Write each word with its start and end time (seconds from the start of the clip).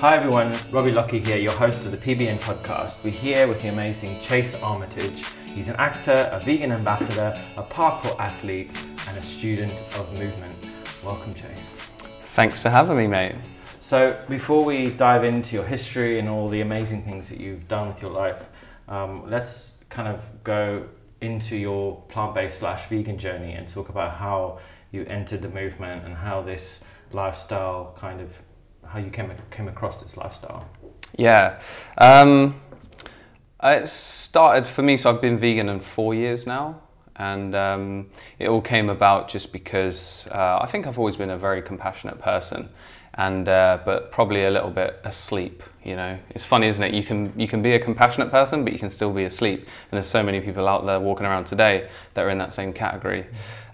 Hi 0.00 0.14
everyone, 0.14 0.54
Robbie 0.70 0.90
Lockie 0.90 1.20
here, 1.20 1.38
your 1.38 1.54
host 1.54 1.86
of 1.86 1.90
the 1.90 1.96
PBN 1.96 2.36
podcast. 2.40 3.02
We're 3.02 3.08
here 3.08 3.48
with 3.48 3.62
the 3.62 3.68
amazing 3.68 4.20
Chase 4.20 4.54
Armitage. 4.56 5.24
He's 5.46 5.68
an 5.68 5.76
actor, 5.76 6.28
a 6.30 6.38
vegan 6.38 6.70
ambassador, 6.70 7.34
a 7.56 7.62
parkour 7.62 8.14
athlete, 8.20 8.70
and 9.08 9.16
a 9.16 9.22
student 9.22 9.72
of 9.98 10.06
movement. 10.18 10.54
Welcome, 11.02 11.32
Chase. 11.32 11.90
Thanks 12.34 12.60
for 12.60 12.68
having 12.68 12.98
me, 12.98 13.06
mate. 13.06 13.36
So, 13.80 14.22
before 14.28 14.62
we 14.62 14.90
dive 14.90 15.24
into 15.24 15.56
your 15.56 15.64
history 15.64 16.18
and 16.18 16.28
all 16.28 16.46
the 16.46 16.60
amazing 16.60 17.02
things 17.04 17.30
that 17.30 17.40
you've 17.40 17.66
done 17.66 17.88
with 17.88 18.02
your 18.02 18.10
life, 18.10 18.44
um, 18.88 19.30
let's 19.30 19.72
kind 19.88 20.08
of 20.08 20.20
go 20.44 20.86
into 21.22 21.56
your 21.56 22.02
plant-based 22.08 22.58
slash 22.58 22.86
vegan 22.90 23.16
journey 23.16 23.54
and 23.54 23.66
talk 23.66 23.88
about 23.88 24.18
how 24.18 24.58
you 24.92 25.06
entered 25.06 25.40
the 25.40 25.48
movement 25.48 26.04
and 26.04 26.14
how 26.14 26.42
this 26.42 26.80
lifestyle 27.12 27.96
kind 27.98 28.20
of 28.20 28.28
how 28.88 28.98
you 28.98 29.10
came 29.10 29.30
came 29.50 29.68
across 29.68 30.00
this 30.00 30.16
lifestyle. 30.16 30.68
Yeah, 31.16 31.60
um, 31.98 32.60
it 33.62 33.88
started 33.88 34.66
for 34.66 34.82
me. 34.82 34.96
So 34.96 35.10
I've 35.10 35.20
been 35.20 35.38
vegan 35.38 35.68
in 35.68 35.80
four 35.80 36.14
years 36.14 36.46
now, 36.46 36.80
and 37.16 37.54
um, 37.54 38.10
it 38.38 38.48
all 38.48 38.60
came 38.60 38.88
about 38.90 39.28
just 39.28 39.52
because 39.52 40.28
uh, 40.30 40.58
I 40.60 40.66
think 40.66 40.86
I've 40.86 40.98
always 40.98 41.16
been 41.16 41.30
a 41.30 41.38
very 41.38 41.62
compassionate 41.62 42.20
person, 42.20 42.68
and 43.14 43.48
uh, 43.48 43.78
but 43.84 44.12
probably 44.12 44.44
a 44.44 44.50
little 44.50 44.70
bit 44.70 45.00
asleep. 45.04 45.62
You 45.84 45.96
know, 45.96 46.18
it's 46.30 46.44
funny, 46.44 46.66
isn't 46.66 46.82
it? 46.82 46.92
You 46.92 47.02
can 47.02 47.32
you 47.36 47.48
can 47.48 47.62
be 47.62 47.72
a 47.72 47.80
compassionate 47.80 48.30
person, 48.30 48.64
but 48.64 48.72
you 48.72 48.78
can 48.78 48.90
still 48.90 49.12
be 49.12 49.24
asleep. 49.24 49.60
And 49.60 49.92
there's 49.92 50.06
so 50.06 50.22
many 50.22 50.40
people 50.40 50.68
out 50.68 50.84
there 50.84 51.00
walking 51.00 51.26
around 51.26 51.46
today 51.46 51.88
that 52.14 52.24
are 52.24 52.30
in 52.30 52.38
that 52.38 52.52
same 52.52 52.72
category. 52.72 53.26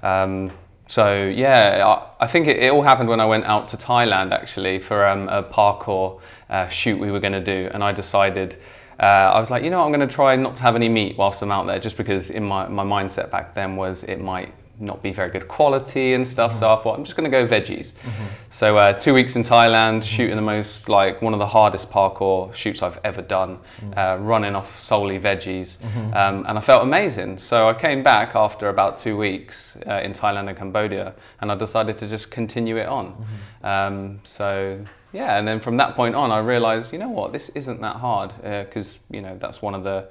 Um, 0.03 0.53
so 0.93 1.25
yeah, 1.25 1.87
I, 1.87 2.25
I 2.25 2.27
think 2.27 2.47
it, 2.47 2.59
it, 2.59 2.71
all 2.71 2.83
happened 2.83 3.09
when 3.09 3.19
I 3.19 3.25
went 3.25 3.47
out 3.47 3.67
to 3.69 3.79
Thailand 3.79 4.31
actually 4.31 4.79
for 4.79 5.07
um, 5.07 5.27
a 5.31 5.43
parkour 5.43 6.21
uh, 6.51 6.69
shoot 6.69 6.99
we 6.99 7.11
were 7.11 7.19
going 7.19 7.33
to 7.33 7.41
do, 7.41 7.71
and 7.73 7.83
I 7.83 7.93
decided. 7.93 8.59
Uh, 9.01 9.33
I 9.37 9.41
was 9.41 9.51
like, 9.51 9.65
you 9.65 9.71
know, 9.71 9.79
what, 9.79 9.87
I'm 9.87 9.93
going 9.93 10.07
to 10.07 10.15
try 10.15 10.37
not 10.37 10.55
to 10.57 10.63
have 10.63 10.77
any 10.77 10.91
meat 10.91 11.17
whilst 11.17 11.41
I'm 11.41 11.51
out 11.51 11.67
there, 11.67 11.81
just 11.81 11.97
because 11.97 12.29
in 12.29 12.45
my, 12.45 12.69
my 12.69 12.85
mindset 12.85 13.31
back 13.31 13.55
then 13.55 13.75
was 13.75 14.05
it 14.05 14.21
might 14.21 14.53
not 14.83 15.03
be 15.03 15.13
very 15.13 15.31
good 15.31 15.49
quality 15.49 16.15
and 16.15 16.27
stuff. 16.27 16.51
Mm-hmm. 16.53 16.61
So 16.61 16.73
I 16.73 16.77
thought 16.83 16.99
I'm 16.99 17.05
just 17.05 17.17
going 17.17 17.31
to 17.31 17.37
go 17.37 17.47
veggies. 17.47 17.93
Mm-hmm. 17.93 18.25
So 18.51 18.77
uh, 18.77 18.93
two 18.93 19.15
weeks 19.15 19.37
in 19.37 19.43
Thailand, 19.43 19.99
mm-hmm. 19.99 20.15
shooting 20.15 20.37
the 20.37 20.43
most 20.43 20.89
like 20.89 21.23
one 21.23 21.33
of 21.33 21.39
the 21.39 21.47
hardest 21.47 21.91
parkour 21.91 22.53
shoots 22.55 22.83
I've 22.83 22.99
ever 23.05 23.23
done, 23.23 23.59
mm-hmm. 23.81 23.99
uh, 23.99 24.17
running 24.17 24.55
off 24.55 24.79
solely 24.81 25.19
veggies, 25.19 25.77
mm-hmm. 25.77 26.15
um, 26.15 26.45
and 26.49 26.59
I 26.59 26.61
felt 26.61 26.83
amazing. 26.83 27.39
So 27.39 27.69
I 27.69 27.75
came 27.75 28.03
back 28.03 28.35
after 28.35 28.69
about 28.69 28.99
two 28.99 29.17
weeks 29.17 29.77
uh, 29.87 30.01
in 30.03 30.13
Thailand 30.13 30.49
and 30.49 30.59
Cambodia, 30.59 31.15
and 31.41 31.51
I 31.51 31.55
decided 31.55 31.99
to 31.99 32.09
just 32.09 32.31
continue 32.31 32.77
it 32.77 32.89
on. 32.89 33.07
Mm-hmm. 33.13 33.67
Um, 33.67 34.21
so 34.25 34.85
yeah, 35.13 35.39
and 35.39 35.47
then 35.47 35.61
from 35.61 35.77
that 35.77 35.95
point 35.95 36.15
on, 36.15 36.33
I 36.33 36.39
realised, 36.39 36.93
you 36.93 36.99
know 36.99 37.11
what, 37.11 37.33
this 37.33 37.51
isn't 37.51 37.81
that 37.83 37.97
hard 37.97 38.33
because 38.43 38.97
uh, 38.97 39.15
you 39.15 39.21
know 39.21 39.37
that's 39.39 39.61
one 39.61 39.75
of 39.75 39.85
the 39.85 40.09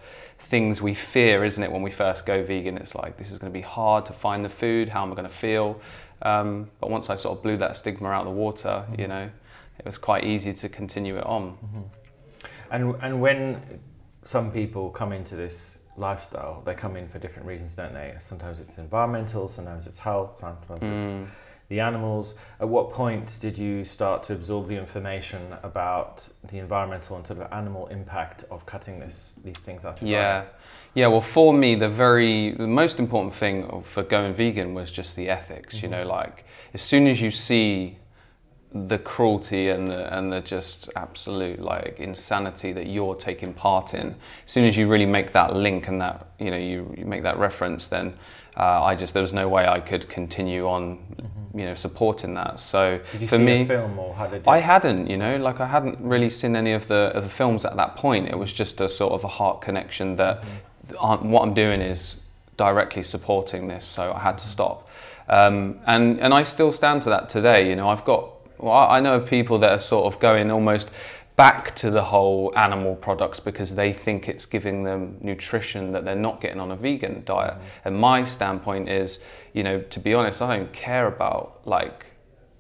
things 0.52 0.82
we 0.82 0.94
fear, 0.94 1.46
isn't 1.46 1.64
it, 1.64 1.72
when 1.72 1.82
we 1.82 1.90
first 1.90 2.26
go 2.26 2.44
vegan? 2.44 2.78
It's 2.78 2.94
like 2.94 3.18
this 3.18 3.32
is 3.32 3.38
going 3.40 3.52
to 3.52 3.58
be 3.58 3.66
hard 3.66 4.06
to 4.08 4.14
find 4.14 4.44
the 4.44 4.50
food. 4.50 4.90
How 4.90 5.02
am 5.02 5.12
I 5.12 5.16
going 5.16 5.28
to 5.28 5.34
feel? 5.34 5.80
Um, 6.22 6.70
but 6.82 6.90
once 6.90 7.10
I 7.10 7.16
sort 7.16 7.38
of 7.38 7.42
blew 7.42 7.56
that 7.58 7.78
stigma 7.78 8.10
out 8.10 8.28
of 8.28 8.34
the 8.34 8.40
water, 8.40 8.68
mm-hmm. 8.68 9.02
you 9.02 9.08
know, 9.08 9.30
it 9.80 9.86
was 9.86 9.98
quite 9.98 10.26
easy 10.26 10.54
to 10.54 10.68
continue 10.70 11.18
it 11.18 11.26
on. 11.26 11.44
Mm-hmm. 11.54 11.82
And 12.70 12.96
and 13.02 13.22
when 13.22 13.80
some 14.26 14.52
people 14.52 14.90
come 14.90 15.14
into 15.14 15.36
this 15.36 15.80
lifestyle, 15.98 16.62
they 16.66 16.76
come 16.76 16.98
in 16.98 17.08
for 17.08 17.18
different 17.18 17.48
reasons, 17.48 17.74
don't 17.76 17.94
they? 17.94 18.16
Sometimes 18.20 18.60
it's 18.60 18.78
environmental, 18.78 19.48
sometimes 19.48 19.88
it's 19.88 20.00
health, 20.00 20.40
sometimes 20.40 20.84
mm. 20.84 20.98
it's 21.00 21.32
the 21.72 21.80
animals. 21.80 22.36
At 22.60 22.68
what 22.68 22.92
point 22.92 23.38
did 23.40 23.58
you 23.58 23.86
start 23.86 24.24
to 24.24 24.34
absorb 24.34 24.68
the 24.68 24.76
information 24.76 25.56
about 25.64 26.28
the 26.52 26.60
environmental 26.60 27.16
and 27.16 27.26
sort 27.26 27.40
of 27.40 27.52
animal 27.54 27.88
impact 27.88 28.44
of 28.52 28.66
cutting 28.66 29.00
this 29.00 29.36
these 29.44 29.58
things 29.58 29.86
out 29.86 30.02
of 30.02 30.08
yeah. 30.08 30.44
Yeah, 30.94 31.08
well, 31.08 31.22
for 31.22 31.54
me, 31.54 31.76
the 31.76 31.88
very 31.88 32.52
the 32.52 32.68
most 32.68 33.00
important 33.00 33.34
thing 33.34 33.84
for 33.84 34.04
going 34.04 34.34
vegan 34.34 34.74
was 34.74 34.92
just 34.92 35.16
the 35.16 35.30
ethics. 35.30 35.78
Mm-hmm. 35.78 35.86
You 35.86 35.92
know, 35.92 36.02
mm-hmm. 36.02 36.10
like 36.10 36.46
as 36.74 36.82
soon 36.82 37.08
as 37.08 37.22
you 37.22 37.32
see 37.32 37.98
the 38.74 38.98
cruelty 38.98 39.68
and 39.70 39.90
the 39.90 40.18
and 40.18 40.32
the 40.32 40.40
just 40.40 40.90
absolute 40.96 41.60
like 41.60 42.00
insanity 42.00 42.72
that 42.72 42.88
you're 42.88 43.16
taking 43.16 43.54
part 43.54 43.94
in, 43.94 44.16
as 44.46 44.52
soon 44.52 44.66
as 44.66 44.78
you 44.78 44.88
really 44.88 45.06
make 45.06 45.34
that 45.34 45.54
link 45.54 45.88
and 45.88 46.02
that 46.02 46.28
you 46.40 46.50
know 46.50 46.58
you, 46.58 46.94
you 46.98 47.06
make 47.06 47.24
that 47.24 47.38
reference, 47.38 47.88
then 47.88 48.14
uh, 48.58 48.84
I 48.84 48.96
just 48.96 49.14
there 49.14 49.22
was 49.22 49.34
no 49.34 49.48
way 49.48 49.68
I 49.68 49.80
could 49.80 50.10
continue 50.10 50.68
on, 50.68 50.98
mm-hmm. 50.98 51.60
you 51.60 51.66
know, 51.66 51.76
supporting 51.76 52.34
that. 52.36 52.60
So 52.60 53.00
for 53.28 53.38
me, 53.40 53.66
film 53.66 53.98
or 53.98 54.14
how 54.14 54.28
did 54.28 54.46
you? 54.46 54.52
I 54.52 54.60
hadn't, 54.60 55.10
you 55.10 55.18
know, 55.18 55.38
like 55.38 55.60
I 55.60 55.68
hadn't 55.68 56.00
really 56.00 56.30
seen 56.30 56.56
any 56.56 56.74
of 56.74 56.88
the 56.88 57.12
of 57.14 57.24
the 57.24 57.30
films 57.30 57.66
at 57.66 57.76
that 57.76 57.96
point. 57.96 58.30
It 58.30 58.38
was 58.38 58.52
just 58.52 58.82
a 58.82 58.90
sort 58.90 59.14
of 59.14 59.24
a 59.24 59.30
heart 59.30 59.62
connection 59.62 60.18
that 60.18 60.44
mm-hmm. 60.88 61.30
what 61.30 61.44
I'm 61.44 61.54
doing 61.54 61.82
is 61.82 62.18
directly 62.58 63.04
supporting 63.04 63.68
this, 63.68 63.86
so 63.86 64.14
I 64.14 64.20
had 64.20 64.38
to 64.38 64.44
mm-hmm. 64.44 64.52
stop. 64.52 64.90
Um, 65.30 65.80
and 65.86 66.20
and 66.20 66.34
I 66.34 66.44
still 66.44 66.74
stand 66.74 67.04
to 67.04 67.10
that 67.10 67.30
today. 67.30 67.70
You 67.70 67.78
know, 67.78 67.88
I've 67.90 68.04
got 68.04 68.31
well, 68.62 68.88
I 68.90 69.00
know 69.00 69.16
of 69.16 69.26
people 69.26 69.58
that 69.60 69.72
are 69.72 69.80
sort 69.80 70.14
of 70.14 70.20
going 70.20 70.52
almost 70.52 70.90
back 71.36 71.76
to 71.76 71.90
the 71.90 72.04
whole 72.04 72.54
animal 72.56 72.96
products 72.96 73.40
because 73.40 73.74
they 73.74 73.94
think 73.94 74.28
it's 74.28 74.46
giving 74.46 74.84
them 74.84 75.18
nutrition 75.22 75.92
that 75.92 76.06
they're 76.06 76.16
not 76.16 76.42
getting 76.42 76.60
on 76.60 76.72
a 76.72 76.76
vegan 76.76 77.24
diet. 77.26 77.54
Mm-hmm. 77.54 77.88
And 77.88 77.98
my 77.98 78.24
standpoint 78.24 78.90
is, 78.90 79.20
you 79.54 79.64
know, 79.64 79.82
to 79.82 80.00
be 80.00 80.14
honest, 80.14 80.42
I 80.42 80.58
don't 80.58 80.72
care 80.74 81.08
about 81.08 81.62
like, 81.66 82.06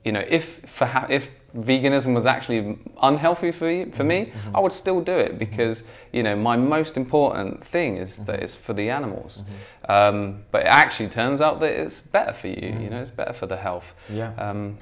you 0.03 0.11
know, 0.11 0.23
if 0.27 0.61
for 0.65 0.87
ha- 0.87 1.07
if 1.09 1.27
veganism 1.55 2.15
was 2.15 2.25
actually 2.25 2.79
unhealthy 3.01 3.51
for 3.51 3.69
you, 3.69 3.91
for 3.91 4.03
me, 4.03 4.25
mm-hmm. 4.25 4.55
I 4.55 4.59
would 4.59 4.73
still 4.73 5.01
do 5.01 5.17
it 5.17 5.37
because 5.37 5.79
mm-hmm. 5.79 6.17
you 6.17 6.23
know 6.23 6.35
my 6.35 6.55
most 6.55 6.97
important 6.97 7.65
thing 7.67 7.97
is 7.97 8.13
mm-hmm. 8.13 8.25
that 8.25 8.39
it's 8.41 8.55
for 8.55 8.73
the 8.73 8.89
animals. 8.89 9.43
Mm-hmm. 9.43 9.91
Um, 9.91 10.43
but 10.51 10.61
it 10.61 10.67
actually 10.67 11.09
turns 11.09 11.41
out 11.41 11.59
that 11.59 11.71
it's 11.71 12.01
better 12.01 12.33
for 12.33 12.47
you. 12.47 12.55
You 12.55 12.71
mm-hmm. 12.71 12.89
know, 12.89 13.01
it's 13.01 13.11
better 13.11 13.33
for 13.33 13.47
the 13.47 13.57
health. 13.57 13.93
Yeah. 14.09 14.33
Um, 14.35 14.77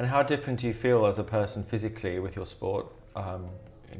and 0.00 0.08
how 0.08 0.22
different 0.22 0.58
do 0.60 0.66
you 0.66 0.72
feel 0.72 1.04
as 1.04 1.18
a 1.18 1.22
person 1.22 1.62
physically 1.62 2.18
with 2.20 2.34
your 2.34 2.46
sport 2.46 2.86
um, 3.14 3.50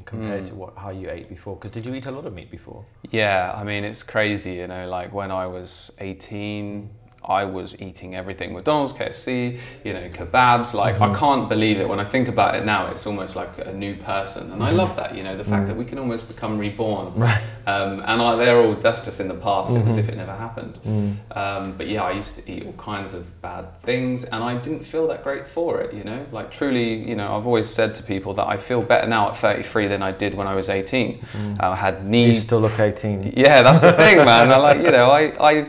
compared 0.06 0.44
mm. 0.44 0.48
to 0.48 0.54
what 0.54 0.74
how 0.74 0.88
you 0.88 1.10
ate 1.10 1.28
before? 1.28 1.56
Because 1.56 1.72
did 1.72 1.84
you 1.84 1.94
eat 1.94 2.06
a 2.06 2.10
lot 2.10 2.24
of 2.24 2.32
meat 2.32 2.50
before? 2.50 2.86
Yeah, 3.10 3.52
I 3.54 3.64
mean 3.64 3.84
it's 3.84 4.02
crazy. 4.02 4.54
You 4.54 4.66
know, 4.66 4.88
like 4.88 5.12
when 5.12 5.30
I 5.30 5.46
was 5.46 5.90
18, 5.98 6.88
I 7.24 7.44
was 7.44 7.76
eating 7.80 8.14
everything 8.14 8.54
McDonald's, 8.54 8.92
KFC, 8.92 9.58
you 9.84 9.92
know, 9.92 10.08
kebabs. 10.08 10.72
Like, 10.72 10.94
mm-hmm. 10.94 11.14
I 11.14 11.18
can't 11.18 11.48
believe 11.48 11.78
it. 11.78 11.88
When 11.88 12.00
I 12.00 12.04
think 12.04 12.28
about 12.28 12.54
it 12.54 12.64
now, 12.64 12.86
it's 12.90 13.06
almost 13.06 13.36
like 13.36 13.50
a 13.58 13.72
new 13.72 13.94
person. 13.96 14.44
And 14.44 14.52
mm-hmm. 14.52 14.62
I 14.62 14.70
love 14.70 14.96
that, 14.96 15.14
you 15.14 15.22
know, 15.22 15.36
the 15.36 15.44
fact 15.44 15.60
mm-hmm. 15.62 15.68
that 15.68 15.76
we 15.76 15.84
can 15.84 15.98
almost 15.98 16.28
become 16.28 16.58
reborn. 16.58 17.12
Right. 17.14 17.42
Um, 17.66 18.00
and 18.00 18.22
I, 18.22 18.36
they're 18.36 18.60
all, 18.60 18.74
that's 18.74 19.02
just 19.02 19.20
in 19.20 19.28
the 19.28 19.34
past, 19.34 19.76
as 19.76 19.96
if 19.96 20.08
it 20.08 20.16
never 20.16 20.34
happened. 20.34 20.78
Mm. 20.84 21.36
Um, 21.36 21.76
but 21.76 21.88
yeah, 21.88 22.02
I 22.02 22.12
used 22.12 22.36
to 22.36 22.50
eat 22.50 22.64
all 22.64 22.72
kinds 22.72 23.12
of 23.12 23.42
bad 23.42 23.80
things 23.82 24.24
and 24.24 24.42
I 24.42 24.56
didn't 24.56 24.84
feel 24.84 25.06
that 25.08 25.22
great 25.22 25.46
for 25.46 25.80
it, 25.80 25.94
you 25.94 26.04
know. 26.04 26.26
Like, 26.32 26.50
truly, 26.50 26.94
you 27.08 27.16
know, 27.16 27.36
I've 27.36 27.46
always 27.46 27.68
said 27.68 27.94
to 27.96 28.02
people 28.02 28.32
that 28.34 28.48
I 28.48 28.56
feel 28.56 28.82
better 28.82 29.06
now 29.06 29.28
at 29.28 29.36
33 29.36 29.88
than 29.88 30.02
I 30.02 30.12
did 30.12 30.34
when 30.34 30.46
I 30.46 30.54
was 30.54 30.68
18. 30.68 31.20
Mm. 31.20 31.62
I 31.62 31.76
had 31.76 32.06
knees. 32.06 32.36
You 32.36 32.40
still 32.40 32.60
look 32.60 32.78
18. 32.78 33.34
Yeah, 33.36 33.62
that's 33.62 33.82
the 33.82 33.92
thing, 33.92 34.16
man. 34.18 34.50
I 34.50 34.56
like, 34.56 34.78
you 34.78 34.90
know, 34.90 35.10
I. 35.10 35.32
I 35.40 35.68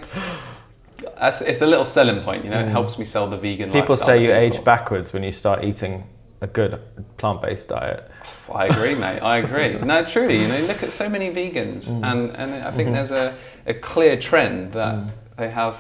it's 1.22 1.62
a 1.62 1.68
little 1.68 1.86
selling 1.86 2.24
point, 2.24 2.44
you 2.44 2.50
know. 2.50 2.58
Mm. 2.58 2.68
It 2.68 2.72
helps 2.72 2.98
me 2.98 3.06
sell 3.06 3.30
the 3.30 3.38
vegan. 3.38 3.72
People 3.72 3.98
say 3.98 4.24
you 4.24 4.34
age 4.34 4.64
backwards 4.64 5.14
when 5.14 5.24
you 5.24 5.32
start 5.32 5.64
eating 5.64 6.04
a 6.42 6.48
good 6.48 6.82
plant-based 7.18 7.68
diet. 7.68 8.10
I 8.52 8.66
agree, 8.66 8.96
mate. 8.96 9.20
I 9.20 9.38
agree. 9.38 9.78
No, 9.86 10.04
truly, 10.04 10.42
you 10.42 10.48
know, 10.48 10.60
look 10.62 10.82
at 10.84 10.90
so 10.90 11.08
many 11.08 11.30
vegans, 11.30 11.86
mm. 11.86 12.04
and 12.04 12.36
and 12.36 12.56
I 12.56 12.72
think 12.72 12.88
mm-hmm. 12.88 12.94
there's 12.94 13.12
a, 13.12 13.38
a 13.68 13.74
clear 13.74 14.18
trend 14.18 14.74
that 14.74 14.96
mm. 14.96 15.12
they 15.38 15.50
have. 15.50 15.78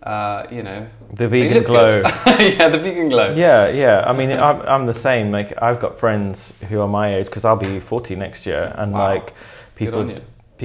Uh, 0.00 0.46
you 0.48 0.62
know, 0.62 0.86
the 1.14 1.28
vegan 1.28 1.64
glow. 1.64 1.88
yeah, 2.26 2.68
the 2.68 2.78
vegan 2.78 3.08
glow. 3.08 3.34
Yeah, 3.34 3.68
yeah. 3.68 4.04
I 4.06 4.12
mean, 4.12 4.30
I'm, 4.30 4.62
I'm 4.62 4.86
the 4.86 4.94
same. 4.94 5.32
Like, 5.32 5.60
I've 5.60 5.80
got 5.80 5.98
friends 5.98 6.54
who 6.68 6.80
are 6.80 6.86
my 6.86 7.16
age 7.16 7.26
because 7.26 7.44
I'll 7.44 7.56
be 7.56 7.80
40 7.80 8.14
next 8.14 8.46
year, 8.46 8.72
and 8.78 8.92
wow. 8.92 9.08
like 9.08 9.34
people 9.74 10.08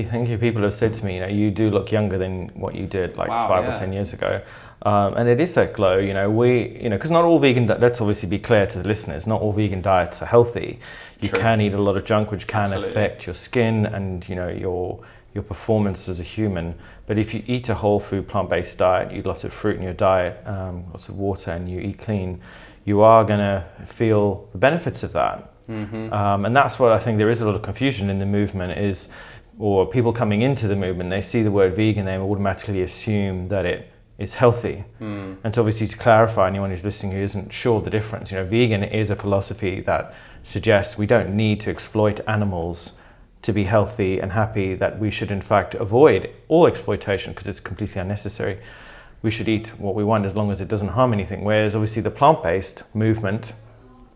thank 0.02 0.30
you. 0.30 0.40
People 0.40 0.64
have 0.64 0.74
said 0.74 0.96
to 0.96 1.06
me, 1.06 1.16
you 1.16 1.20
know, 1.20 1.28
you 1.28 1.52
do 1.52 1.70
look 1.70 1.92
younger 1.92 2.18
than 2.18 2.50
what 2.56 2.74
you 2.74 2.88
did 2.88 3.16
like 3.16 3.30
wow, 3.30 3.48
five 3.48 3.64
yeah. 3.64 3.74
or 3.74 3.78
ten 3.78 3.94
years 3.94 4.14
ago, 4.14 4.42
um, 4.82 5.14
and 5.14 5.30
it 5.30 5.40
is 5.40 5.54
that 5.54 5.74
glow. 5.74 6.00
You 6.00 6.16
know, 6.16 6.32
we, 6.32 6.80
you 6.82 6.90
know, 6.90 6.98
because 6.98 7.12
not 7.12 7.24
all 7.24 7.38
vegan. 7.38 7.68
Let's 7.68 8.02
obviously 8.02 8.30
be 8.30 8.40
clear 8.40 8.66
to 8.66 8.82
the 8.82 8.88
listeners. 8.88 9.28
Not 9.28 9.42
all 9.42 9.54
vegan 9.54 9.84
diets 9.84 10.24
are 10.24 10.26
healthy. 10.26 10.80
You 11.22 11.30
True. 11.30 11.40
can 11.40 11.62
eat 11.62 11.76
a 11.76 11.82
lot 11.82 11.96
of 11.96 12.06
junk, 12.06 12.32
which 12.32 12.48
can 12.48 12.64
Absolutely. 12.64 12.90
affect 12.90 13.28
your 13.28 13.36
skin 13.36 13.86
and 13.86 14.28
you 14.28 14.36
know 14.36 14.50
your 14.50 15.04
your 15.34 15.44
performance 15.44 16.10
as 16.10 16.20
a 16.20 16.24
human. 16.24 16.76
But 17.06 17.18
if 17.18 17.34
you 17.34 17.44
eat 17.48 17.70
a 17.70 17.76
whole 17.76 18.00
food 18.00 18.28
plant 18.28 18.50
based 18.50 18.78
diet, 18.78 19.12
you 19.12 19.20
eat 19.20 19.26
lots 19.26 19.44
of 19.44 19.54
fruit 19.54 19.76
in 19.76 19.84
your 19.84 19.94
diet, 19.94 20.42
um, 20.48 20.86
lots 20.92 21.10
of 21.10 21.18
water, 21.18 21.52
and 21.52 21.70
you 21.70 21.80
eat 21.80 22.00
clean, 22.00 22.42
you 22.86 23.02
are 23.02 23.24
going 23.24 23.40
to 23.40 23.66
feel 23.86 24.48
the 24.52 24.58
benefits 24.58 25.04
of 25.04 25.14
that. 25.14 25.50
Mm-hmm. 25.70 26.12
Um, 26.14 26.46
and 26.46 26.56
that's 26.56 26.78
what 26.78 26.92
I 26.92 27.00
think 27.00 27.18
there 27.18 27.30
is 27.30 27.42
a 27.42 27.46
lot 27.46 27.56
of 27.56 27.62
confusion 27.62 28.10
in 28.10 28.20
the 28.20 28.26
movement 28.26 28.78
is 28.78 29.08
or 29.60 29.86
people 29.86 30.12
coming 30.12 30.42
into 30.42 30.68
the 30.68 30.76
movement, 30.76 31.10
they 31.10 31.22
see 31.22 31.44
the 31.44 31.52
word 31.52 31.76
vegan, 31.76 32.06
they 32.06 32.18
automatically 32.18 32.82
assume 32.82 33.48
that 33.50 33.66
it 33.66 33.90
is 34.18 34.34
healthy. 34.34 34.84
Mm. 35.00 35.38
And 35.44 35.54
to 35.54 35.60
obviously 35.60 35.88
to 35.88 35.98
clarify 35.98 36.48
anyone 36.48 36.70
who's 36.70 36.84
listening 36.84 37.14
who 37.14 37.20
isn't 37.20 37.52
sure 37.52 37.82
the 37.82 37.90
difference, 37.90 38.32
you 38.32 38.38
know, 38.38 38.46
vegan 38.46 38.84
is 38.84 39.10
a 39.10 39.16
philosophy 39.16 39.82
that 39.82 40.14
suggests 40.44 40.98
we 40.98 41.06
don't 41.06 41.36
need 41.36 41.60
to 41.62 41.70
exploit 41.70 42.20
animals 42.28 42.94
to 43.44 43.54
be 43.54 43.64
healthy 43.64 44.20
and 44.20 44.32
happy, 44.32 44.74
that 44.76 45.00
we 45.00 45.12
should 45.12 45.30
in 45.30 45.42
fact 45.42 45.76
avoid 45.76 46.34
all 46.48 46.66
exploitation 46.66 47.34
because 47.34 47.48
it's 47.48 47.60
completely 47.60 48.00
unnecessary. 48.02 48.58
We 49.22 49.32
should 49.32 49.50
eat 49.50 49.68
what 49.80 49.96
we 49.96 50.04
want 50.04 50.26
as 50.26 50.36
long 50.36 50.50
as 50.50 50.62
it 50.62 50.68
doesn't 50.68 50.88
harm 50.88 51.14
anything. 51.14 51.44
Whereas 51.44 51.76
obviously 51.76 52.02
the 52.02 52.12
plant-based 52.12 52.84
movement, 52.94 53.54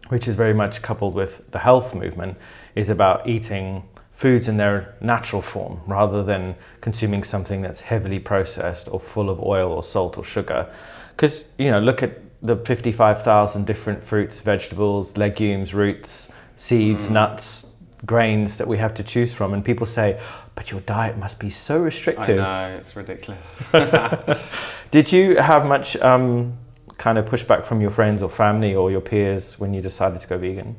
which 0.07 0.27
is 0.27 0.35
very 0.35 0.53
much 0.53 0.81
coupled 0.81 1.13
with 1.13 1.49
the 1.51 1.59
health 1.59 1.93
movement, 1.93 2.37
is 2.75 2.89
about 2.89 3.27
eating 3.27 3.83
foods 4.17 4.47
in 4.47 4.57
their 4.57 4.95
natural 4.99 5.43
form 5.43 5.79
rather 5.85 6.23
than 6.23 6.55
consuming 6.81 7.23
something 7.23 7.61
that's 7.61 7.79
heavily 7.79 8.17
processed 8.17 8.89
or 8.91 8.99
full 8.99 9.29
of 9.29 9.39
oil 9.39 9.71
or 9.71 9.83
salt 9.83 10.17
or 10.17 10.23
sugar. 10.23 10.67
Because, 11.15 11.43
you 11.59 11.69
know, 11.69 11.79
look 11.79 12.01
at 12.01 12.19
the 12.41 12.55
55,000 12.55 13.67
different 13.67 14.03
fruits, 14.03 14.39
vegetables, 14.39 15.15
legumes, 15.17 15.75
roots, 15.75 16.31
seeds, 16.55 17.09
mm. 17.09 17.11
nuts, 17.11 17.67
grains 18.07 18.57
that 18.57 18.67
we 18.67 18.75
have 18.77 18.95
to 18.95 19.03
choose 19.03 19.35
from. 19.35 19.53
And 19.53 19.63
people 19.63 19.85
say, 19.85 20.19
but 20.55 20.71
your 20.71 20.81
diet 20.81 21.19
must 21.19 21.37
be 21.37 21.51
so 21.51 21.77
restrictive. 21.77 22.39
I 22.39 22.69
know, 22.69 22.77
it's 22.77 22.95
ridiculous. 22.95 23.63
Did 24.91 25.11
you 25.11 25.35
have 25.35 25.67
much 25.67 25.95
um, 25.97 26.57
kind 26.97 27.19
of 27.19 27.25
pushback 27.25 27.65
from 27.65 27.81
your 27.81 27.91
friends 27.91 28.23
or 28.23 28.31
family 28.31 28.73
or 28.73 28.89
your 28.89 29.01
peers 29.01 29.59
when 29.59 29.75
you 29.75 29.81
decided 29.81 30.19
to 30.21 30.27
go 30.27 30.39
vegan? 30.39 30.75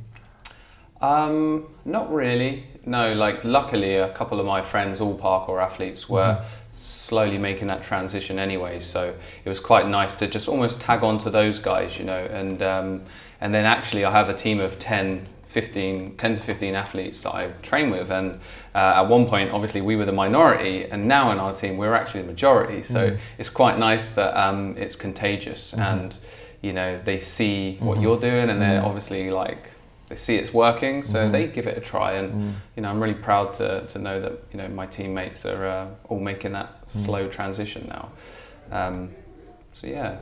Um, 1.00 1.66
not 1.84 2.12
really. 2.12 2.64
No, 2.84 3.12
like 3.12 3.44
luckily, 3.44 3.96
a 3.96 4.12
couple 4.12 4.40
of 4.40 4.46
my 4.46 4.62
friends, 4.62 5.00
all 5.00 5.16
parkour 5.16 5.62
athletes, 5.62 6.08
were 6.08 6.34
mm-hmm. 6.34 6.46
slowly 6.74 7.38
making 7.38 7.68
that 7.68 7.82
transition 7.82 8.38
anyway. 8.38 8.80
So 8.80 9.14
it 9.44 9.48
was 9.48 9.60
quite 9.60 9.88
nice 9.88 10.16
to 10.16 10.26
just 10.26 10.48
almost 10.48 10.80
tag 10.80 11.02
on 11.02 11.18
to 11.18 11.30
those 11.30 11.58
guys, 11.58 11.98
you 11.98 12.04
know. 12.04 12.24
And 12.24 12.62
um, 12.62 13.02
and 13.40 13.54
then 13.54 13.64
actually, 13.64 14.04
I 14.04 14.10
have 14.10 14.28
a 14.28 14.34
team 14.34 14.58
of 14.58 14.78
10, 14.78 15.26
15, 15.48 16.16
10 16.16 16.34
to 16.34 16.42
15 16.42 16.74
athletes 16.74 17.22
that 17.22 17.34
I 17.34 17.48
train 17.62 17.90
with. 17.90 18.10
And 18.10 18.40
uh, 18.74 18.94
at 18.96 19.02
one 19.02 19.26
point, 19.26 19.52
obviously, 19.52 19.80
we 19.80 19.94
were 19.94 20.06
the 20.06 20.12
minority, 20.12 20.84
and 20.84 21.06
now 21.06 21.30
in 21.30 21.38
our 21.38 21.54
team, 21.54 21.76
we're 21.76 21.94
actually 21.94 22.22
the 22.22 22.28
majority. 22.28 22.82
So 22.82 23.10
mm. 23.10 23.18
it's 23.36 23.50
quite 23.50 23.78
nice 23.78 24.08
that 24.10 24.36
um, 24.36 24.76
it's 24.76 24.96
contagious 24.96 25.72
mm-hmm. 25.72 25.80
and 25.80 26.16
you 26.60 26.72
know 26.72 27.00
they 27.04 27.20
see 27.20 27.76
what 27.78 27.94
mm-hmm. 27.94 28.02
you're 28.02 28.20
doing, 28.20 28.50
and 28.50 28.60
they're 28.60 28.84
obviously 28.84 29.30
like 29.30 29.70
they 30.08 30.16
see 30.16 30.37
it's 30.37 30.55
working, 30.55 31.05
so 31.05 31.19
mm-hmm. 31.19 31.32
they 31.32 31.46
give 31.46 31.66
it 31.66 31.76
a 31.76 31.81
try. 31.81 32.12
And 32.12 32.32
mm. 32.32 32.55
you 32.76 32.82
know, 32.82 32.88
I'm 32.88 33.00
really 33.00 33.14
proud 33.14 33.55
to, 33.55 33.87
to 33.87 33.99
know 33.99 34.20
that 34.20 34.32
you 34.52 34.58
know 34.58 34.69
my 34.69 34.87
teammates 34.87 35.44
are 35.44 35.66
uh, 35.66 35.88
all 36.08 36.19
making 36.19 36.52
that 36.52 36.87
mm. 36.87 37.05
slow 37.05 37.28
transition 37.28 37.87
now. 37.88 38.10
Um, 38.70 39.10
so 39.75 39.87
yeah. 39.87 40.19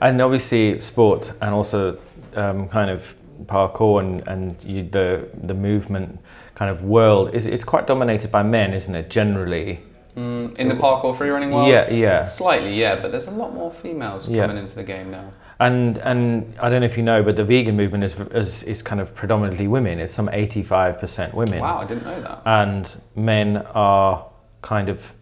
And 0.00 0.20
obviously, 0.20 0.78
sport 0.80 1.32
and 1.40 1.54
also 1.54 1.98
um, 2.34 2.68
kind 2.68 2.90
of 2.90 3.14
parkour 3.46 4.00
and 4.00 4.28
and 4.28 4.62
you, 4.62 4.82
the 4.82 5.28
the 5.44 5.54
movement 5.54 6.20
kind 6.54 6.70
of 6.70 6.84
world 6.84 7.34
is 7.34 7.46
it's 7.46 7.64
quite 7.64 7.86
dominated 7.86 8.30
by 8.30 8.42
men, 8.42 8.74
isn't 8.74 8.94
it? 8.94 9.08
Generally. 9.08 9.80
Mm, 10.16 10.54
in 10.56 10.68
the 10.68 10.76
parkour 10.76 11.16
free 11.16 11.30
running 11.30 11.50
world? 11.50 11.68
Yeah, 11.68 11.90
yeah. 11.90 12.24
Slightly, 12.26 12.78
yeah, 12.78 13.00
but 13.00 13.10
there's 13.10 13.26
a 13.26 13.32
lot 13.32 13.52
more 13.52 13.72
females 13.72 14.28
yeah. 14.28 14.46
coming 14.46 14.62
into 14.62 14.76
the 14.76 14.84
game 14.84 15.10
now. 15.10 15.30
And 15.60 15.98
and 15.98 16.54
I 16.58 16.68
don't 16.68 16.80
know 16.80 16.86
if 16.86 16.96
you 16.96 17.02
know, 17.02 17.22
but 17.22 17.36
the 17.36 17.44
vegan 17.44 17.76
movement 17.76 18.04
is 18.04 18.16
is, 18.32 18.62
is 18.64 18.82
kind 18.82 19.00
of 19.00 19.14
predominantly 19.14 19.68
women. 19.68 20.00
It's 20.00 20.14
some 20.14 20.28
eighty 20.32 20.62
five 20.62 20.98
percent 20.98 21.32
women. 21.34 21.60
Wow, 21.60 21.80
I 21.80 21.86
didn't 21.86 22.04
know 22.04 22.20
that. 22.22 22.42
And 22.44 22.96
men 23.14 23.58
are 23.74 24.26
kind 24.62 24.88
of. 24.88 25.12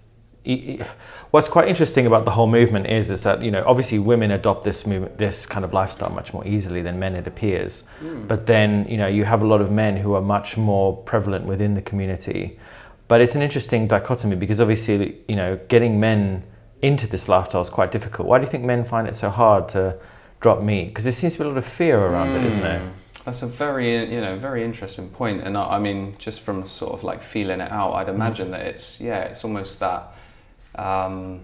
What's 1.30 1.48
quite 1.48 1.68
interesting 1.68 2.06
about 2.06 2.24
the 2.24 2.32
whole 2.32 2.48
movement 2.48 2.86
is 2.86 3.12
is 3.12 3.22
that 3.22 3.42
you 3.42 3.52
know 3.52 3.62
obviously 3.64 4.00
women 4.00 4.32
adopt 4.32 4.64
this 4.64 4.86
movement, 4.86 5.16
this 5.16 5.46
kind 5.46 5.64
of 5.64 5.72
lifestyle 5.72 6.10
much 6.10 6.34
more 6.34 6.44
easily 6.44 6.82
than 6.82 6.98
men 6.98 7.14
it 7.14 7.26
appears. 7.28 7.84
Mm. 8.02 8.26
But 8.26 8.46
then 8.46 8.86
you 8.88 8.96
know 8.96 9.06
you 9.06 9.24
have 9.24 9.42
a 9.42 9.46
lot 9.46 9.60
of 9.60 9.70
men 9.70 9.96
who 9.96 10.14
are 10.14 10.22
much 10.22 10.56
more 10.56 10.96
prevalent 10.96 11.44
within 11.44 11.74
the 11.74 11.82
community. 11.82 12.58
But 13.06 13.20
it's 13.20 13.36
an 13.36 13.42
interesting 13.42 13.86
dichotomy 13.86 14.34
because 14.34 14.60
obviously 14.60 15.18
you 15.28 15.36
know 15.36 15.60
getting 15.68 16.00
men 16.00 16.42
into 16.80 17.06
this 17.06 17.28
lifestyle 17.28 17.62
is 17.62 17.70
quite 17.70 17.92
difficult. 17.92 18.26
Why 18.26 18.38
do 18.38 18.44
you 18.44 18.50
think 18.50 18.64
men 18.64 18.84
find 18.84 19.06
it 19.06 19.14
so 19.14 19.30
hard 19.30 19.68
to 19.70 19.96
drop 20.42 20.62
meat? 20.62 20.88
Because 20.88 21.04
there 21.04 21.12
seems 21.12 21.34
to 21.34 21.38
be 21.38 21.44
a 21.44 21.48
lot 21.48 21.56
of 21.56 21.64
fear 21.64 21.98
around 21.98 22.32
mm. 22.32 22.40
it, 22.40 22.46
isn't 22.46 22.60
there? 22.60 22.80
Hmm. 22.80 22.88
That's 23.24 23.42
a 23.42 23.46
very, 23.46 24.12
you 24.12 24.20
know, 24.20 24.36
very 24.36 24.64
interesting 24.64 25.08
point. 25.08 25.42
And 25.42 25.56
I, 25.56 25.76
I, 25.76 25.78
mean, 25.78 26.16
just 26.18 26.40
from 26.40 26.66
sort 26.66 26.92
of 26.92 27.04
like 27.04 27.22
feeling 27.22 27.60
it 27.60 27.70
out, 27.70 27.92
I'd 27.94 28.08
imagine 28.08 28.48
mm. 28.48 28.50
that 28.52 28.62
it's, 28.62 29.00
yeah, 29.00 29.20
it's 29.20 29.44
almost 29.44 29.80
that 29.80 30.12
um, 30.74 31.40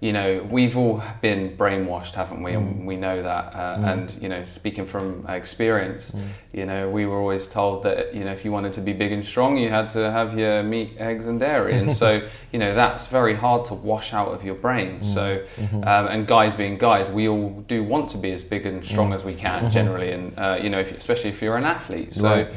you 0.00 0.14
know, 0.14 0.46
we've 0.50 0.78
all 0.78 1.02
been 1.20 1.54
brainwashed, 1.58 2.14
haven't 2.14 2.42
we? 2.42 2.52
Mm. 2.52 2.56
And 2.56 2.86
we 2.86 2.96
know 2.96 3.22
that. 3.22 3.54
Uh, 3.54 3.76
mm. 3.76 3.92
And, 3.92 4.22
you 4.22 4.30
know, 4.30 4.44
speaking 4.44 4.86
from 4.86 5.26
experience, 5.28 6.12
mm. 6.12 6.26
you 6.54 6.64
know, 6.64 6.88
we 6.88 7.04
were 7.04 7.18
always 7.18 7.46
told 7.46 7.82
that, 7.82 8.14
you 8.14 8.24
know, 8.24 8.32
if 8.32 8.42
you 8.42 8.50
wanted 8.50 8.72
to 8.74 8.80
be 8.80 8.94
big 8.94 9.12
and 9.12 9.22
strong, 9.22 9.58
you 9.58 9.68
had 9.68 9.90
to 9.90 10.10
have 10.10 10.38
your 10.38 10.62
meat, 10.62 10.96
eggs, 10.96 11.26
and 11.26 11.38
dairy. 11.38 11.74
and 11.74 11.94
so, 11.94 12.26
you 12.52 12.58
know, 12.58 12.74
that's 12.74 13.06
very 13.08 13.34
hard 13.34 13.66
to 13.66 13.74
wash 13.74 14.14
out 14.14 14.28
of 14.28 14.42
your 14.42 14.54
brain. 14.54 15.00
Mm. 15.00 15.04
So, 15.04 15.44
mm-hmm. 15.56 15.84
um, 15.84 16.06
and 16.06 16.26
guys 16.26 16.56
being 16.56 16.78
guys, 16.78 17.10
we 17.10 17.28
all 17.28 17.50
do 17.68 17.84
want 17.84 18.08
to 18.10 18.18
be 18.18 18.32
as 18.32 18.42
big 18.42 18.64
and 18.64 18.82
strong 18.82 19.10
mm. 19.10 19.16
as 19.16 19.22
we 19.22 19.34
can 19.34 19.64
mm-hmm. 19.64 19.70
generally. 19.70 20.12
And, 20.12 20.38
uh, 20.38 20.58
you 20.62 20.70
know, 20.70 20.80
if, 20.80 20.96
especially 20.96 21.28
if 21.28 21.42
you're 21.42 21.58
an 21.58 21.64
athlete. 21.64 22.14
So, 22.14 22.26
right. 22.26 22.54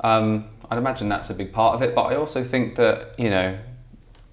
um, 0.00 0.44
I'd 0.70 0.76
imagine 0.76 1.08
that's 1.08 1.30
a 1.30 1.34
big 1.34 1.54
part 1.54 1.74
of 1.74 1.80
it. 1.80 1.94
But 1.94 2.02
I 2.02 2.16
also 2.16 2.44
think 2.44 2.76
that, 2.76 3.18
you 3.18 3.30
know, 3.30 3.58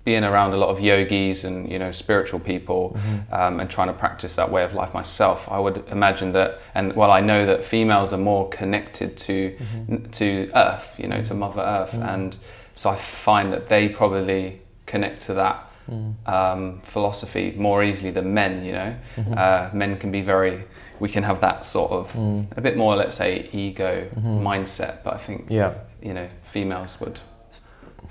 being 0.10 0.24
around 0.24 0.54
a 0.54 0.58
lot 0.58 0.70
of 0.70 0.80
yogis 0.80 1.44
and 1.44 1.72
you 1.72 1.78
know 1.78 1.92
spiritual 1.92 2.40
people 2.40 2.98
mm-hmm. 2.98 3.32
um, 3.32 3.60
and 3.60 3.70
trying 3.70 3.90
to 3.94 3.94
practice 3.94 4.34
that 4.38 4.50
way 4.52 4.64
of 4.64 4.74
life 4.74 4.92
myself 4.92 5.48
i 5.52 5.60
would 5.60 5.78
imagine 5.90 6.32
that 6.32 6.60
and 6.74 6.96
well 6.96 7.12
i 7.12 7.22
know 7.22 7.46
that 7.46 7.64
females 7.64 8.12
are 8.12 8.24
more 8.32 8.50
connected 8.50 9.16
to 9.16 9.56
mm-hmm. 9.56 10.10
to 10.10 10.50
earth 10.56 10.88
you 10.98 11.08
know 11.08 11.22
to 11.22 11.36
mother 11.36 11.62
earth 11.62 11.92
mm-hmm. 11.92 12.14
and 12.14 12.38
so 12.76 12.90
i 12.90 12.96
find 12.96 13.54
that 13.54 13.70
they 13.70 13.88
probably 13.88 14.60
connect 14.88 15.22
to 15.22 15.36
that 15.36 15.58
mm. 15.88 16.12
um, 16.28 16.82
philosophy 16.82 17.54
more 17.56 17.84
easily 17.84 18.10
than 18.10 18.34
men 18.34 18.66
you 18.66 18.72
know 18.72 18.96
mm-hmm. 19.16 19.34
uh, 19.38 19.70
men 19.74 19.96
can 19.96 20.12
be 20.12 20.22
very 20.22 20.64
we 21.00 21.08
can 21.08 21.22
have 21.22 21.40
that 21.40 21.68
sort 21.68 21.92
of 21.92 22.12
mm. 22.14 22.48
a 22.58 22.62
bit 22.62 22.76
more 22.76 22.96
let's 22.96 23.18
say 23.18 23.48
ego 23.54 23.92
mm-hmm. 24.08 24.40
mindset 24.50 25.04
but 25.04 25.14
i 25.14 25.20
think 25.20 25.46
yeah 25.50 25.76
you 26.02 26.16
know 26.16 26.28
females 26.46 27.00
would 27.00 27.20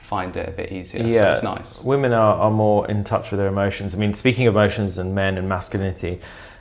find 0.08 0.34
it 0.38 0.48
a 0.48 0.52
bit 0.52 0.72
easier. 0.72 1.06
Yeah, 1.06 1.12
so 1.18 1.32
it's 1.32 1.42
nice. 1.42 1.82
Women 1.82 2.14
are, 2.14 2.34
are 2.36 2.50
more 2.50 2.90
in 2.90 3.04
touch 3.04 3.30
with 3.30 3.38
their 3.38 3.48
emotions. 3.48 3.94
I 3.94 3.98
mean, 3.98 4.14
speaking 4.14 4.46
of 4.46 4.54
emotions 4.54 4.96
and 4.96 5.14
men 5.14 5.36
and 5.36 5.46
masculinity, 5.46 6.20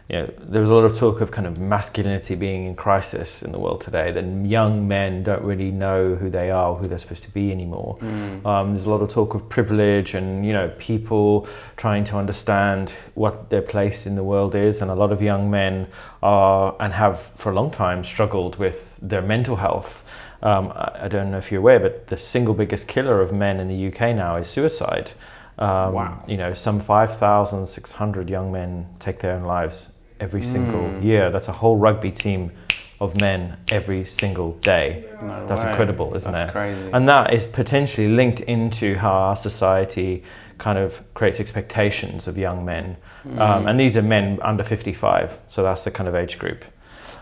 you 0.10 0.18
know, 0.18 0.34
there 0.40 0.60
was 0.60 0.70
a 0.70 0.74
lot 0.74 0.84
of 0.84 0.98
talk 0.98 1.22
of 1.22 1.32
kind 1.32 1.48
of 1.48 1.58
masculinity 1.58 2.36
being 2.36 2.66
in 2.66 2.76
crisis 2.76 3.44
in 3.44 3.54
the 3.54 3.60
world 3.60 3.80
today. 3.80 4.12
That 4.12 4.26
young 4.46 4.86
men 4.86 5.24
don't 5.24 5.44
really 5.44 5.72
know 5.72 6.16
who 6.16 6.30
they 6.30 6.52
are, 6.52 6.76
who 6.76 6.88
they're 6.88 6.98
supposed 6.98 7.24
to 7.24 7.32
be 7.32 7.52
anymore. 7.52 7.98
Mm. 8.02 8.46
Um, 8.46 8.72
there's 8.72 8.86
a 8.86 8.90
lot 8.90 9.02
of 9.02 9.10
talk 9.10 9.34
of 9.34 9.48
privilege 9.48 10.14
and 10.14 10.46
you 10.46 10.54
know 10.54 10.74
people 10.78 11.48
trying 11.78 12.04
to 12.06 12.18
understand 12.18 12.94
what 13.16 13.50
their 13.50 13.62
place 13.62 14.06
in 14.06 14.16
the 14.16 14.24
world 14.24 14.56
is, 14.56 14.82
and 14.82 14.92
a 14.92 14.96
lot 14.96 15.12
of 15.12 15.22
young 15.22 15.50
men 15.50 15.88
are 16.22 16.76
and 16.80 16.94
have 16.94 17.22
for 17.36 17.52
a 17.52 17.56
long 17.56 17.72
time 17.72 18.04
struggled 18.04 18.58
with 18.58 18.98
their 19.02 19.22
mental 19.22 19.56
health. 19.56 20.04
Um, 20.44 20.72
I, 20.76 21.08
don't 21.08 21.32
know 21.32 21.38
if 21.38 21.52
you're 21.52 21.62
aware, 21.62 21.80
but 21.80 22.08
the 22.08 22.18
single 22.18 22.54
biggest 22.54 22.88
killer 22.88 23.22
of 23.22 23.34
men 23.34 23.60
in 23.60 23.68
the 23.68 23.88
UK 23.88 24.16
now 24.16 24.36
is 24.36 24.48
suicide. 24.48 25.12
Um, 25.58 25.94
wow. 25.94 26.24
You 26.28 26.38
know, 26.38 26.54
some 26.54 26.80
5,600 26.80 28.30
young 28.30 28.52
men 28.52 28.88
take 29.00 29.20
their 29.20 29.34
own 29.34 29.44
lives 29.44 29.90
every 30.20 30.44
single 30.44 30.82
mm. 30.82 31.04
year. 31.04 31.32
That's 31.32 31.48
a 31.48 31.52
whole 31.52 31.78
rugby 31.78 32.12
team 32.12 32.52
of 33.00 33.20
men 33.20 33.58
every 33.70 34.04
single 34.06 34.54
day. 34.54 35.06
No 35.22 35.46
That's 35.48 35.62
way. 35.62 35.70
incredible, 35.70 36.16
isn't 36.16 36.32
That's 36.32 36.50
it? 36.50 36.52
Crazy. 36.52 36.90
And 36.94 37.08
that 37.08 37.34
is 37.34 37.46
potentially 37.46 38.08
linked 38.08 38.42
into 38.42 38.96
how 38.96 39.12
our 39.12 39.36
society 39.36 40.24
kind 40.58 40.80
of 40.80 41.02
creates 41.14 41.40
expectations 41.40 42.28
of 42.28 42.38
young 42.38 42.66
men. 42.66 42.98
Mm. 43.28 43.40
Um, 43.40 43.68
and 43.68 43.80
these 43.80 43.98
are 43.98 44.02
men 44.02 44.40
under 44.42 44.64
55, 44.64 45.38
so 45.48 45.62
that's 45.62 45.84
the 45.84 45.92
kind 45.92 46.10
of 46.10 46.16
age 46.16 46.40
group. 46.40 46.66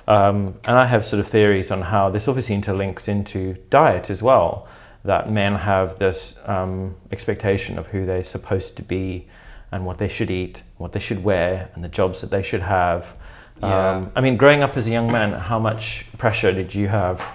Um, 0.07 0.55
and 0.65 0.77
I 0.77 0.85
have 0.85 1.05
sort 1.05 1.19
of 1.19 1.27
theories 1.27 1.71
on 1.71 1.81
how 1.81 2.09
this 2.09 2.27
obviously 2.27 2.55
interlinks 2.55 3.07
into 3.07 3.53
diet 3.69 4.09
as 4.09 4.21
well. 4.21 4.67
That 5.03 5.31
men 5.31 5.55
have 5.55 5.99
this 5.99 6.35
um, 6.45 6.95
expectation 7.11 7.77
of 7.77 7.87
who 7.87 8.05
they're 8.05 8.23
supposed 8.23 8.75
to 8.77 8.83
be 8.83 9.27
and 9.71 9.85
what 9.85 9.97
they 9.97 10.07
should 10.07 10.31
eat, 10.31 10.63
what 10.77 10.93
they 10.93 10.99
should 10.99 11.23
wear, 11.23 11.69
and 11.75 11.83
the 11.83 11.89
jobs 11.89 12.21
that 12.21 12.31
they 12.31 12.41
should 12.41 12.61
have. 12.61 13.15
Yeah. 13.61 13.91
Um, 13.91 14.11
I 14.15 14.21
mean, 14.21 14.37
growing 14.37 14.63
up 14.63 14.77
as 14.77 14.87
a 14.87 14.91
young 14.91 15.11
man, 15.11 15.33
how 15.33 15.59
much 15.59 16.05
pressure 16.17 16.51
did 16.51 16.73
you 16.73 16.87
have 16.87 17.25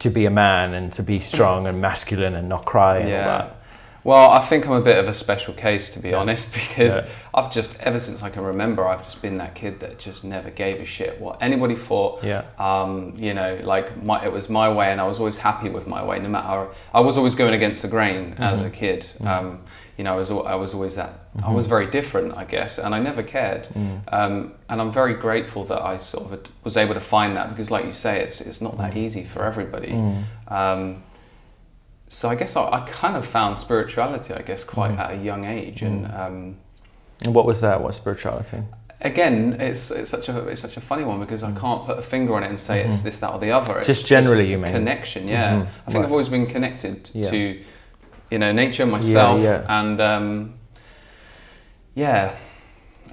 to 0.00 0.10
be 0.10 0.26
a 0.26 0.30
man 0.30 0.74
and 0.74 0.92
to 0.92 1.02
be 1.02 1.18
strong 1.18 1.66
and 1.66 1.80
masculine 1.80 2.34
and 2.34 2.48
not 2.48 2.64
cry 2.64 2.98
and 2.98 3.08
yeah. 3.08 3.18
all 3.18 3.38
that? 3.38 3.57
Well, 4.04 4.30
I 4.30 4.40
think 4.40 4.66
I'm 4.66 4.72
a 4.72 4.80
bit 4.80 4.98
of 4.98 5.08
a 5.08 5.14
special 5.14 5.54
case 5.54 5.90
to 5.90 5.98
be 5.98 6.10
yeah. 6.10 6.16
honest, 6.16 6.52
because 6.52 6.96
yeah. 6.96 7.08
I've 7.34 7.50
just 7.50 7.78
ever 7.80 7.98
since 7.98 8.22
I 8.22 8.30
can 8.30 8.42
remember, 8.42 8.86
I've 8.86 9.02
just 9.04 9.20
been 9.22 9.38
that 9.38 9.54
kid 9.54 9.80
that 9.80 9.98
just 9.98 10.24
never 10.24 10.50
gave 10.50 10.80
a 10.80 10.84
shit 10.84 11.20
what 11.20 11.42
anybody 11.42 11.76
thought. 11.76 12.22
Yeah. 12.22 12.44
Um, 12.58 13.14
you 13.16 13.34
know, 13.34 13.60
like 13.62 14.02
my, 14.02 14.24
it 14.24 14.32
was 14.32 14.48
my 14.48 14.72
way, 14.72 14.90
and 14.90 15.00
I 15.00 15.06
was 15.06 15.18
always 15.18 15.36
happy 15.36 15.68
with 15.68 15.86
my 15.86 16.04
way, 16.04 16.18
no 16.18 16.28
matter. 16.28 16.68
I 16.92 17.00
was 17.00 17.16
always 17.16 17.34
going 17.34 17.54
against 17.54 17.82
the 17.82 17.88
grain 17.88 18.32
mm-hmm. 18.32 18.42
as 18.42 18.60
a 18.62 18.70
kid. 18.70 19.06
Mm-hmm. 19.18 19.26
Um, 19.26 19.60
you 19.96 20.04
know, 20.04 20.14
I 20.14 20.16
was 20.16 20.30
I 20.30 20.54
was 20.54 20.74
always 20.74 20.94
that 20.94 21.34
mm-hmm. 21.36 21.44
I 21.44 21.52
was 21.52 21.66
very 21.66 21.86
different, 21.90 22.36
I 22.36 22.44
guess, 22.44 22.78
and 22.78 22.94
I 22.94 23.00
never 23.00 23.22
cared. 23.22 23.64
Mm. 23.74 24.00
Um, 24.12 24.52
and 24.68 24.80
I'm 24.80 24.92
very 24.92 25.14
grateful 25.14 25.64
that 25.64 25.82
I 25.82 25.98
sort 25.98 26.32
of 26.32 26.40
was 26.62 26.76
able 26.76 26.94
to 26.94 27.00
find 27.00 27.36
that 27.36 27.50
because, 27.50 27.72
like 27.72 27.84
you 27.84 27.92
say, 27.92 28.20
it's 28.20 28.40
it's 28.40 28.60
not 28.60 28.78
that 28.78 28.94
mm. 28.94 28.98
easy 28.98 29.24
for 29.24 29.44
everybody. 29.44 29.90
Mm. 29.90 30.24
So 32.08 32.28
I 32.28 32.34
guess 32.34 32.56
I, 32.56 32.62
I, 32.70 32.88
kind 32.88 33.16
of 33.16 33.26
found 33.26 33.58
spirituality, 33.58 34.32
I 34.32 34.42
guess, 34.42 34.64
quite 34.64 34.92
mm. 34.92 34.98
at 34.98 35.12
a 35.12 35.16
young 35.16 35.44
age, 35.44 35.82
and. 35.82 36.06
Mm. 36.06 36.20
Um, 36.20 36.56
and 37.24 37.34
what 37.34 37.46
was 37.46 37.60
that? 37.62 37.82
What 37.82 37.94
spirituality? 37.94 38.62
again, 39.00 39.60
it's, 39.60 39.90
it's 39.90 40.10
such 40.10 40.28
a 40.28 40.48
it's 40.48 40.60
such 40.60 40.76
a 40.76 40.80
funny 40.80 41.04
one 41.04 41.20
because 41.20 41.42
I 41.42 41.50
mm. 41.50 41.60
can't 41.60 41.84
put 41.84 41.98
a 41.98 42.02
finger 42.02 42.34
on 42.34 42.42
it 42.42 42.48
and 42.48 42.58
say 42.58 42.80
mm-hmm. 42.80 42.90
it's 42.90 43.02
this, 43.02 43.18
that, 43.20 43.32
or 43.32 43.38
the 43.38 43.52
other. 43.52 43.78
It's 43.78 43.86
just 43.86 44.06
generally, 44.06 44.44
just 44.44 44.50
you 44.50 44.58
mean 44.58 44.72
connection? 44.72 45.28
Yeah, 45.28 45.52
mm-hmm. 45.52 45.62
I 45.62 45.84
think 45.86 45.94
right. 45.96 46.04
I've 46.04 46.12
always 46.12 46.28
been 46.28 46.46
connected 46.46 47.10
yeah. 47.12 47.30
to, 47.30 47.62
you 48.30 48.38
know, 48.38 48.52
nature, 48.52 48.86
myself, 48.86 49.40
yeah, 49.40 49.60
yeah. 49.60 49.80
and 49.80 50.00
um, 50.00 50.54
yeah. 51.94 52.36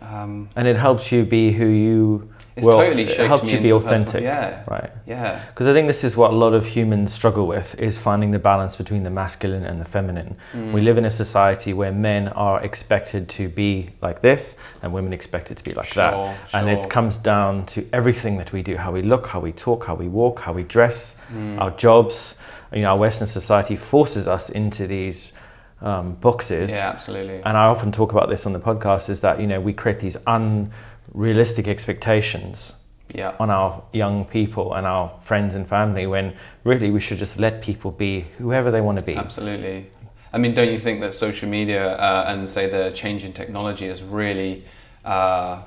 Um, 0.02 0.50
and 0.56 0.68
it 0.68 0.76
helps 0.76 1.12
you 1.12 1.24
be 1.24 1.52
who 1.52 1.68
you 1.68 2.34
it's 2.56 2.66
well, 2.66 2.78
totally 2.78 3.04
it 3.04 3.28
helps 3.28 3.52
you 3.52 3.60
be 3.60 3.74
authentic. 3.74 4.24
yeah. 4.24 4.64
Right. 4.68 4.90
Yeah. 5.06 5.44
Because 5.48 5.68
I 5.68 5.74
think 5.74 5.88
this 5.88 6.06
is 6.06 6.16
what 6.16 6.32
a 6.32 6.34
lot 6.34 6.54
of 6.54 6.66
humans 6.66 7.14
struggle 7.14 7.48
with 7.48 7.78
is 7.78 7.98
finding 7.98 8.32
the 8.32 8.40
balance 8.40 8.78
between 8.78 9.04
the 9.04 9.10
masculine 9.10 9.66
and 9.66 9.80
the 9.80 9.86
feminine. 9.86 10.38
Mm. 10.54 10.72
We 10.72 10.82
live 10.82 10.98
in 10.98 11.04
a 11.04 11.12
society 11.12 11.74
where 11.74 11.92
men 11.92 12.30
are 12.30 12.64
expected 12.64 13.28
to 13.30 13.50
be 13.50 13.90
like 14.02 14.22
this 14.22 14.56
and 14.82 14.94
women 14.94 15.12
expected 15.12 15.58
to 15.58 15.64
be 15.66 15.74
like 15.74 15.88
sure, 15.88 16.04
that. 16.04 16.12
Sure. 16.12 16.60
And 16.60 16.70
it 16.70 16.90
comes 16.90 17.18
down 17.18 17.66
to 17.68 17.86
everything 17.92 18.38
that 18.38 18.54
we 18.54 18.62
do, 18.62 18.78
how 18.78 18.94
we 18.94 19.02
look, 19.02 19.28
how 19.28 19.42
we 19.42 19.52
talk, 19.52 19.86
how 19.86 19.96
we 19.96 20.08
walk, 20.08 20.40
how 20.40 20.54
we 20.54 20.64
dress, 20.64 21.18
mm. 21.34 21.60
our 21.60 21.72
jobs. 21.72 22.36
You 22.74 22.82
know, 22.82 22.92
our 22.92 22.98
Western 22.98 23.28
society 23.28 23.76
forces 23.76 24.28
us 24.28 24.50
into 24.50 24.88
these 24.88 25.34
um, 25.82 26.16
boxes. 26.16 26.72
Yeah, 26.72 26.90
absolutely. 26.90 27.42
And 27.44 27.58
I 27.58 27.66
often 27.66 27.92
talk 27.92 28.12
about 28.12 28.30
this 28.30 28.46
on 28.46 28.54
the 28.54 28.60
podcast 28.60 29.10
is 29.10 29.22
that, 29.22 29.40
you 29.40 29.48
know, 29.48 29.60
we 29.60 29.74
create 29.74 30.00
these 30.00 30.18
un 30.26 30.72
realistic 31.16 31.68
expectations 31.68 32.74
yeah. 33.14 33.36
on 33.40 33.50
our 33.50 33.82
young 33.94 34.26
people 34.26 34.74
and 34.74 34.86
our 34.86 35.12
friends 35.24 35.56
and 35.56 35.68
family 35.68 36.06
when 36.06 36.36
really 36.64 36.92
we 36.92 37.00
should 37.00 37.18
just 37.18 37.40
let 37.40 37.62
people 37.62 37.92
be 37.92 38.22
whoever 38.38 38.70
they 38.70 38.82
want 38.82 39.00
to 39.00 39.06
be. 39.06 39.16
Absolutely. 39.16 39.90
I 40.34 40.38
mean, 40.38 40.54
don't 40.54 40.70
you 40.70 40.80
think 40.80 41.00
that 41.00 41.14
social 41.14 41.48
media 41.48 41.94
uh, 41.94 42.26
and 42.28 42.48
say 42.50 42.70
the 42.70 42.92
change 42.92 43.24
in 43.24 43.32
technology 43.32 43.88
has 43.88 44.04
really 44.04 44.66
uh, 45.06 45.62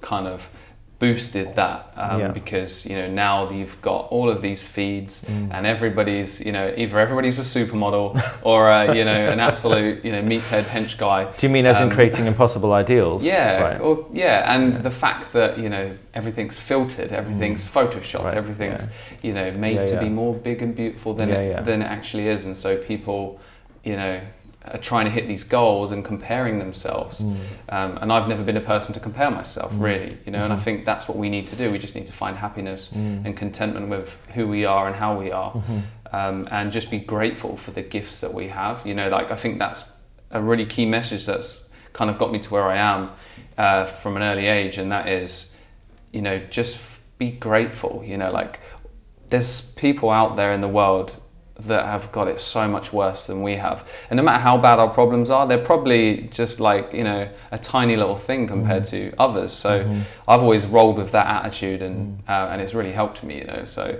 kind 0.00 0.28
of 0.28 0.48
boosted 1.02 1.56
that 1.56 1.92
um, 1.96 2.20
yeah. 2.20 2.28
because 2.28 2.86
you 2.86 2.94
know 2.94 3.08
now 3.08 3.50
you've 3.50 3.82
got 3.82 4.02
all 4.12 4.30
of 4.30 4.40
these 4.40 4.62
feeds 4.62 5.24
mm. 5.24 5.52
and 5.52 5.66
everybody's 5.66 6.38
you 6.38 6.52
know 6.52 6.72
either 6.76 6.96
everybody's 6.96 7.40
a 7.40 7.42
supermodel 7.42 8.08
or 8.44 8.70
uh, 8.70 8.94
you 8.94 9.04
know 9.04 9.30
an 9.32 9.40
absolute 9.40 10.04
you 10.04 10.12
know 10.12 10.22
meathead 10.22 10.62
hench 10.62 10.96
guy. 10.96 11.24
Do 11.36 11.44
you 11.44 11.52
mean 11.52 11.66
as 11.66 11.78
um, 11.78 11.88
in 11.88 11.94
creating 11.96 12.26
impossible 12.26 12.72
ideals? 12.72 13.24
Yeah, 13.24 13.60
right. 13.60 13.80
or, 13.80 14.06
yeah, 14.12 14.54
and 14.54 14.74
yeah. 14.74 14.78
the 14.78 14.92
fact 14.92 15.32
that 15.32 15.58
you 15.58 15.68
know 15.68 15.92
everything's 16.14 16.60
filtered, 16.60 17.10
everything's 17.10 17.64
mm. 17.64 17.72
photoshopped, 17.76 18.26
right. 18.26 18.34
everything's 18.34 18.82
yeah. 18.82 19.26
you 19.26 19.32
know 19.32 19.50
made 19.58 19.84
to 19.88 19.98
be 19.98 20.08
more 20.08 20.34
big 20.34 20.62
and 20.62 20.72
beautiful 20.76 21.14
than 21.14 21.30
it, 21.30 21.64
than 21.64 21.82
it 21.82 21.86
actually 21.86 22.28
is, 22.28 22.44
and 22.44 22.56
so 22.56 22.76
people 22.76 23.40
you 23.82 23.96
know 23.96 24.20
are 24.64 24.78
trying 24.78 25.04
to 25.06 25.10
hit 25.10 25.26
these 25.26 25.44
goals 25.44 25.90
and 25.90 26.04
comparing 26.04 26.58
themselves. 26.58 27.20
Mm. 27.20 27.36
Um, 27.68 27.98
and 28.00 28.12
I've 28.12 28.28
never 28.28 28.42
been 28.42 28.56
a 28.56 28.62
person 28.62 28.94
to 28.94 29.00
compare 29.00 29.30
myself, 29.30 29.72
mm. 29.72 29.80
really, 29.80 30.18
you 30.24 30.32
know. 30.32 30.38
Mm-hmm. 30.38 30.44
And 30.44 30.52
I 30.52 30.56
mm-hmm. 30.56 30.64
think 30.64 30.84
that's 30.84 31.08
what 31.08 31.18
we 31.18 31.28
need 31.28 31.48
to 31.48 31.56
do. 31.56 31.70
We 31.70 31.78
just 31.78 31.94
need 31.94 32.06
to 32.06 32.12
find 32.12 32.36
happiness 32.36 32.90
mm. 32.94 33.24
and 33.24 33.36
contentment 33.36 33.88
with 33.88 34.16
who 34.34 34.46
we 34.46 34.64
are 34.64 34.86
and 34.86 34.96
how 34.96 35.18
we 35.18 35.32
are, 35.32 35.52
mm-hmm. 35.52 35.80
um, 36.14 36.48
and 36.50 36.72
just 36.72 36.90
be 36.90 36.98
grateful 36.98 37.56
for 37.56 37.72
the 37.72 37.82
gifts 37.82 38.20
that 38.20 38.32
we 38.32 38.48
have. 38.48 38.86
You 38.86 38.94
know, 38.94 39.08
like 39.08 39.30
I 39.30 39.36
think 39.36 39.58
that's 39.58 39.84
a 40.30 40.40
really 40.40 40.66
key 40.66 40.86
message 40.86 41.26
that's 41.26 41.60
kind 41.92 42.10
of 42.10 42.18
got 42.18 42.32
me 42.32 42.38
to 42.38 42.50
where 42.50 42.64
I 42.64 42.76
am 42.76 43.10
uh, 43.58 43.84
from 43.86 44.16
an 44.16 44.22
early 44.22 44.46
age, 44.46 44.78
and 44.78 44.92
that 44.92 45.08
is, 45.08 45.50
you 46.12 46.22
know, 46.22 46.38
just 46.38 46.78
be 47.18 47.32
grateful. 47.32 48.02
You 48.04 48.16
know, 48.16 48.30
like 48.30 48.60
there's 49.30 49.60
people 49.60 50.10
out 50.10 50.36
there 50.36 50.52
in 50.52 50.60
the 50.60 50.68
world 50.68 51.16
that 51.66 51.86
have 51.86 52.10
got 52.12 52.28
it 52.28 52.40
so 52.40 52.68
much 52.68 52.92
worse 52.92 53.26
than 53.26 53.42
we 53.42 53.56
have. 53.56 53.86
And 54.10 54.16
no 54.16 54.22
matter 54.22 54.40
how 54.40 54.58
bad 54.58 54.78
our 54.78 54.88
problems 54.88 55.30
are, 55.30 55.46
they're 55.46 55.58
probably 55.58 56.28
just 56.30 56.60
like, 56.60 56.92
you 56.92 57.04
know, 57.04 57.28
a 57.50 57.58
tiny 57.58 57.96
little 57.96 58.16
thing 58.16 58.46
compared 58.46 58.84
mm-hmm. 58.84 59.10
to 59.10 59.20
others. 59.20 59.52
So 59.52 59.84
mm-hmm. 59.84 60.02
I've 60.28 60.42
always 60.42 60.66
rolled 60.66 60.96
with 60.96 61.12
that 61.12 61.26
attitude 61.26 61.82
and, 61.82 62.18
mm. 62.18 62.28
uh, 62.28 62.52
and 62.52 62.60
it's 62.60 62.74
really 62.74 62.92
helped 62.92 63.22
me, 63.22 63.38
you 63.38 63.44
know, 63.44 63.64
so. 63.64 63.98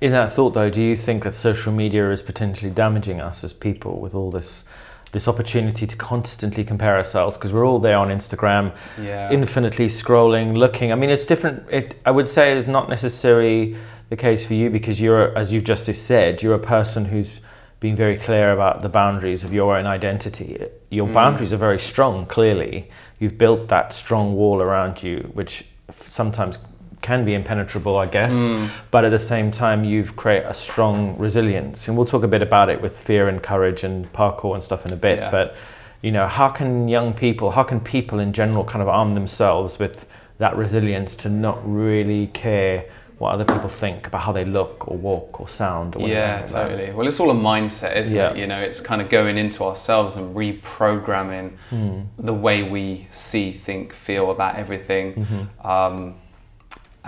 In 0.00 0.12
that 0.12 0.32
thought 0.32 0.54
though, 0.54 0.70
do 0.70 0.80
you 0.80 0.96
think 0.96 1.24
that 1.24 1.34
social 1.34 1.72
media 1.72 2.10
is 2.10 2.22
potentially 2.22 2.70
damaging 2.70 3.20
us 3.20 3.44
as 3.44 3.52
people 3.52 4.00
with 4.00 4.14
all 4.14 4.30
this 4.30 4.64
this 5.12 5.26
opportunity 5.26 5.86
to 5.86 5.96
constantly 5.96 6.64
compare 6.64 6.96
ourselves 6.96 7.36
because 7.36 7.52
we're 7.52 7.66
all 7.66 7.80
there 7.80 7.96
on 7.96 8.08
Instagram, 8.08 8.72
yeah. 9.00 9.30
infinitely 9.32 9.86
scrolling, 9.86 10.56
looking. 10.56 10.92
I 10.92 10.94
mean, 10.94 11.10
it's 11.10 11.26
different. 11.26 11.68
It, 11.70 11.96
I 12.06 12.10
would 12.10 12.28
say 12.28 12.56
it's 12.56 12.68
not 12.68 12.88
necessarily 12.88 13.76
the 14.10 14.16
case 14.16 14.44
for 14.44 14.54
you 14.54 14.68
because 14.68 15.00
you're, 15.00 15.36
as 15.38 15.52
you've 15.52 15.64
just 15.64 15.86
said, 15.94 16.42
you're 16.42 16.54
a 16.54 16.58
person 16.58 17.04
who's 17.04 17.40
been 17.78 17.96
very 17.96 18.16
clear 18.16 18.52
about 18.52 18.82
the 18.82 18.88
boundaries 18.88 19.42
of 19.42 19.52
your 19.54 19.76
own 19.76 19.86
identity. 19.86 20.66
Your 20.90 21.08
mm. 21.08 21.14
boundaries 21.14 21.52
are 21.52 21.56
very 21.56 21.78
strong, 21.78 22.26
clearly. 22.26 22.90
You've 23.20 23.38
built 23.38 23.68
that 23.68 23.94
strong 23.94 24.34
wall 24.34 24.60
around 24.60 25.02
you, 25.02 25.30
which 25.32 25.64
sometimes 26.04 26.58
can 27.00 27.24
be 27.24 27.34
impenetrable, 27.34 27.96
I 27.96 28.06
guess. 28.06 28.34
Mm. 28.34 28.68
But 28.90 29.06
at 29.06 29.12
the 29.12 29.18
same 29.18 29.50
time, 29.50 29.84
you've 29.84 30.14
created 30.16 30.48
a 30.48 30.54
strong 30.54 31.16
resilience. 31.16 31.88
And 31.88 31.96
we'll 31.96 32.04
talk 32.04 32.22
a 32.22 32.28
bit 32.28 32.42
about 32.42 32.68
it 32.68 32.82
with 32.82 33.00
fear 33.00 33.28
and 33.28 33.42
courage 33.42 33.84
and 33.84 34.12
parkour 34.12 34.54
and 34.54 34.62
stuff 34.62 34.84
in 34.84 34.92
a 34.92 34.96
bit. 34.96 35.18
Yeah. 35.18 35.30
But, 35.30 35.56
you 36.02 36.12
know, 36.12 36.26
how 36.26 36.48
can 36.50 36.88
young 36.88 37.14
people, 37.14 37.50
how 37.50 37.62
can 37.62 37.80
people 37.80 38.18
in 38.18 38.32
general 38.32 38.64
kind 38.64 38.82
of 38.82 38.88
arm 38.88 39.14
themselves 39.14 39.78
with 39.78 40.06
that 40.36 40.56
resilience 40.56 41.16
to 41.16 41.30
not 41.30 41.58
really 41.64 42.26
care 42.28 42.84
what 43.20 43.34
other 43.34 43.44
people 43.44 43.68
think 43.68 44.06
about 44.06 44.22
how 44.22 44.32
they 44.32 44.46
look 44.46 44.88
or 44.88 44.96
walk 44.96 45.40
or 45.40 45.46
sound 45.46 45.94
or 45.94 46.08
yeah 46.08 46.46
totally 46.46 46.90
well 46.90 47.06
it's 47.06 47.20
all 47.20 47.30
a 47.30 47.34
mindset 47.34 47.94
isn't 47.96 48.16
yeah. 48.16 48.30
it 48.30 48.38
you 48.38 48.46
know 48.46 48.58
it's 48.58 48.80
kind 48.80 49.02
of 49.02 49.10
going 49.10 49.36
into 49.36 49.62
ourselves 49.62 50.16
and 50.16 50.34
reprogramming 50.34 51.54
mm. 51.70 52.06
the 52.18 52.32
way 52.32 52.62
we 52.62 53.06
see 53.12 53.52
think 53.52 53.92
feel 53.92 54.30
about 54.30 54.56
everything 54.56 55.14
mm-hmm. 55.14 55.66
um, 55.66 56.14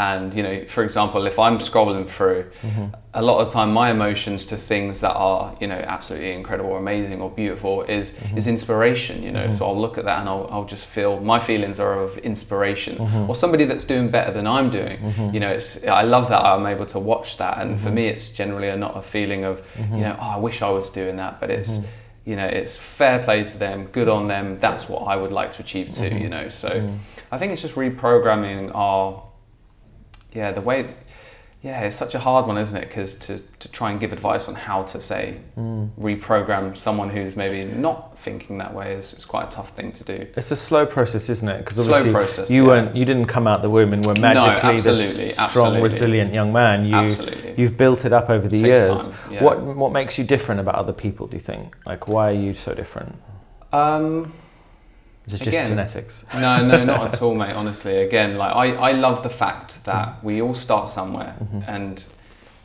and 0.03 0.35
you 0.35 0.43
know 0.43 0.65
for 0.67 0.83
example 0.83 1.27
if 1.27 1.39
i'm 1.39 1.59
scrolling 1.59 2.09
through 2.09 2.43
mm-hmm. 2.63 2.87
a 3.15 3.23
lot 3.23 3.39
of 3.41 3.47
the 3.49 3.53
time 3.53 3.73
my 3.73 3.91
emotions 3.91 4.45
to 4.45 4.57
things 4.57 5.01
that 5.01 5.15
are 5.15 5.57
you 5.61 5.67
know 5.67 5.81
absolutely 5.97 6.33
incredible 6.33 6.71
or 6.71 6.79
amazing 6.79 7.21
or 7.21 7.31
beautiful 7.31 7.83
is 7.83 8.11
mm-hmm. 8.11 8.37
is 8.39 8.47
inspiration 8.47 9.23
you 9.23 9.31
know 9.31 9.47
mm-hmm. 9.47 9.57
so 9.57 9.67
i'll 9.67 9.81
look 9.81 9.99
at 9.99 10.05
that 10.05 10.19
and 10.21 10.29
I'll, 10.29 10.49
I'll 10.51 10.65
just 10.65 10.87
feel 10.87 11.21
my 11.21 11.39
feelings 11.39 11.79
are 11.79 11.99
of 11.99 12.19
inspiration 12.19 12.97
mm-hmm. 12.97 13.29
or 13.29 13.35
somebody 13.35 13.65
that's 13.65 13.85
doing 13.85 14.11
better 14.11 14.33
than 14.33 14.47
i'm 14.47 14.71
doing 14.71 14.99
mm-hmm. 14.99 15.35
you 15.35 15.41
know 15.41 15.51
it's 15.51 15.83
i 15.85 16.03
love 16.03 16.29
that 16.31 16.43
i'm 16.45 16.67
able 16.67 16.87
to 16.87 16.99
watch 16.99 17.37
that 17.37 17.59
and 17.59 17.79
for 17.79 17.87
mm-hmm. 17.87 17.95
me 17.97 18.07
it's 18.09 18.31
generally 18.31 18.69
a, 18.69 18.77
not 18.77 18.97
a 18.97 19.03
feeling 19.03 19.45
of 19.45 19.63
you 19.77 20.05
know 20.07 20.17
oh 20.21 20.31
i 20.37 20.37
wish 20.37 20.63
i 20.63 20.71
was 20.71 20.91
doing 20.91 21.17
that 21.17 21.41
but 21.41 21.51
it's 21.51 21.79
you 22.25 22.37
know 22.37 22.47
it's 22.47 22.77
fair 22.77 23.19
play 23.25 23.43
to 23.45 23.57
them 23.59 23.87
good 23.87 24.09
on 24.09 24.29
them 24.29 24.59
that's 24.61 24.89
what 24.89 25.03
i 25.03 25.17
would 25.17 25.33
like 25.33 25.53
to 25.53 25.61
achieve 25.61 25.93
too 25.93 26.13
you 26.25 26.29
know 26.29 26.49
so 26.49 26.69
i 27.33 27.39
think 27.39 27.53
it's 27.53 27.63
just 27.63 27.75
reprogramming 27.75 28.71
our 28.75 29.23
yeah, 30.33 30.53
the 30.53 30.61
way, 30.61 30.95
yeah, 31.63 31.83
it's 31.83 31.97
such 31.97 32.15
a 32.15 32.19
hard 32.19 32.47
one, 32.47 32.59
isn't 32.59 32.77
it? 32.77 32.89
Because 32.89 33.15
to, 33.17 33.39
to 33.39 33.71
try 33.71 33.91
and 33.91 34.01
give 34.01 34.13
advice 34.13 34.49
on 34.49 34.55
how 34.55 34.83
to 34.85 35.01
say 35.01 35.41
mm. 35.57 35.91
reprogram 35.99 36.77
someone 36.77 37.09
who's 37.11 37.37
maybe 37.37 37.65
not 37.65 38.19
thinking 38.19 38.59
that 38.59 38.75
way 38.75 38.95
is, 38.95 39.15
is 39.15 39.25
quite 39.25 39.49
a 39.49 39.51
tough 39.51 39.71
thing 39.77 39.93
to 39.93 40.05
do. 40.05 40.27
It's 40.37 40.51
a 40.51 40.57
slow 40.57 40.87
process, 40.87 41.29
isn't 41.29 41.49
it? 41.49 41.59
Because 41.59 41.79
obviously 41.79 42.11
slow 42.11 42.13
process, 42.13 42.51
you 42.51 42.63
yeah. 42.63 42.69
weren't, 42.69 42.97
you 42.97 43.05
didn't 43.05 43.27
come 43.27 43.47
out 43.47 43.63
the 43.63 43.71
womb 43.71 43.93
and 43.93 44.05
were 44.05 44.15
magically 44.15 44.77
no, 44.77 44.81
this 44.81 45.35
strong, 45.35 45.47
absolutely. 45.47 45.83
resilient 45.83 46.35
young 46.35 46.53
man. 46.53 46.85
You, 46.85 46.95
absolutely. 46.97 47.55
You've 47.57 47.77
built 47.77 48.05
it 48.05 48.13
up 48.13 48.31
over 48.31 48.49
the 48.49 48.59
years. 48.59 49.03
Time, 49.03 49.15
yeah. 49.31 49.43
What 49.45 49.63
what 49.63 49.93
makes 49.93 50.19
you 50.19 50.25
different 50.25 50.61
about 50.61 50.75
other 50.75 50.93
people? 50.93 51.27
Do 51.27 51.37
you 51.37 51.43
think? 51.43 51.77
Like, 51.87 52.09
why 52.09 52.31
are 52.31 52.35
you 52.35 52.55
so 52.55 52.75
different? 52.75 53.15
Um, 53.73 54.33
is 55.27 55.35
it 55.35 55.39
just 55.39 55.49
Again, 55.49 55.69
genetics? 55.69 56.25
no, 56.35 56.67
no, 56.67 56.85
not 56.85 57.15
at 57.15 57.23
all, 57.23 57.35
mate. 57.35 57.53
Honestly, 57.53 57.99
again, 57.99 58.37
like 58.37 58.55
I, 58.55 58.91
I 58.91 58.93
love 58.93 59.23
the 59.23 59.31
fact 59.31 59.85
that 59.85 60.09
mm. 60.09 60.23
we 60.25 60.43
all 60.43 60.55
start 60.55 60.89
somewhere, 60.89 61.37
mm-hmm. 61.41 61.61
and 61.69 62.05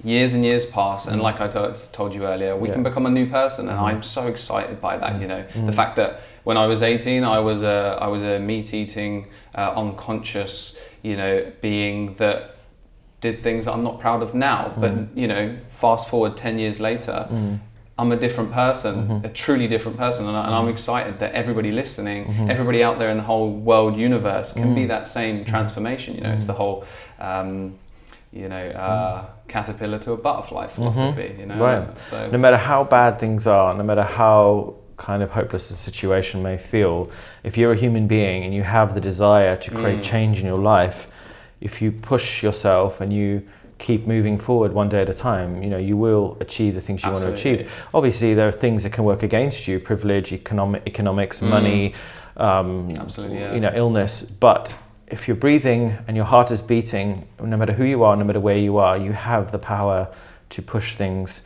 years 0.03 0.33
and 0.33 0.43
years 0.43 0.65
pass, 0.65 1.05
mm. 1.05 1.13
and 1.13 1.21
like 1.21 1.39
I 1.39 1.47
t- 1.47 1.79
told 1.91 2.15
you 2.15 2.25
earlier, 2.25 2.55
we 2.55 2.69
yeah. 2.69 2.75
can 2.75 2.83
become 2.83 3.05
a 3.05 3.11
new 3.11 3.29
person, 3.29 3.69
and 3.69 3.77
mm. 3.77 3.83
I'm 3.83 4.03
so 4.03 4.27
excited 4.27 4.81
by 4.81 4.97
that. 4.97 5.21
You 5.21 5.27
know, 5.27 5.45
the 5.65 5.71
fact 5.71 5.97
that 5.97 6.21
when 6.45 6.57
I 6.57 6.65
was 6.65 6.81
18, 6.81 7.23
I 7.23 7.39
was 7.39 7.61
a 7.61 7.97
I 8.01 8.07
was 8.07 8.23
a 8.23 8.39
meat 8.39 8.73
eating, 8.73 9.27
uh, 9.53 9.73
unconscious, 9.75 10.75
you 11.03 11.15
know, 11.15 11.51
being 11.61 12.15
that 12.15 12.55
did 13.21 13.39
things 13.39 13.65
that 13.65 13.73
I'm 13.73 13.83
not 13.83 13.99
proud 13.99 14.23
of 14.23 14.33
now. 14.33 14.73
But 14.77 15.15
you 15.15 15.27
know, 15.27 15.57
fast 15.69 16.09
forward 16.09 16.37
10 16.37 16.57
years 16.57 16.79
later. 16.79 17.27
I'm 17.99 18.11
a 18.11 18.15
different 18.15 18.51
person, 18.51 19.07
mm-hmm. 19.07 19.25
a 19.25 19.29
truly 19.29 19.67
different 19.67 19.97
person, 19.97 20.27
and, 20.27 20.37
I, 20.37 20.45
am 20.45 20.51
mm-hmm. 20.51 20.69
excited 20.69 21.19
that 21.19 21.33
everybody 21.33 21.71
listening, 21.71 22.25
mm-hmm. 22.25 22.51
everybody 22.51 22.83
out 22.83 22.99
there 22.99 23.09
in 23.09 23.17
the 23.17 23.23
whole 23.23 23.51
world 23.51 23.97
universe, 23.97 24.53
can 24.53 24.75
be 24.75 24.81
mm-hmm. 24.81 24.89
that 24.89 25.07
same 25.07 25.37
mm-hmm. 25.37 25.49
transformation. 25.49 26.15
You 26.15 26.21
know, 26.21 26.33
it's 26.33 26.45
the 26.45 26.53
whole, 26.53 26.85
um, 27.19 27.75
you 28.31 28.49
know, 28.49 28.67
uh, 28.69 29.25
caterpillar 29.47 29.97
to 29.99 30.11
a 30.11 30.17
butterfly 30.17 30.67
philosophy. 30.67 31.35
You 31.39 31.47
know, 31.47 31.57
right. 31.57 31.97
So 32.07 32.29
no 32.29 32.37
matter 32.37 32.57
how 32.57 32.83
bad 32.83 33.19
things 33.19 33.47
are, 33.47 33.73
no 33.73 33.83
matter 33.83 34.03
how 34.03 34.75
kind 34.97 35.23
of 35.23 35.31
hopeless 35.31 35.69
the 35.69 35.75
situation 35.75 36.43
may 36.43 36.57
feel, 36.57 37.09
if 37.43 37.57
you're 37.57 37.71
a 37.71 37.77
human 37.77 38.07
being 38.07 38.43
and 38.43 38.53
you 38.53 38.61
have 38.61 38.93
the 38.93 39.01
desire 39.01 39.55
to 39.55 39.71
create 39.71 39.99
mm. 39.99 40.03
change 40.03 40.39
in 40.39 40.45
your 40.45 40.57
life, 40.57 41.07
if 41.61 41.81
you 41.81 41.91
push 41.91 42.43
yourself 42.43 43.01
and 43.01 43.11
you 43.11 43.47
keep 43.79 44.07
moving 44.07 44.37
forward 44.37 44.73
one 44.73 44.89
day 44.89 45.01
at 45.01 45.09
a 45.09 45.13
time, 45.13 45.61
you 45.61 45.69
know, 45.69 45.77
you 45.77 45.97
will 45.97 46.37
achieve 46.39 46.73
the 46.73 46.81
things 46.81 47.03
you 47.03 47.11
Absolutely. 47.11 47.31
want 47.31 47.41
to 47.41 47.55
achieve. 47.57 47.71
Obviously, 47.93 48.33
there 48.33 48.47
are 48.47 48.51
things 48.51 48.83
that 48.83 48.93
can 48.93 49.03
work 49.03 49.23
against 49.23 49.67
you: 49.67 49.79
privilege, 49.79 50.33
economic, 50.33 50.83
economics, 50.87 51.39
mm. 51.39 51.49
money, 51.49 51.93
um, 52.37 52.91
Absolutely, 52.91 53.39
yeah. 53.39 53.53
you 53.53 53.59
know, 53.59 53.71
illness. 53.73 54.21
But 54.21 54.75
if 55.07 55.27
you're 55.27 55.37
breathing 55.37 55.97
and 56.07 56.17
your 56.17 56.25
heart 56.25 56.51
is 56.51 56.61
beating, 56.61 57.27
no 57.41 57.57
matter 57.57 57.73
who 57.73 57.85
you 57.85 58.03
are, 58.03 58.15
no 58.15 58.23
matter 58.23 58.39
where 58.39 58.57
you 58.57 58.77
are, 58.77 58.97
you 58.97 59.13
have 59.13 59.51
the 59.51 59.59
power 59.59 60.07
to 60.49 60.61
push 60.61 60.95
things 60.95 61.41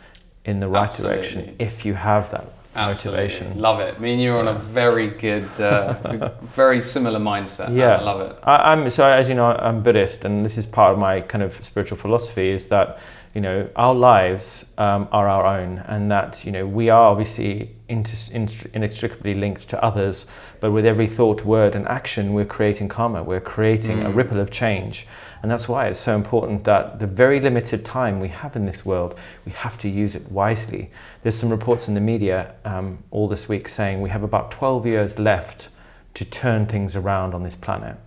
in 0.45 0.59
the 0.59 0.67
right 0.67 0.87
Absolutely. 0.87 1.17
direction 1.17 1.55
if 1.59 1.85
you 1.85 1.93
have 1.93 2.31
that 2.31 2.45
Absolutely. 2.75 3.23
motivation. 3.23 3.59
Love 3.59 3.79
it. 3.79 3.95
I 3.95 3.99
mean, 3.99 4.19
you're 4.19 4.33
so. 4.33 4.39
on 4.39 4.47
a 4.47 4.59
very 4.59 5.09
good, 5.09 5.49
uh, 5.59 6.31
very 6.43 6.81
similar 6.81 7.19
mindset. 7.19 7.75
Yeah, 7.75 7.97
I 7.97 8.01
love 8.01 8.21
it. 8.21 8.39
I, 8.43 8.73
am 8.73 8.89
so 8.89 9.05
as 9.05 9.27
you 9.27 9.35
know, 9.35 9.47
I'm 9.47 9.83
Buddhist, 9.83 10.25
and 10.25 10.45
this 10.45 10.57
is 10.57 10.65
part 10.65 10.93
of 10.93 10.99
my 10.99 11.21
kind 11.21 11.43
of 11.43 11.63
spiritual 11.63 11.97
philosophy 11.97 12.49
is 12.49 12.65
that 12.65 12.99
you 13.33 13.41
know 13.41 13.69
our 13.75 13.93
lives 13.93 14.65
um, 14.77 15.07
are 15.11 15.27
our 15.27 15.45
own, 15.45 15.79
and 15.87 16.09
that 16.11 16.45
you 16.45 16.51
know 16.51 16.65
we 16.65 16.89
are 16.89 17.09
obviously 17.09 17.75
inter- 17.89 18.69
inextricably 18.73 19.33
linked 19.33 19.67
to 19.69 19.83
others, 19.83 20.25
but 20.61 20.71
with 20.71 20.85
every 20.85 21.07
thought, 21.07 21.43
word, 21.43 21.75
and 21.75 21.87
action, 21.87 22.33
we're 22.33 22.45
creating 22.45 22.87
karma. 22.87 23.21
We're 23.21 23.41
creating 23.41 23.99
mm. 23.99 24.07
a 24.07 24.11
ripple 24.11 24.39
of 24.39 24.49
change. 24.49 25.07
And 25.41 25.49
that's 25.49 25.67
why 25.67 25.87
it's 25.87 25.99
so 25.99 26.15
important 26.15 26.63
that 26.65 26.99
the 26.99 27.07
very 27.07 27.39
limited 27.39 27.83
time 27.83 28.19
we 28.19 28.27
have 28.27 28.55
in 28.55 28.65
this 28.65 28.85
world, 28.85 29.17
we 29.45 29.51
have 29.53 29.77
to 29.79 29.89
use 29.89 30.13
it 30.15 30.31
wisely. 30.31 30.91
There's 31.23 31.35
some 31.35 31.49
reports 31.49 31.87
in 31.87 31.95
the 31.95 31.99
media 31.99 32.53
um, 32.63 32.99
all 33.09 33.27
this 33.27 33.49
week 33.49 33.67
saying 33.67 34.01
we 34.01 34.09
have 34.09 34.23
about 34.23 34.51
12 34.51 34.85
years 34.85 35.17
left 35.17 35.69
to 36.13 36.25
turn 36.25 36.67
things 36.67 36.95
around 36.95 37.33
on 37.33 37.43
this 37.43 37.55
planet. 37.55 37.97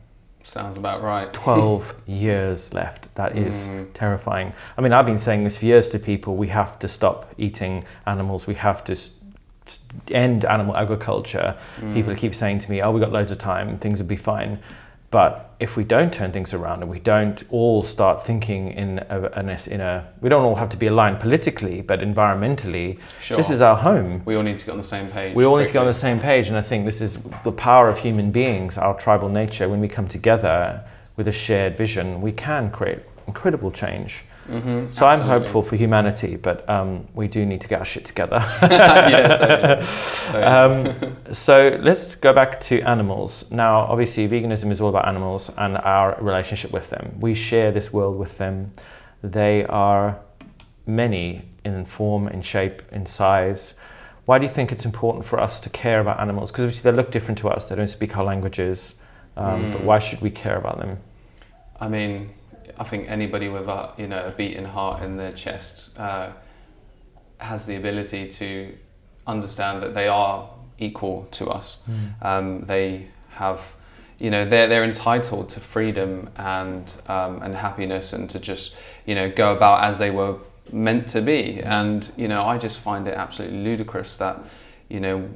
Sounds 0.45 0.77
about 0.77 1.03
right. 1.03 1.33
12 1.33 1.95
years 2.07 2.73
left. 2.73 3.13
That 3.17 3.37
is 3.37 3.67
mm. 3.67 3.89
terrifying. 3.95 4.53
I 4.77 4.83
mean, 4.83 4.93
I've 4.93 5.07
been 5.07 5.19
saying 5.19 5.43
this 5.43 5.59
for 5.59 5.65
years 5.65 5.89
to 5.89 5.99
people 5.99 6.37
we 6.37 6.49
have 6.49 6.79
to 6.81 6.89
stop 6.89 7.33
eating 7.39 7.85
animals, 8.07 8.47
we 8.47 8.55
have 8.55 8.85
to 8.85 8.97
end 10.11 10.45
animal 10.45 10.77
agriculture. 10.77 11.57
Mm. 11.81 11.95
People 11.95 12.15
keep 12.15 12.35
saying 12.35 12.59
to 12.61 12.71
me, 12.71 12.83
oh, 12.83 12.93
we've 12.93 13.03
got 13.03 13.13
loads 13.13 13.31
of 13.31 13.39
time, 13.39 13.79
things 13.79 14.01
will 14.01 14.09
be 14.09 14.17
fine. 14.17 14.59
But 15.15 15.55
if 15.61 15.77
we 15.77 15.85
don't 15.85 16.13
turn 16.13 16.33
things 16.33 16.53
around 16.53 16.83
and 16.83 16.91
we 16.91 16.99
don't 16.99 17.41
all 17.49 17.85
start 17.85 18.27
thinking 18.27 18.73
in 18.73 18.99
a, 19.09 19.41
in 19.71 19.81
a 19.81 20.05
we 20.21 20.29
don't 20.29 20.45
all 20.45 20.57
have 20.57 20.71
to 20.71 20.77
be 20.77 20.89
aligned 20.89 21.21
politically, 21.21 21.83
but 21.83 22.01
environmentally, 22.01 22.99
sure. 23.21 23.37
this 23.37 23.49
is 23.49 23.61
our 23.61 23.77
home. 23.77 24.23
We 24.25 24.35
all 24.35 24.43
need 24.43 24.59
to 24.59 24.67
get 24.67 24.73
on 24.73 24.79
the 24.79 24.83
same 24.83 25.09
page. 25.13 25.37
We 25.37 25.45
all 25.45 25.53
quickly. 25.53 25.63
need 25.63 25.69
to 25.69 25.73
get 25.75 25.81
on 25.83 25.87
the 25.87 25.95
same 25.95 26.19
page, 26.19 26.49
and 26.49 26.57
I 26.57 26.63
think 26.63 26.85
this 26.85 27.01
is 27.01 27.21
the 27.45 27.53
power 27.53 27.89
of 27.89 27.97
human 27.97 28.33
beings, 28.33 28.77
our 28.77 28.99
tribal 28.99 29.29
nature. 29.29 29.69
When 29.69 29.79
we 29.79 29.87
come 29.87 30.09
together 30.09 30.85
with 31.17 31.29
a 31.29 31.33
shared 31.33 31.77
vision, 31.77 32.21
we 32.21 32.33
can 32.33 32.73
create 32.73 32.99
incredible 33.29 33.71
change. 33.71 34.25
Mm-hmm, 34.49 34.93
so 34.93 35.07
absolutely. 35.07 35.07
I'm 35.07 35.23
hopeful 35.23 35.63
for 35.63 35.77
humanity, 35.77 36.37
but 36.37 36.69
um, 36.69 37.09
we 37.15 37.29
do 37.29 37.47
need 37.47 37.61
to 37.63 37.69
get 37.69 37.79
our 37.79 37.85
shit 37.85 38.05
together. 38.05 38.37
yeah, 38.63 39.37
totally. 39.37 39.87
totally. 40.33 40.45
Um, 40.45 41.17
so 41.33 41.79
let's 41.83 42.15
go 42.15 42.33
back 42.33 42.61
to 42.61 42.81
animals. 42.83 43.51
Now, 43.51 43.81
obviously, 43.81 44.29
veganism 44.29 44.71
is 44.71 44.81
all 44.81 44.91
about 44.91 45.09
animals 45.09 45.51
and 45.57 45.79
our 45.79 46.17
relationship 46.21 46.73
with 46.73 46.91
them. 46.91 47.17
We 47.21 47.35
share 47.35 47.73
this 47.73 47.93
world 47.93 48.19
with 48.19 48.37
them. 48.37 48.73
They 49.23 49.65
are 49.65 50.19
many 50.87 51.43
in 51.65 51.87
form, 51.87 52.29
in 52.29 52.43
shape, 52.43 52.83
in 52.93 53.07
size. 53.07 53.75
Why 54.27 54.39
do 54.39 54.45
you 54.45 54.51
think 54.51 54.73
it's 54.73 54.85
important 54.85 55.25
for 55.25 55.41
us 55.41 55.61
to 55.61 55.71
care 55.71 56.01
about 56.01 56.21
animals? 56.21 56.51
Because 56.51 56.65
obviously 56.65 56.91
they 56.91 56.97
look 56.97 57.11
different 57.11 57.39
to 57.39 57.49
us. 57.49 57.69
They 57.69 57.77
don't 57.77 57.89
speak 57.89 58.17
our 58.17 58.25
languages. 58.25 58.95
Um, 59.37 59.65
mm. 59.65 59.73
But 59.73 59.85
why 59.85 59.99
should 59.99 60.21
we 60.21 60.31
care 60.31 60.57
about 60.57 60.79
them? 60.79 60.99
I 61.81 61.89
mean, 61.89 62.31
I 62.79 62.85
think 62.85 63.09
anybody 63.09 63.49
with 63.49 63.69
a 63.69 63.93
you 63.97 64.07
know 64.07 64.27
a 64.27 64.31
beating 64.31 64.65
heart 64.65 65.03
in 65.03 65.17
their 65.17 65.33
chest 65.33 65.91
uh, 65.99 66.31
has 67.39 67.67
the 67.67 67.77
ability 67.77 68.29
to 68.29 68.75
understand 69.27 69.83
that 69.83 69.95
they 69.95 70.09
are 70.09 70.51
equal 70.79 71.27
to 71.33 71.49
us. 71.49 71.79
Mm. 71.89 72.25
Um, 72.25 72.61
they 72.65 73.09
have, 73.31 73.61
you 74.19 74.31
know, 74.31 74.49
they're 74.49 74.69
they're 74.69 74.85
entitled 74.85 75.49
to 75.51 75.61
freedom 75.61 76.31
and 76.37 76.93
um, 77.07 77.43
and 77.43 77.55
happiness 77.55 78.13
and 78.13 78.29
to 78.31 78.39
just 78.39 78.75
you 79.07 79.15
know 79.15 79.31
go 79.31 79.55
about 79.55 79.85
as 79.85 79.99
they 79.99 80.11
were 80.11 80.39
meant 80.73 81.09
to 81.09 81.21
be. 81.21 81.61
And 81.61 82.11
you 82.17 82.29
know, 82.29 82.45
I 82.45 82.59
just 82.59 82.79
find 82.79 83.07
it 83.07 83.15
absolutely 83.15 83.59
ludicrous 83.59 84.17
that 84.17 84.41
you 84.89 85.01
know 85.01 85.29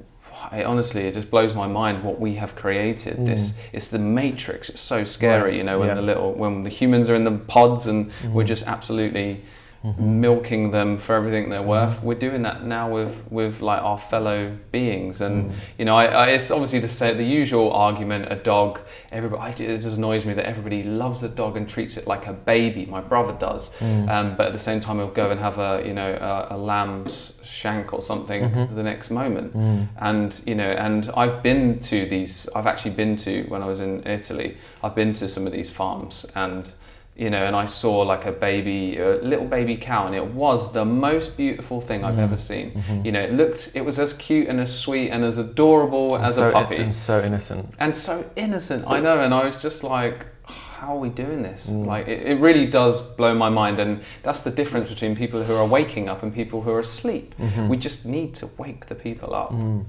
I, 0.50 0.64
honestly, 0.64 1.02
it 1.02 1.14
just 1.14 1.30
blows 1.30 1.54
my 1.54 1.66
mind 1.66 2.04
what 2.04 2.20
we 2.20 2.36
have 2.36 2.54
created. 2.54 3.16
Mm. 3.16 3.26
This 3.26 3.54
it's 3.72 3.88
the 3.88 3.98
matrix. 3.98 4.68
It's 4.68 4.80
so 4.80 5.04
scary, 5.04 5.50
right. 5.50 5.54
you 5.54 5.64
know, 5.64 5.78
when 5.78 5.88
yeah. 5.88 5.94
the 5.94 6.02
little 6.02 6.34
when 6.34 6.62
the 6.62 6.70
humans 6.70 7.10
are 7.10 7.14
in 7.14 7.24
the 7.24 7.32
pods 7.32 7.86
and 7.86 8.10
mm. 8.22 8.32
we're 8.32 8.44
just 8.44 8.62
absolutely 8.64 9.42
mm-hmm. 9.84 10.20
milking 10.20 10.70
them 10.70 10.98
for 10.98 11.14
everything 11.14 11.50
they're 11.50 11.62
worth. 11.62 11.94
Mm-hmm. 11.94 12.06
We're 12.06 12.18
doing 12.18 12.42
that 12.42 12.64
now 12.64 12.90
with 12.92 13.24
with 13.30 13.60
like 13.60 13.82
our 13.82 13.98
fellow 13.98 14.56
beings, 14.72 15.20
and 15.20 15.50
mm. 15.50 15.54
you 15.78 15.84
know, 15.84 15.96
I, 15.96 16.06
I, 16.06 16.26
it's 16.30 16.50
obviously 16.50 16.80
the 16.80 16.88
say 16.88 17.14
the 17.14 17.24
usual 17.24 17.72
argument. 17.72 18.30
A 18.30 18.36
dog, 18.36 18.80
everybody. 19.12 19.64
It 19.64 19.80
just 19.80 19.96
annoys 19.96 20.26
me 20.26 20.34
that 20.34 20.46
everybody 20.46 20.82
loves 20.82 21.22
a 21.22 21.28
dog 21.28 21.56
and 21.56 21.68
treats 21.68 21.96
it 21.96 22.06
like 22.06 22.26
a 22.26 22.32
baby. 22.32 22.86
My 22.86 23.00
brother 23.00 23.32
does, 23.32 23.70
mm. 23.78 24.08
um, 24.08 24.36
but 24.36 24.48
at 24.48 24.52
the 24.52 24.58
same 24.58 24.80
time, 24.80 24.98
he'll 24.98 25.08
go 25.08 25.30
and 25.30 25.40
have 25.40 25.58
a 25.58 25.82
you 25.84 25.94
know 25.94 26.12
a, 26.14 26.56
a 26.56 26.58
lamb's 26.58 27.34
shank 27.44 27.92
or 27.92 28.02
something 28.02 28.42
mm-hmm. 28.42 28.74
the 28.74 28.82
next 28.82 29.10
moment. 29.10 29.56
Mm. 29.56 29.88
And 29.98 30.40
you 30.46 30.54
know, 30.54 30.70
and 30.70 31.10
I've 31.16 31.42
been 31.42 31.80
to 31.80 32.08
these. 32.08 32.48
I've 32.54 32.66
actually 32.66 32.92
been 32.92 33.16
to 33.16 33.44
when 33.44 33.62
I 33.62 33.66
was 33.66 33.80
in 33.80 34.06
Italy. 34.06 34.56
I've 34.82 34.94
been 34.94 35.12
to 35.14 35.28
some 35.28 35.46
of 35.46 35.52
these 35.52 35.70
farms 35.70 36.26
and 36.34 36.72
you 37.18 37.30
know, 37.30 37.44
and 37.44 37.56
I 37.56 37.66
saw 37.66 38.02
like 38.02 38.26
a 38.26 38.32
baby, 38.32 38.96
a 38.96 39.16
little 39.16 39.44
baby 39.44 39.76
cow, 39.76 40.06
and 40.06 40.14
it 40.14 40.24
was 40.24 40.72
the 40.72 40.84
most 40.84 41.36
beautiful 41.36 41.80
thing 41.80 42.04
I've 42.04 42.14
mm. 42.14 42.20
ever 42.22 42.36
seen. 42.36 42.70
Mm-hmm. 42.70 43.04
You 43.04 43.12
know, 43.12 43.20
it 43.20 43.32
looked, 43.32 43.72
it 43.74 43.84
was 43.84 43.98
as 43.98 44.12
cute 44.12 44.46
and 44.46 44.60
as 44.60 44.72
sweet 44.72 45.10
and 45.10 45.24
as 45.24 45.36
adorable 45.36 46.14
and 46.14 46.24
as 46.24 46.36
so 46.36 46.48
a 46.48 46.52
puppy, 46.52 46.76
and 46.76 46.94
so 46.94 47.20
innocent, 47.20 47.74
and 47.80 47.92
so 47.94 48.24
innocent. 48.36 48.84
I 48.86 49.00
know, 49.00 49.18
and 49.18 49.34
I 49.34 49.44
was 49.44 49.60
just 49.60 49.82
like, 49.82 50.26
how 50.44 50.94
are 50.94 51.00
we 51.00 51.08
doing 51.08 51.42
this? 51.42 51.68
Mm. 51.68 51.86
Like, 51.86 52.06
it, 52.06 52.24
it, 52.24 52.40
really 52.40 52.66
does 52.66 53.02
blow 53.02 53.34
my 53.34 53.48
mind, 53.48 53.80
and 53.80 54.00
that's 54.22 54.42
the 54.42 54.52
difference 54.52 54.88
between 54.88 55.16
people 55.16 55.42
who 55.42 55.56
are 55.56 55.66
waking 55.66 56.08
up 56.08 56.22
and 56.22 56.32
people 56.32 56.62
who 56.62 56.70
are 56.70 56.80
asleep. 56.80 57.34
Mm-hmm. 57.40 57.68
We 57.68 57.78
just 57.78 58.06
need 58.06 58.36
to 58.36 58.46
wake 58.58 58.86
the 58.86 58.94
people 58.94 59.34
up. 59.34 59.50
Mm. 59.50 59.86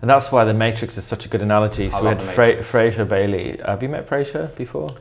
And 0.00 0.10
that's 0.10 0.32
why 0.32 0.44
the 0.44 0.54
Matrix 0.54 0.98
is 0.98 1.04
such 1.04 1.24
a 1.24 1.28
good 1.28 1.42
analogy. 1.42 1.90
So 1.90 2.02
we 2.02 2.08
had 2.08 2.22
Fra- 2.22 2.62
Fraser 2.62 3.04
Bailey. 3.04 3.58
Have 3.64 3.82
you 3.82 3.88
met 3.88 4.08
Fraser 4.08 4.50
before? 4.56 4.96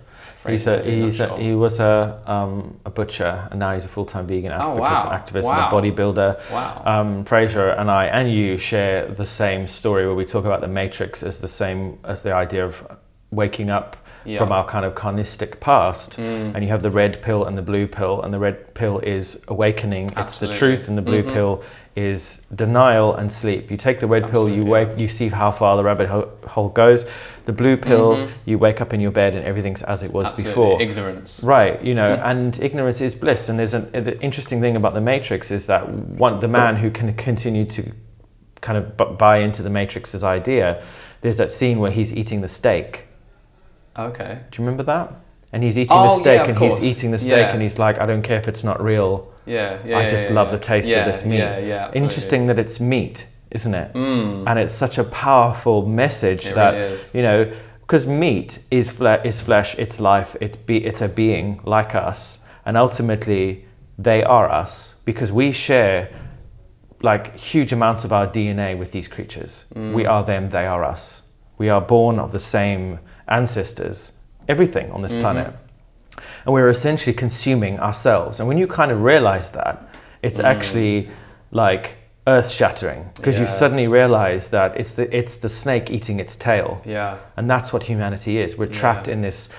he's 0.47 0.67
a, 0.67 0.81
he's 0.83 1.19
a, 1.19 1.37
he 1.37 1.53
was 1.53 1.79
a, 1.79 2.21
um, 2.25 2.79
a 2.85 2.89
butcher 2.89 3.47
and 3.51 3.59
now 3.59 3.73
he's 3.73 3.85
a 3.85 3.87
full-time 3.87 4.25
vegan 4.25 4.51
oh, 4.51 4.75
wow. 4.75 5.09
activist 5.11 5.43
wow. 5.43 5.69
and 5.69 5.87
a 5.87 5.91
bodybuilder. 5.91 6.51
Wow. 6.51 6.81
Um, 6.85 7.25
Fraser 7.25 7.69
and 7.69 7.91
I 7.91 8.05
and 8.05 8.31
you 8.31 8.57
share 8.57 9.07
the 9.07 9.25
same 9.25 9.67
story 9.67 10.05
where 10.05 10.15
we 10.15 10.25
talk 10.25 10.45
about 10.45 10.61
the 10.61 10.67
matrix 10.67 11.21
as 11.21 11.39
the 11.39 11.47
same 11.47 11.99
as 12.03 12.23
the 12.23 12.33
idea 12.33 12.65
of 12.65 12.97
waking 13.31 13.69
up 13.69 13.95
yeah. 14.25 14.37
from 14.37 14.51
our 14.51 14.65
kind 14.65 14.85
of 14.85 14.93
carnistic 14.95 15.59
past 15.59 16.11
mm. 16.11 16.53
and 16.55 16.63
you 16.63 16.69
have 16.69 16.81
the 16.81 16.91
red 16.91 17.21
pill 17.21 17.45
and 17.45 17.57
the 17.57 17.61
blue 17.61 17.87
pill 17.87 18.21
and 18.21 18.33
the 18.33 18.39
red 18.39 18.73
pill 18.73 18.99
is 18.99 19.41
awakening 19.47 20.11
Absolutely. 20.15 20.25
it's 20.25 20.37
the 20.37 20.53
truth 20.53 20.87
and 20.87 20.97
the 20.97 21.01
blue 21.01 21.23
mm-hmm. 21.23 21.33
pill 21.33 21.63
is 21.95 22.41
denial 22.55 23.15
and 23.15 23.29
sleep. 23.29 23.69
You 23.69 23.75
take 23.75 23.99
the 23.99 24.07
red 24.07 24.23
Absolutely, 24.23 24.51
pill, 24.51 24.63
you 24.63 24.69
wake, 24.69 24.97
you 24.97 25.09
see 25.09 25.27
how 25.27 25.51
far 25.51 25.75
the 25.75 25.83
rabbit 25.83 26.07
hole 26.47 26.69
goes. 26.69 27.05
The 27.45 27.51
blue 27.51 27.75
pill, 27.75 28.15
mm-hmm. 28.15 28.33
you 28.45 28.57
wake 28.57 28.79
up 28.79 28.93
in 28.93 29.01
your 29.01 29.11
bed 29.11 29.35
and 29.35 29.43
everything's 29.43 29.81
as 29.83 30.03
it 30.03 30.11
was 30.11 30.27
Absolutely. 30.27 30.51
before. 30.51 30.81
Ignorance. 30.81 31.43
Right, 31.43 31.83
you 31.83 31.93
know, 31.93 32.15
mm-hmm. 32.15 32.25
and 32.25 32.59
ignorance 32.61 33.01
is 33.01 33.13
bliss. 33.13 33.49
And 33.49 33.59
there's 33.59 33.73
an 33.73 33.91
the 33.91 34.19
interesting 34.21 34.61
thing 34.61 34.77
about 34.77 34.93
the 34.93 35.01
Matrix 35.01 35.51
is 35.51 35.65
that 35.65 35.89
one, 35.89 36.39
the 36.39 36.47
man 36.47 36.77
who 36.77 36.91
can 36.91 37.13
continue 37.15 37.65
to 37.65 37.91
kind 38.61 38.77
of 38.77 39.17
buy 39.17 39.39
into 39.39 39.61
the 39.61 39.69
Matrix's 39.69 40.23
idea, 40.23 40.83
there's 41.21 41.37
that 41.37 41.51
scene 41.51 41.79
where 41.79 41.91
he's 41.91 42.13
eating 42.13 42.39
the 42.41 42.47
steak. 42.47 43.07
Okay. 43.97 44.39
Do 44.51 44.61
you 44.61 44.65
remember 44.65 44.83
that? 44.83 45.13
And 45.53 45.63
he's 45.63 45.77
eating 45.77 45.97
oh, 45.97 46.03
the 46.03 46.21
steak 46.21 46.41
yeah, 46.43 46.49
and 46.49 46.57
course. 46.57 46.77
he's 46.77 46.97
eating 46.97 47.11
the 47.11 47.19
steak 47.19 47.31
yeah. 47.31 47.53
and 47.53 47.61
he's 47.61 47.77
like, 47.77 47.99
I 47.99 48.05
don't 48.05 48.21
care 48.21 48.37
if 48.37 48.47
it's 48.47 48.63
not 48.63 48.81
real. 48.81 49.31
Yeah, 49.45 49.79
yeah. 49.85 49.97
I 49.97 50.09
just 50.09 50.29
yeah, 50.29 50.35
love 50.35 50.51
the 50.51 50.57
taste 50.57 50.89
of 50.89 51.05
this 51.05 51.25
meat. 51.25 51.39
Yeah, 51.39 51.59
yeah. 51.59 51.91
Interesting 51.93 52.45
that 52.47 52.57
it's 52.57 52.79
meat, 52.79 53.27
isn't 53.51 53.73
it? 53.73 53.93
Mm. 53.93 54.45
And 54.47 54.59
it's 54.59 54.73
such 54.73 54.97
a 54.97 55.03
powerful 55.03 55.85
message 55.85 56.45
it 56.45 56.55
that 56.55 56.71
really 56.71 56.99
you 57.13 57.21
know, 57.21 57.53
because 57.81 58.07
meat 58.07 58.59
is 58.69 58.89
fle- 58.91 59.21
is 59.25 59.41
flesh, 59.41 59.75
it's 59.77 59.99
life, 59.99 60.37
it's 60.39 60.55
be- 60.55 60.85
it's 60.85 61.01
a 61.01 61.09
being 61.09 61.59
like 61.65 61.95
us, 61.95 62.37
and 62.65 62.77
ultimately 62.77 63.65
they 63.97 64.23
are 64.23 64.49
us 64.49 64.95
because 65.03 65.31
we 65.31 65.51
share 65.51 66.09
like 67.01 67.35
huge 67.35 67.73
amounts 67.73 68.05
of 68.05 68.13
our 68.13 68.27
DNA 68.27 68.77
with 68.77 68.91
these 68.91 69.07
creatures. 69.07 69.65
Mm. 69.75 69.93
We 69.93 70.05
are 70.05 70.23
them, 70.23 70.49
they 70.49 70.65
are 70.65 70.83
us. 70.83 71.23
We 71.57 71.69
are 71.69 71.81
born 71.81 72.19
of 72.19 72.31
the 72.31 72.39
same 72.39 72.99
ancestors, 73.31 74.11
everything 74.47 74.91
on 74.91 75.01
this 75.01 75.11
mm-hmm. 75.11 75.21
planet 75.21 75.55
and 76.45 76.53
we're 76.53 76.69
essentially 76.69 77.13
consuming 77.13 77.79
ourselves. 77.79 78.39
And 78.39 78.47
when 78.47 78.57
you 78.57 78.67
kind 78.67 78.91
of 78.91 79.01
realize 79.01 79.51
that, 79.51 79.95
it's 80.21 80.39
mm. 80.39 80.43
actually 80.43 81.09
like 81.51 81.95
earth 82.27 82.49
shattering 82.49 83.09
because 83.15 83.35
yeah. 83.35 83.41
you 83.41 83.47
suddenly 83.47 83.87
realize 83.87 84.49
that 84.49 84.79
it's 84.79 84.93
the 84.93 85.15
it's 85.15 85.37
the 85.37 85.49
snake 85.49 85.89
eating 85.89 86.19
its 86.19 86.35
tail. 86.35 86.81
Yeah. 86.85 87.17
And 87.37 87.49
that's 87.49 87.73
what 87.73 87.83
humanity 87.83 88.37
is. 88.37 88.57
We're 88.57 88.67
trapped 88.67 89.07
yeah. 89.07 89.13
in 89.13 89.21
this 89.21 89.49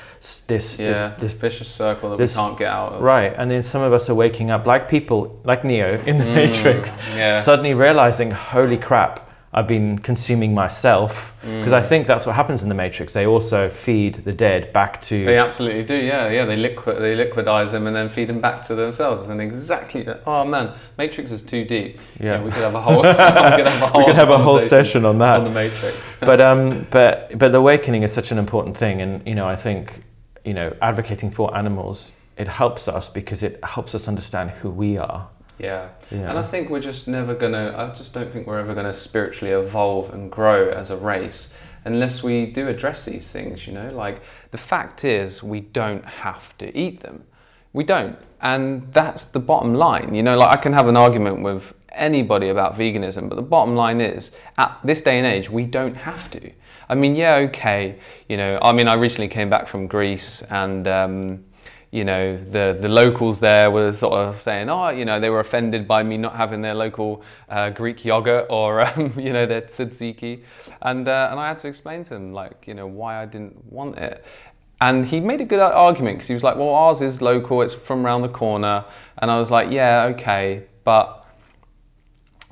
this 0.46 0.78
yeah, 0.78 1.08
this, 1.14 1.20
this 1.20 1.32
vicious 1.32 1.68
circle 1.68 2.10
that 2.10 2.18
this, 2.18 2.36
we 2.36 2.42
can't 2.42 2.58
get 2.58 2.68
out 2.68 2.94
of. 2.94 3.02
Right. 3.02 3.34
And 3.36 3.50
then 3.50 3.62
some 3.62 3.82
of 3.82 3.92
us 3.92 4.08
are 4.08 4.14
waking 4.14 4.50
up 4.50 4.66
like 4.66 4.88
people 4.88 5.40
like 5.44 5.64
Neo 5.64 6.00
in 6.06 6.18
the 6.18 6.24
mm, 6.24 6.34
Matrix, 6.34 6.96
suddenly 7.44 7.74
realizing, 7.74 8.30
holy 8.30 8.78
crap, 8.78 9.28
I've 9.54 9.66
been 9.66 9.98
consuming 9.98 10.54
myself 10.54 11.34
because 11.42 11.72
mm. 11.72 11.74
I 11.74 11.82
think 11.82 12.06
that's 12.06 12.24
what 12.24 12.34
happens 12.34 12.62
in 12.62 12.70
the 12.70 12.74
Matrix. 12.74 13.12
They 13.12 13.26
also 13.26 13.68
feed 13.68 14.24
the 14.24 14.32
dead 14.32 14.72
back 14.72 15.02
to. 15.02 15.24
They 15.26 15.36
absolutely 15.36 15.82
do. 15.82 15.94
Yeah, 15.94 16.30
yeah. 16.30 16.46
They 16.46 16.56
liquid 16.56 17.02
they 17.02 17.14
liquidize 17.14 17.72
them 17.72 17.86
and 17.86 17.94
then 17.94 18.08
feed 18.08 18.30
them 18.30 18.40
back 18.40 18.62
to 18.62 18.74
themselves. 18.74 19.28
And 19.28 19.42
exactly. 19.42 20.04
That. 20.04 20.22
Oh 20.26 20.44
man, 20.44 20.74
Matrix 20.96 21.30
is 21.30 21.42
too 21.42 21.66
deep. 21.66 21.98
Yeah, 22.18 22.38
know, 22.38 22.44
we 22.44 22.50
could 22.50 22.62
have 22.62 22.74
a 22.74 22.80
whole. 22.80 22.96
we 23.02 23.02
could 23.02 23.18
have 23.18 23.82
a 23.82 23.86
whole, 23.88 24.00
we 24.00 24.06
could 24.06 24.16
have 24.16 24.30
a 24.30 24.38
whole 24.38 24.60
session 24.60 25.04
on 25.04 25.18
that 25.18 25.40
on 25.40 25.44
the 25.44 25.50
Matrix. 25.50 25.98
but 26.20 26.40
um, 26.40 26.86
but 26.90 27.38
but 27.38 27.52
the 27.52 27.58
awakening 27.58 28.04
is 28.04 28.12
such 28.12 28.32
an 28.32 28.38
important 28.38 28.74
thing, 28.76 29.02
and 29.02 29.26
you 29.26 29.34
know, 29.34 29.46
I 29.46 29.56
think 29.56 30.02
you 30.46 30.54
know, 30.54 30.74
advocating 30.80 31.30
for 31.30 31.54
animals 31.54 32.12
it 32.38 32.48
helps 32.48 32.88
us 32.88 33.08
because 33.08 33.42
it 33.42 33.62
helps 33.62 33.94
us 33.94 34.08
understand 34.08 34.50
who 34.50 34.70
we 34.70 34.96
are 34.96 35.28
yeah. 35.58 35.90
yeah. 36.10 36.30
And 36.30 36.38
I 36.38 36.42
think 36.42 36.70
we're 36.70 36.80
just 36.80 37.06
never 37.08 37.34
going 37.34 37.52
to, 37.52 37.74
I 37.76 37.94
just 37.94 38.12
don't 38.12 38.30
think 38.32 38.46
we're 38.46 38.58
ever 38.58 38.74
going 38.74 38.86
to 38.86 38.94
spiritually 38.94 39.52
evolve 39.52 40.12
and 40.12 40.30
grow 40.30 40.70
as 40.70 40.90
a 40.90 40.96
race 40.96 41.50
unless 41.84 42.22
we 42.22 42.46
do 42.46 42.68
address 42.68 43.04
these 43.04 43.30
things, 43.30 43.66
you 43.66 43.72
know? 43.72 43.90
Like, 43.90 44.22
the 44.50 44.58
fact 44.58 45.04
is, 45.04 45.42
we 45.42 45.60
don't 45.60 46.04
have 46.04 46.56
to 46.58 46.76
eat 46.76 47.00
them. 47.00 47.24
We 47.72 47.84
don't. 47.84 48.16
And 48.40 48.92
that's 48.92 49.24
the 49.24 49.40
bottom 49.40 49.74
line. 49.74 50.14
You 50.14 50.22
know, 50.22 50.36
like, 50.36 50.56
I 50.56 50.60
can 50.60 50.72
have 50.72 50.88
an 50.88 50.96
argument 50.96 51.42
with 51.42 51.74
anybody 51.90 52.48
about 52.48 52.74
veganism, 52.74 53.28
but 53.28 53.36
the 53.36 53.42
bottom 53.42 53.74
line 53.74 54.00
is, 54.00 54.30
at 54.58 54.78
this 54.84 55.02
day 55.02 55.18
and 55.18 55.26
age, 55.26 55.50
we 55.50 55.64
don't 55.64 55.94
have 55.94 56.30
to. 56.32 56.52
I 56.88 56.94
mean, 56.94 57.16
yeah, 57.16 57.36
okay, 57.36 57.98
you 58.28 58.36
know, 58.36 58.58
I 58.62 58.72
mean, 58.72 58.88
I 58.88 58.94
recently 58.94 59.28
came 59.28 59.50
back 59.50 59.66
from 59.66 59.86
Greece 59.86 60.42
and, 60.50 60.86
um, 60.86 61.44
you 61.92 62.04
know, 62.04 62.38
the, 62.38 62.76
the 62.80 62.88
locals 62.88 63.38
there 63.38 63.70
were 63.70 63.92
sort 63.92 64.14
of 64.14 64.38
saying, 64.38 64.70
oh, 64.70 64.88
you 64.88 65.04
know, 65.04 65.20
they 65.20 65.28
were 65.28 65.40
offended 65.40 65.86
by 65.86 66.02
me 66.02 66.16
not 66.16 66.34
having 66.34 66.62
their 66.62 66.74
local 66.74 67.22
uh, 67.50 67.68
Greek 67.68 68.02
yogurt 68.02 68.46
or, 68.48 68.80
um, 68.86 69.12
you 69.16 69.32
know, 69.32 69.44
their 69.44 69.60
tzatziki. 69.60 70.42
And, 70.80 71.06
uh, 71.06 71.28
and 71.30 71.38
I 71.38 71.48
had 71.48 71.58
to 71.60 71.68
explain 71.68 72.02
to 72.04 72.10
them, 72.10 72.32
like, 72.32 72.64
you 72.66 72.72
know, 72.72 72.86
why 72.86 73.22
I 73.22 73.26
didn't 73.26 73.70
want 73.70 73.98
it. 73.98 74.24
And 74.80 75.06
he 75.06 75.20
made 75.20 75.42
a 75.42 75.44
good 75.44 75.60
argument 75.60 76.16
because 76.16 76.28
he 76.28 76.34
was 76.34 76.42
like, 76.42 76.56
well, 76.56 76.70
ours 76.70 77.02
is 77.02 77.20
local, 77.20 77.60
it's 77.60 77.74
from 77.74 78.06
around 78.06 78.22
the 78.22 78.28
corner. 78.30 78.86
And 79.18 79.30
I 79.30 79.38
was 79.38 79.50
like, 79.50 79.70
yeah, 79.70 80.04
okay. 80.14 80.64
But 80.84 81.24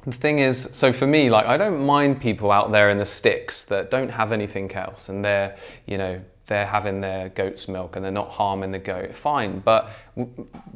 the 0.04 0.12
thing 0.12 0.38
is, 0.38 0.68
so 0.70 0.92
for 0.92 1.06
me, 1.06 1.30
like, 1.30 1.46
I 1.46 1.56
don't 1.56 1.84
mind 1.84 2.20
people 2.20 2.52
out 2.52 2.72
there 2.72 2.90
in 2.90 2.98
the 2.98 3.06
sticks 3.06 3.64
that 3.64 3.90
don't 3.90 4.10
have 4.10 4.32
anything 4.32 4.70
else 4.72 5.08
and 5.08 5.24
they're, 5.24 5.56
you 5.86 5.96
know, 5.96 6.20
they're 6.50 6.66
having 6.66 7.00
their 7.00 7.28
goat's 7.28 7.68
milk 7.68 7.94
and 7.94 8.04
they're 8.04 8.10
not 8.10 8.28
harming 8.28 8.72
the 8.72 8.78
goat, 8.78 9.14
fine. 9.14 9.60
But 9.60 9.88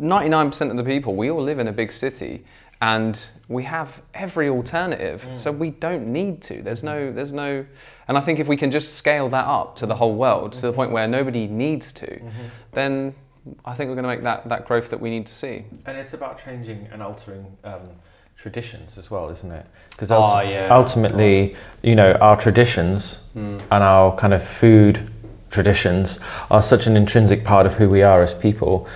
99% 0.00 0.70
of 0.70 0.76
the 0.76 0.84
people, 0.84 1.16
we 1.16 1.28
all 1.32 1.42
live 1.42 1.58
in 1.58 1.66
a 1.66 1.72
big 1.72 1.90
city 1.90 2.44
and 2.80 3.26
we 3.48 3.64
have 3.64 4.00
every 4.14 4.48
alternative 4.48 5.26
mm. 5.28 5.36
so 5.36 5.50
we 5.50 5.70
don't 5.70 6.06
need 6.06 6.42
to 6.42 6.60
there's 6.62 6.82
no 6.82 7.12
there's 7.12 7.32
no 7.32 7.64
and 8.08 8.18
i 8.18 8.20
think 8.20 8.40
if 8.40 8.48
we 8.48 8.56
can 8.56 8.68
just 8.68 8.96
scale 8.96 9.28
that 9.28 9.46
up 9.46 9.76
to 9.76 9.86
the 9.86 9.94
whole 9.94 10.16
world 10.16 10.50
mm-hmm. 10.50 10.60
to 10.60 10.66
the 10.66 10.72
point 10.72 10.90
where 10.90 11.06
nobody 11.06 11.46
needs 11.46 11.92
to 11.92 12.06
mm-hmm. 12.06 12.42
then 12.72 13.14
i 13.64 13.72
think 13.72 13.88
we're 13.88 13.94
going 13.94 14.02
to 14.02 14.08
make 14.08 14.22
that 14.22 14.46
that 14.48 14.66
growth 14.66 14.90
that 14.90 15.00
we 15.00 15.08
need 15.08 15.24
to 15.24 15.32
see 15.32 15.64
and 15.86 15.96
it's 15.96 16.14
about 16.14 16.44
changing 16.44 16.88
and 16.92 17.00
altering 17.00 17.46
um, 17.62 17.88
traditions 18.36 18.98
as 18.98 19.08
well 19.08 19.30
isn't 19.30 19.52
it 19.52 19.66
because 19.90 20.10
ulti- 20.10 20.44
oh, 20.44 20.50
yeah. 20.50 20.68
ultimately 20.74 21.56
you 21.82 21.94
know 21.94 22.12
our 22.14 22.36
traditions 22.36 23.28
mm. 23.36 23.58
and 23.70 23.84
our 23.84 24.14
kind 24.16 24.34
of 24.34 24.46
food 24.46 25.13
traditions 25.54 26.18
are 26.50 26.62
such 26.62 26.86
an 26.86 26.96
intrinsic 26.96 27.44
part 27.44 27.64
of 27.64 27.74
who 27.74 27.88
we 27.88 28.02
are 28.02 28.22
as 28.22 28.34
people 28.34 28.86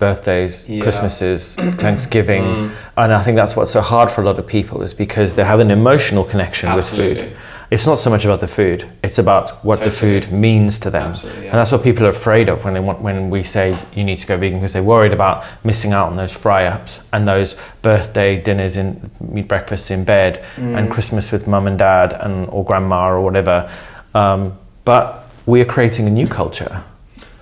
birthdays, 0.00 0.66
yeah. 0.66 0.82
Christmases, 0.82 1.54
Thanksgiving, 1.78 2.42
mm. 2.42 2.76
and 2.96 3.12
I 3.12 3.22
think 3.22 3.36
that's 3.36 3.54
what's 3.54 3.70
so 3.70 3.82
hard 3.82 4.10
for 4.10 4.22
a 4.22 4.24
lot 4.24 4.38
of 4.38 4.46
people 4.46 4.82
is 4.82 4.94
because 4.94 5.34
they 5.34 5.44
have 5.44 5.60
an 5.60 5.70
emotional 5.70 6.24
connection 6.24 6.70
Absolutely. 6.70 7.14
with 7.14 7.32
food. 7.32 7.38
It's 7.70 7.86
not 7.86 8.00
so 8.00 8.10
much 8.10 8.24
about 8.24 8.40
the 8.40 8.48
food; 8.48 8.90
it's 9.04 9.18
about 9.18 9.64
what 9.64 9.76
totally. 9.76 9.90
the 9.90 9.96
food 9.96 10.32
means 10.32 10.78
to 10.80 10.90
them, 10.90 11.14
yeah. 11.22 11.30
and 11.42 11.52
that's 11.52 11.70
what 11.70 11.84
people 11.84 12.04
are 12.06 12.14
afraid 12.20 12.48
of 12.48 12.64
when 12.64 12.74
they 12.74 12.80
want 12.80 13.00
when 13.00 13.30
we 13.30 13.44
say 13.44 13.78
you 13.94 14.02
need 14.02 14.18
to 14.18 14.26
go 14.26 14.36
vegan 14.36 14.58
because 14.58 14.72
they're 14.72 14.82
worried 14.82 15.12
about 15.12 15.44
missing 15.62 15.92
out 15.92 16.08
on 16.08 16.16
those 16.16 16.32
fry-ups 16.32 17.00
and 17.12 17.28
those 17.28 17.54
birthday 17.82 18.40
dinners 18.42 18.76
in 18.76 19.10
breakfasts 19.46 19.90
in 19.90 20.02
bed 20.02 20.44
mm. 20.56 20.76
and 20.76 20.90
Christmas 20.90 21.30
with 21.30 21.46
mum 21.46 21.68
and 21.68 21.78
dad 21.78 22.14
and 22.14 22.48
or 22.48 22.64
grandma 22.64 23.10
or 23.10 23.20
whatever. 23.20 23.70
Um, 24.14 24.58
but 24.84 25.29
we 25.50 25.60
are 25.60 25.66
creating 25.66 26.06
a 26.06 26.10
new 26.10 26.26
culture. 26.26 26.82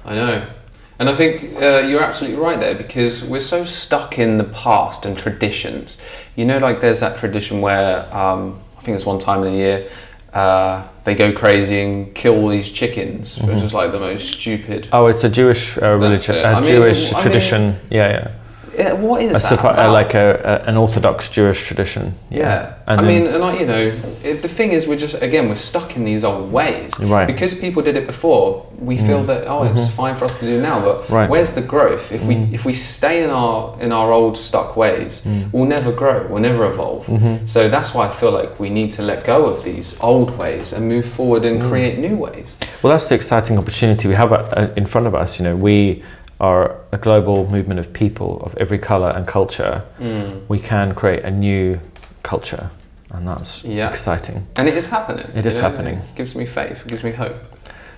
I 0.05 0.15
know. 0.15 0.47
And 0.99 1.09
I 1.09 1.15
think 1.15 1.55
uh, 1.63 1.79
you're 1.79 2.03
absolutely 2.03 2.41
right 2.41 2.59
there 2.59 2.75
because 2.75 3.23
we're 3.23 3.41
so 3.41 3.65
stuck 3.65 4.19
in 4.19 4.37
the 4.37 4.45
past 4.45 5.07
and 5.07 5.17
traditions. 5.17 5.97
You 6.35 6.45
know, 6.45 6.59
like 6.59 6.81
there's 6.81 7.01
that 7.01 7.19
tradition 7.19 7.61
where 7.61 8.13
um, 8.13 8.61
I 8.77 8.81
think 8.83 8.97
it's 8.97 9.07
one 9.07 9.21
time 9.21 9.45
in 9.45 9.53
the 9.53 9.59
year 9.59 9.91
uh, 10.33 10.87
they 11.05 11.15
go 11.15 11.33
crazy 11.33 11.81
and 11.81 12.15
kill 12.15 12.35
all 12.35 12.49
these 12.49 12.71
chickens, 12.71 13.39
mm-hmm. 13.39 13.49
which 13.49 13.63
is 13.63 13.73
like 13.73 13.93
the 13.93 14.01
most 14.01 14.33
stupid. 14.33 14.89
Oh, 14.93 15.07
it's 15.09 15.25
a 15.25 15.29
Jewish 15.29 15.79
uh, 15.79 15.95
religion, 15.95 16.37
a 16.37 16.43
I 16.43 16.61
mean, 16.61 16.71
Jewish 16.71 17.13
I 17.13 17.21
tradition. 17.21 17.63
Mean, 17.63 17.79
yeah, 17.91 18.09
yeah. 18.11 18.35
Yeah, 18.79 18.93
what 18.93 19.23
is 19.23 19.51
a, 19.51 19.57
that? 19.57 19.87
like 19.87 20.15
a, 20.15 20.63
a, 20.65 20.69
an 20.69 20.77
Orthodox 20.77 21.29
Jewish 21.29 21.67
tradition. 21.67 22.15
Yeah, 22.31 22.39
yeah. 22.39 22.79
I 22.87 23.03
mean, 23.03 23.27
and 23.27 23.41
like 23.41 23.59
you 23.59 23.67
know, 23.67 23.91
the 24.23 24.49
thing 24.49 24.73
is, 24.73 24.87
we're 24.87 24.99
just 24.99 25.21
again 25.21 25.49
we're 25.49 25.57
stuck 25.57 25.97
in 25.97 26.05
these 26.05 26.23
old 26.23 26.53
ways. 26.53 26.99
Right. 27.01 27.27
Because 27.27 27.55
people 27.55 27.83
did 27.83 27.97
it 27.97 28.07
before, 28.07 28.67
we 28.79 28.97
mm. 28.97 29.07
feel 29.07 29.23
that 29.25 29.49
oh, 29.49 29.65
it's 29.65 29.83
mm-hmm. 29.83 29.97
fine 29.97 30.17
for 30.17 30.27
us 30.27 30.39
to 30.39 30.47
do 30.47 30.63
now. 30.63 30.81
But 30.81 31.11
right. 31.11 31.29
where's 31.29 31.53
the 31.53 31.61
growth? 31.61 32.13
If 32.13 32.21
mm. 32.21 32.29
we 32.29 32.55
if 32.55 32.65
we 32.65 32.73
stay 32.73 33.25
in 33.25 33.31
our 33.31 33.81
in 33.81 33.91
our 33.91 34.13
old 34.13 34.39
stuck 34.39 34.77
ways, 34.77 35.23
mm. 35.23 35.53
we'll 35.53 35.67
never 35.67 35.93
grow. 35.93 36.27
We'll 36.29 36.43
never 36.43 36.65
evolve. 36.67 37.07
Mm-hmm. 37.07 37.47
So 37.49 37.69
that's 37.69 37.95
why 37.95 38.07
I 38.07 38.11
feel 38.11 38.31
like 38.31 38.61
we 38.61 38.71
need 38.71 38.93
to 38.93 39.03
let 39.03 39.25
go 39.25 39.47
of 39.47 39.65
these 39.65 39.99
old 40.01 40.39
ways 40.39 40.73
and 40.73 40.89
move 40.89 41.07
forward 41.07 41.45
and 41.45 41.61
mm. 41.61 41.69
create 41.69 41.99
new 41.99 42.17
ways. 42.17 42.57
Well, 42.83 42.93
that's 42.93 43.09
the 43.09 43.17
exciting 43.17 43.59
opportunity 43.59 44.07
we 44.07 44.15
have 44.15 44.33
uh, 44.33 44.73
in 44.77 44.87
front 44.87 45.09
of 45.09 45.15
us. 45.17 45.39
You 45.41 45.45
know, 45.45 45.57
we 45.57 46.05
are 46.41 46.77
a 46.93 46.99
global 46.99 47.49
movement 47.49 47.81
of 47.81 47.93
people 47.93 48.41
of 48.43 48.57
every 48.57 48.79
color 48.79 49.11
and 49.11 49.27
culture, 49.27 49.85
mm. 49.99 50.47
we 50.49 50.59
can 50.61 50.95
create 50.95 51.25
a 51.25 51.31
new 51.31 51.81
culture. 52.23 52.71
And 53.11 53.27
that's 53.27 53.65
yeah. 53.65 53.91
exciting. 53.91 54.47
And 54.57 54.69
it 54.69 54.77
is 54.77 54.87
happening. 54.87 55.27
It 55.35 55.47
is 55.47 55.57
know? 55.57 55.63
happening. 55.63 55.95
It 55.95 56.15
gives 56.15 56.35
me 56.35 56.47
faith, 56.47 56.83
it 56.85 56.89
gives 56.89 57.03
me 57.03 57.13
hope. 57.13 57.37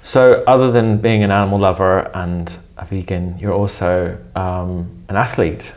So, 0.02 0.42
other 0.46 0.72
than 0.72 0.96
being 0.96 1.22
an 1.22 1.30
animal 1.30 1.58
lover 1.58 2.10
and 2.14 2.56
a 2.78 2.86
vegan, 2.86 3.38
you're 3.38 3.52
also 3.52 4.16
um, 4.34 4.90
an 5.08 5.16
athlete 5.16 5.72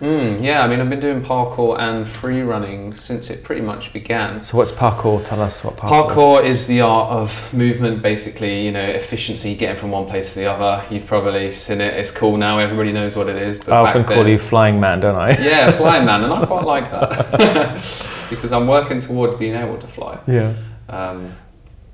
Mm, 0.00 0.44
yeah, 0.44 0.62
I 0.62 0.68
mean, 0.68 0.80
I've 0.80 0.88
been 0.88 1.00
doing 1.00 1.22
parkour 1.22 1.78
and 1.78 2.08
free 2.08 2.42
running 2.42 2.94
since 2.94 3.30
it 3.30 3.42
pretty 3.42 3.62
much 3.62 3.92
began. 3.92 4.42
So, 4.44 4.56
what's 4.56 4.70
parkour? 4.70 5.24
Tell 5.24 5.42
us 5.42 5.64
what 5.64 5.76
parkour, 5.76 6.08
parkour 6.08 6.44
is. 6.44 6.60
is. 6.60 6.66
the 6.68 6.82
art 6.82 7.10
of 7.10 7.52
movement, 7.52 8.00
basically, 8.00 8.64
you 8.64 8.70
know, 8.70 8.84
efficiency, 8.84 9.56
getting 9.56 9.76
from 9.76 9.90
one 9.90 10.06
place 10.06 10.32
to 10.34 10.38
the 10.38 10.46
other. 10.46 10.84
You've 10.88 11.06
probably 11.06 11.52
seen 11.52 11.80
it, 11.80 11.94
it's 11.94 12.12
cool 12.12 12.36
now, 12.36 12.58
everybody 12.58 12.92
knows 12.92 13.16
what 13.16 13.28
it 13.28 13.36
is. 13.36 13.60
I 13.68 13.78
often 13.78 14.04
call 14.04 14.28
you 14.28 14.38
Flying 14.38 14.78
Man, 14.78 15.00
don't 15.00 15.16
I? 15.16 15.30
yeah, 15.30 15.70
Flying 15.76 16.06
Man, 16.06 16.22
and 16.22 16.32
I 16.32 16.46
quite 16.46 16.64
like 16.64 16.90
that 16.92 17.82
because 18.30 18.52
I'm 18.52 18.68
working 18.68 19.00
towards 19.00 19.34
being 19.34 19.54
able 19.54 19.78
to 19.78 19.86
fly. 19.88 20.20
Yeah. 20.28 20.54
Um, 20.88 21.32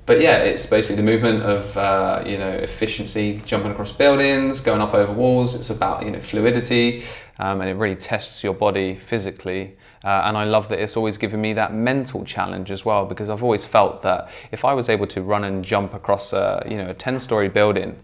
but 0.05 0.21
yeah, 0.21 0.37
it's 0.37 0.67
basically 0.67 0.97
the 0.97 1.03
movement 1.03 1.41
of 1.41 1.75
uh, 1.75 2.23
you 2.25 2.37
know 2.37 2.51
efficiency, 2.51 3.41
jumping 3.45 3.71
across 3.71 3.91
buildings, 3.91 4.59
going 4.59 4.79
up 4.79 4.93
over 4.93 5.11
walls. 5.11 5.55
It's 5.55 5.71
about 5.71 6.05
you 6.05 6.11
know 6.11 6.19
fluidity, 6.19 7.03
um, 7.39 7.61
and 7.61 7.69
it 7.69 7.73
really 7.73 7.95
tests 7.95 8.43
your 8.43 8.53
body 8.53 8.95
physically. 8.95 9.75
Uh, 10.03 10.23
and 10.25 10.37
I 10.37 10.43
love 10.43 10.69
that 10.69 10.79
it's 10.79 10.95
always 10.95 11.17
given 11.17 11.41
me 11.41 11.53
that 11.53 11.73
mental 11.73 12.23
challenge 12.23 12.71
as 12.71 12.85
well 12.85 13.05
because 13.05 13.29
I've 13.29 13.43
always 13.43 13.65
felt 13.65 14.01
that 14.03 14.29
if 14.51 14.63
I 14.63 14.73
was 14.73 14.87
able 14.87 15.07
to 15.07 15.21
run 15.21 15.43
and 15.43 15.65
jump 15.65 15.93
across 15.93 16.31
a 16.31 16.65
you 16.69 16.77
know 16.77 16.89
a 16.89 16.93
ten 16.93 17.19
story 17.19 17.49
building, 17.49 17.99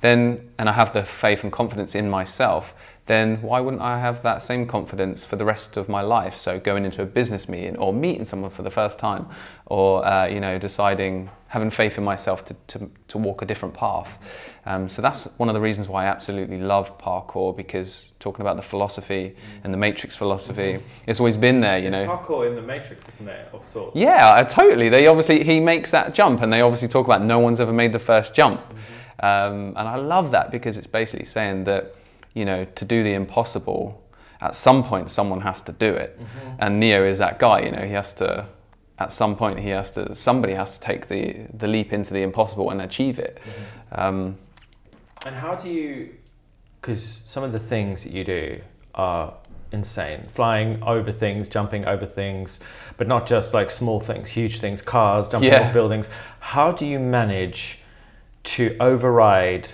then 0.00 0.50
and 0.58 0.68
I 0.68 0.72
have 0.72 0.92
the 0.92 1.04
faith 1.04 1.42
and 1.44 1.52
confidence 1.52 1.94
in 1.94 2.08
myself, 2.08 2.74
then 3.06 3.42
why 3.42 3.60
wouldn't 3.60 3.82
I 3.82 3.98
have 3.98 4.22
that 4.22 4.42
same 4.42 4.66
confidence 4.66 5.24
for 5.24 5.36
the 5.36 5.44
rest 5.44 5.76
of 5.76 5.88
my 5.88 6.00
life? 6.00 6.36
So 6.36 6.58
going 6.58 6.84
into 6.84 7.02
a 7.02 7.06
business 7.06 7.48
meeting 7.48 7.76
or 7.76 7.92
meeting 7.92 8.24
someone 8.24 8.50
for 8.50 8.62
the 8.62 8.70
first 8.70 8.98
time, 8.98 9.26
or 9.66 10.06
uh, 10.06 10.26
you 10.26 10.40
know 10.40 10.58
deciding 10.58 11.30
having 11.52 11.68
faith 11.68 11.98
in 11.98 12.04
myself 12.04 12.46
to, 12.46 12.56
to, 12.66 12.90
to 13.08 13.18
walk 13.18 13.42
a 13.42 13.44
different 13.44 13.74
path. 13.74 14.08
Um, 14.64 14.88
so 14.88 15.02
that's 15.02 15.28
one 15.36 15.50
of 15.50 15.54
the 15.54 15.60
reasons 15.60 15.86
why 15.86 16.04
I 16.04 16.06
absolutely 16.06 16.56
love 16.56 16.96
parkour 16.96 17.54
because 17.54 18.06
talking 18.20 18.40
about 18.40 18.56
the 18.56 18.62
philosophy 18.62 19.36
and 19.62 19.70
the 19.70 19.76
matrix 19.76 20.16
philosophy, 20.16 20.74
mm-hmm. 20.74 20.86
it's 21.06 21.20
always 21.20 21.36
been 21.36 21.60
there, 21.60 21.78
you 21.78 21.90
know. 21.90 22.06
parkour 22.06 22.48
in 22.48 22.54
the 22.54 22.62
matrix, 22.62 23.06
isn't 23.06 23.28
it, 23.28 23.50
of 23.52 23.62
sorts? 23.66 23.94
Yeah, 23.94 24.28
uh, 24.28 24.44
totally. 24.44 24.88
They 24.88 25.06
obviously, 25.08 25.44
he 25.44 25.60
makes 25.60 25.90
that 25.90 26.14
jump 26.14 26.40
and 26.40 26.50
they 26.50 26.62
obviously 26.62 26.88
talk 26.88 27.04
about 27.04 27.22
no 27.22 27.38
one's 27.38 27.60
ever 27.60 27.72
made 27.72 27.92
the 27.92 27.98
first 27.98 28.34
jump. 28.34 28.60
Mm-hmm. 28.60 29.24
Um, 29.24 29.74
and 29.76 29.86
I 29.86 29.96
love 29.96 30.30
that 30.30 30.50
because 30.50 30.78
it's 30.78 30.86
basically 30.86 31.26
saying 31.26 31.64
that, 31.64 31.94
you 32.32 32.46
know, 32.46 32.64
to 32.64 32.84
do 32.86 33.02
the 33.02 33.12
impossible 33.12 34.02
at 34.40 34.56
some 34.56 34.82
point 34.82 35.10
someone 35.10 35.40
has 35.42 35.62
to 35.62 35.72
do 35.72 35.94
it, 35.94 36.18
mm-hmm. 36.18 36.48
and 36.58 36.80
Neo 36.80 37.04
is 37.06 37.18
that 37.18 37.38
guy. 37.38 37.60
You 37.60 37.70
know, 37.70 37.86
he 37.86 37.92
has 37.92 38.12
to. 38.14 38.46
At 38.98 39.12
some 39.12 39.36
point, 39.36 39.58
he 39.60 39.70
has 39.70 39.90
to. 39.92 40.14
Somebody 40.14 40.54
has 40.54 40.74
to 40.74 40.80
take 40.80 41.08
the 41.08 41.46
the 41.54 41.66
leap 41.66 41.92
into 41.92 42.12
the 42.12 42.22
impossible 42.22 42.70
and 42.70 42.82
achieve 42.82 43.18
it. 43.18 43.38
Mm-hmm. 43.44 44.00
Um, 44.00 44.38
and 45.26 45.34
how 45.34 45.54
do 45.54 45.68
you? 45.68 46.10
Because 46.80 47.22
some 47.24 47.44
of 47.44 47.52
the 47.52 47.60
things 47.60 48.04
that 48.04 48.12
you 48.12 48.24
do 48.24 48.60
are 48.94 49.34
insane. 49.72 50.28
Flying 50.34 50.82
over 50.82 51.10
things, 51.10 51.48
jumping 51.48 51.84
over 51.86 52.06
things, 52.06 52.60
but 52.96 53.08
not 53.08 53.26
just 53.26 53.54
like 53.54 53.70
small 53.70 54.00
things, 54.00 54.28
huge 54.28 54.60
things, 54.60 54.82
cars, 54.82 55.28
jumping 55.28 55.50
yeah. 55.50 55.68
off 55.68 55.72
buildings. 55.72 56.08
How 56.40 56.72
do 56.72 56.86
you 56.86 56.98
manage 56.98 57.78
to 58.44 58.76
override 58.80 59.72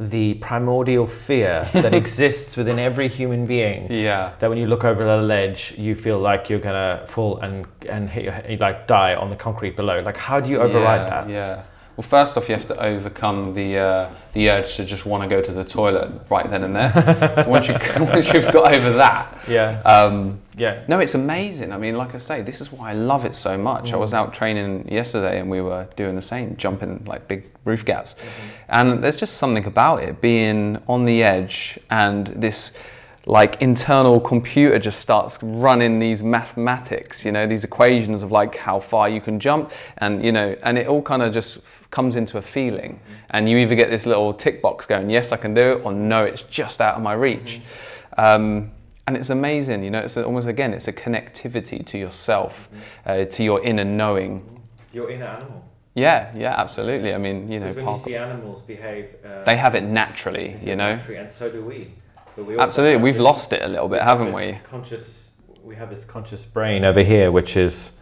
the 0.00 0.34
primordial 0.34 1.06
fear 1.06 1.68
that 1.74 1.94
exists 2.02 2.56
within 2.56 2.78
every 2.78 3.06
human 3.06 3.44
being. 3.44 3.92
Yeah. 3.92 4.32
That 4.38 4.48
when 4.48 4.56
you 4.56 4.66
look 4.66 4.82
over 4.82 5.06
a 5.06 5.20
ledge, 5.20 5.74
you 5.76 5.94
feel 5.94 6.18
like 6.18 6.48
you're 6.48 6.58
gonna 6.58 7.04
fall 7.06 7.38
and 7.38 7.66
and 7.88 8.08
hit 8.08 8.24
your, 8.24 8.58
like 8.58 8.86
die 8.86 9.14
on 9.14 9.28
the 9.28 9.36
concrete 9.36 9.76
below. 9.76 10.00
Like, 10.00 10.16
how 10.16 10.40
do 10.40 10.48
you 10.48 10.58
override 10.58 11.02
yeah, 11.02 11.10
that? 11.10 11.28
Yeah. 11.28 11.62
Well, 12.00 12.08
first 12.08 12.38
off, 12.38 12.48
you 12.48 12.54
have 12.54 12.66
to 12.68 12.82
overcome 12.82 13.52
the 13.52 13.76
uh, 13.76 14.10
the 14.32 14.48
urge 14.48 14.76
to 14.76 14.86
just 14.86 15.04
want 15.04 15.22
to 15.22 15.28
go 15.28 15.42
to 15.42 15.52
the 15.52 15.66
toilet 15.66 16.10
right 16.30 16.48
then 16.48 16.64
and 16.64 16.74
there. 16.74 17.44
so 17.44 17.50
once 17.50 17.68
you 17.68 17.74
once 18.06 18.32
you've 18.32 18.50
got 18.50 18.74
over 18.74 18.92
that, 18.92 19.38
yeah, 19.46 19.82
um, 19.82 20.40
yeah. 20.56 20.82
No, 20.88 20.98
it's 21.00 21.14
amazing. 21.14 21.72
I 21.72 21.76
mean, 21.76 21.98
like 21.98 22.14
I 22.14 22.18
say, 22.18 22.40
this 22.40 22.62
is 22.62 22.72
why 22.72 22.92
I 22.92 22.94
love 22.94 23.26
it 23.26 23.36
so 23.36 23.58
much. 23.58 23.90
Mm. 23.90 23.92
I 23.92 23.96
was 23.96 24.14
out 24.14 24.32
training 24.32 24.88
yesterday, 24.90 25.40
and 25.40 25.50
we 25.50 25.60
were 25.60 25.88
doing 25.94 26.16
the 26.16 26.22
same, 26.22 26.56
jumping 26.56 27.04
like 27.04 27.28
big 27.28 27.44
roof 27.66 27.84
gaps, 27.84 28.14
mm-hmm. 28.14 28.48
and 28.70 29.04
there's 29.04 29.18
just 29.18 29.36
something 29.36 29.66
about 29.66 30.02
it 30.02 30.22
being 30.22 30.82
on 30.88 31.04
the 31.04 31.22
edge 31.22 31.78
and 31.90 32.28
this 32.28 32.72
like 33.26 33.60
internal 33.60 34.18
computer 34.18 34.78
just 34.78 35.00
starts 35.00 35.38
running 35.42 35.98
these 35.98 36.22
mathematics 36.22 37.24
you 37.24 37.30
know 37.30 37.46
these 37.46 37.64
equations 37.64 38.22
of 38.22 38.32
like 38.32 38.56
how 38.56 38.80
far 38.80 39.08
you 39.08 39.20
can 39.20 39.38
jump 39.38 39.70
and 39.98 40.24
you 40.24 40.32
know 40.32 40.56
and 40.62 40.78
it 40.78 40.86
all 40.86 41.02
kind 41.02 41.22
of 41.22 41.32
just 41.32 41.58
comes 41.90 42.16
into 42.16 42.38
a 42.38 42.42
feeling 42.42 42.94
mm-hmm. 42.94 43.14
and 43.30 43.48
you 43.48 43.58
either 43.58 43.74
get 43.74 43.90
this 43.90 44.06
little 44.06 44.32
tick 44.32 44.62
box 44.62 44.86
going 44.86 45.10
yes 45.10 45.32
i 45.32 45.36
can 45.36 45.52
do 45.52 45.72
it 45.72 45.84
or 45.84 45.92
no 45.92 46.24
it's 46.24 46.42
just 46.42 46.80
out 46.80 46.96
of 46.96 47.02
my 47.02 47.12
reach 47.12 47.60
mm-hmm. 48.16 48.24
um, 48.24 48.70
and 49.06 49.16
it's 49.16 49.30
amazing 49.30 49.84
you 49.84 49.90
know 49.90 49.98
it's 49.98 50.16
almost 50.16 50.48
again 50.48 50.72
it's 50.72 50.88
a 50.88 50.92
connectivity 50.92 51.84
to 51.84 51.98
yourself 51.98 52.68
mm-hmm. 52.72 53.22
uh, 53.22 53.24
to 53.26 53.44
your 53.44 53.62
inner 53.62 53.84
knowing 53.84 54.62
your 54.92 55.10
inner 55.10 55.26
animal 55.26 55.64
yeah, 55.92 56.32
yeah, 56.36 56.54
absolutely. 56.56 57.12
I 57.12 57.18
mean, 57.18 57.50
you 57.50 57.58
know, 57.58 57.72
when 57.72 57.86
you 57.86 58.00
see 58.02 58.14
animals 58.14 58.62
behave, 58.62 59.16
uh, 59.24 59.42
they 59.42 59.56
have 59.56 59.74
it 59.74 59.82
naturally, 59.82 60.56
you 60.62 60.76
know, 60.76 60.94
naturally, 60.94 61.18
and 61.18 61.28
so 61.28 61.50
do 61.50 61.64
we. 61.64 61.90
We 62.44 62.58
absolutely, 62.58 63.02
we've 63.02 63.20
lost 63.20 63.52
it 63.52 63.62
a 63.62 63.68
little 63.68 63.88
bit, 63.88 64.02
haven't 64.02 64.32
we? 64.32 64.58
Conscious, 64.64 65.30
we 65.62 65.74
have 65.76 65.90
this 65.90 66.04
conscious 66.04 66.44
brain 66.44 66.84
over 66.84 67.02
here, 67.02 67.30
which 67.32 67.56
is 67.56 67.92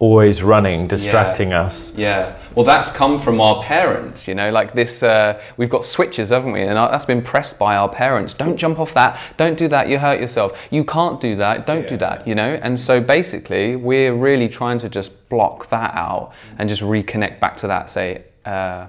always 0.00 0.44
running, 0.44 0.86
distracting 0.86 1.50
yeah. 1.50 1.62
us. 1.62 1.92
Yeah. 1.96 2.38
Well, 2.54 2.64
that's 2.64 2.88
come 2.88 3.18
from 3.18 3.40
our 3.40 3.62
parents, 3.64 4.28
you 4.28 4.34
know, 4.34 4.50
like 4.50 4.72
this, 4.72 5.02
uh, 5.02 5.42
we've 5.56 5.70
got 5.70 5.84
switches, 5.84 6.28
haven't 6.28 6.52
we? 6.52 6.62
And 6.62 6.76
that's 6.76 7.04
been 7.04 7.22
pressed 7.22 7.58
by 7.58 7.76
our 7.76 7.88
parents. 7.88 8.32
Don't 8.32 8.56
jump 8.56 8.78
off 8.78 8.94
that. 8.94 9.18
Don't 9.36 9.58
do 9.58 9.66
that. 9.68 9.88
You 9.88 9.98
hurt 9.98 10.20
yourself. 10.20 10.56
You 10.70 10.84
can't 10.84 11.20
do 11.20 11.34
that. 11.36 11.66
Don't 11.66 11.82
yeah. 11.82 11.88
do 11.88 11.96
that, 11.96 12.28
you 12.28 12.36
know? 12.36 12.60
And 12.62 12.78
so 12.78 13.00
basically, 13.00 13.74
we're 13.74 14.14
really 14.14 14.48
trying 14.48 14.78
to 14.80 14.88
just 14.88 15.28
block 15.28 15.68
that 15.70 15.94
out 15.94 16.32
and 16.58 16.68
just 16.68 16.82
reconnect 16.82 17.40
back 17.40 17.56
to 17.58 17.66
that, 17.66 17.90
say, 17.90 18.24
uh, 18.44 18.86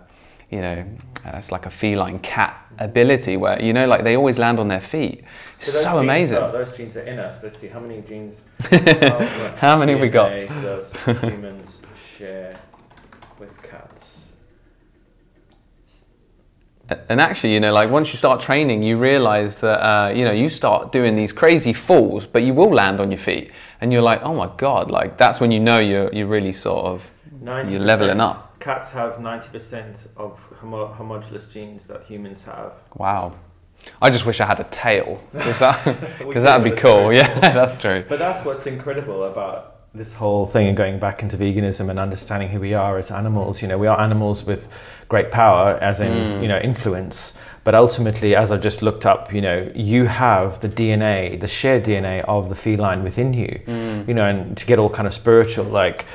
you 0.49 0.62
know, 0.62 0.85
uh, 1.25 1.31
it's 1.38 1.51
like 1.51 1.65
a 1.65 1.69
feline 1.69 2.19
cat 2.19 2.65
ability 2.79 3.38
where, 3.38 3.62
you 3.62 3.73
know, 3.73 3.88
like 3.88 4.03
they 4.03 4.15
always 4.15 4.39
land 4.39 4.59
on 4.59 4.67
their 4.67 4.81
feet. 4.81 5.23
So, 5.59 5.71
so 5.71 5.97
amazing. 5.97 6.38
Are, 6.38 6.51
those 6.51 6.75
genes 6.75 6.97
are 6.97 7.01
in 7.01 7.19
us. 7.19 7.43
Let's 7.43 7.59
see 7.59 7.67
how 7.67 7.79
many 7.79 8.01
genes. 8.01 8.41
how, 8.62 9.55
how 9.57 9.77
many 9.77 9.93
have 9.93 10.01
we 10.01 10.09
got? 10.09 10.29
Does 10.29 10.91
humans 11.05 11.81
share 12.17 12.59
with 13.38 13.62
cats? 13.62 14.31
And 17.07 17.21
actually, 17.21 17.53
you 17.53 17.59
know, 17.59 17.71
like 17.71 17.91
once 17.91 18.12
you 18.12 18.17
start 18.17 18.41
training, 18.41 18.81
you 18.81 18.97
realize 18.97 19.57
that, 19.57 19.85
uh, 19.85 20.09
you 20.09 20.25
know, 20.25 20.31
you 20.31 20.49
start 20.49 20.91
doing 20.91 21.13
these 21.13 21.31
crazy 21.31 21.73
falls, 21.73 22.25
but 22.25 22.41
you 22.41 22.53
will 22.53 22.73
land 22.73 22.99
on 22.99 23.12
your 23.12 23.19
feet. 23.19 23.51
And 23.79 23.93
you're 23.93 24.01
like, 24.01 24.23
oh 24.23 24.33
my 24.33 24.49
God, 24.57 24.89
like 24.89 25.17
that's 25.17 25.39
when 25.39 25.51
you 25.51 25.59
know 25.59 25.77
you're, 25.77 26.12
you're 26.12 26.27
really 26.27 26.53
sort 26.53 26.85
of, 26.85 27.03
you're 27.69 27.79
leveling 27.79 28.19
up. 28.19 28.48
Cats 28.59 28.89
have 28.89 29.15
90% 29.15 30.07
of 30.17 30.37
homo- 30.59 30.87
homologous 30.87 31.45
genes 31.45 31.85
that 31.85 32.03
humans 32.03 32.41
have. 32.43 32.73
Wow. 32.95 33.35
I 34.01 34.09
just 34.09 34.25
wish 34.25 34.41
I 34.41 34.45
had 34.45 34.59
a 34.59 34.65
tail. 34.65 35.21
Because 35.31 35.59
that, 35.59 35.83
that'd 36.33 36.63
be 36.63 36.79
cool. 36.79 37.13
Yeah, 37.13 37.39
that's 37.53 37.75
true. 37.75 38.03
But 38.07 38.19
that's 38.19 38.45
what's 38.45 38.67
incredible 38.67 39.23
about 39.23 39.77
this 39.93 40.13
whole 40.13 40.45
thing 40.45 40.67
and 40.67 40.77
going 40.77 40.99
back 40.99 41.23
into 41.23 41.37
veganism 41.37 41.89
and 41.89 41.97
understanding 41.97 42.49
who 42.49 42.59
we 42.59 42.73
are 42.73 42.97
as 42.97 43.11
animals. 43.11 43.61
You 43.61 43.67
know, 43.67 43.77
we 43.77 43.87
are 43.87 43.99
animals 43.99 44.43
with 44.43 44.67
great 45.07 45.31
power, 45.31 45.77
as 45.81 46.01
in, 46.01 46.11
mm. 46.11 46.41
you 46.41 46.47
know, 46.47 46.59
influence. 46.59 47.33
But 47.63 47.75
ultimately, 47.75 48.35
as 48.35 48.51
I 48.51 48.57
just 48.57 48.81
looked 48.81 49.05
up, 49.05 49.33
you 49.33 49.41
know, 49.41 49.71
you 49.75 50.05
have 50.05 50.59
the 50.61 50.69
DNA, 50.69 51.39
the 51.39 51.47
shared 51.47 51.83
DNA 51.83 52.23
of 52.25 52.49
the 52.49 52.55
feline 52.55 53.03
within 53.03 53.33
you. 53.33 53.61
Mm. 53.65 54.07
You 54.07 54.13
know, 54.13 54.25
and 54.25 54.57
to 54.57 54.65
get 54.65 54.79
all 54.79 54.89
kind 54.89 55.07
of 55.07 55.13
spiritual, 55.13 55.65
like, 55.65 56.05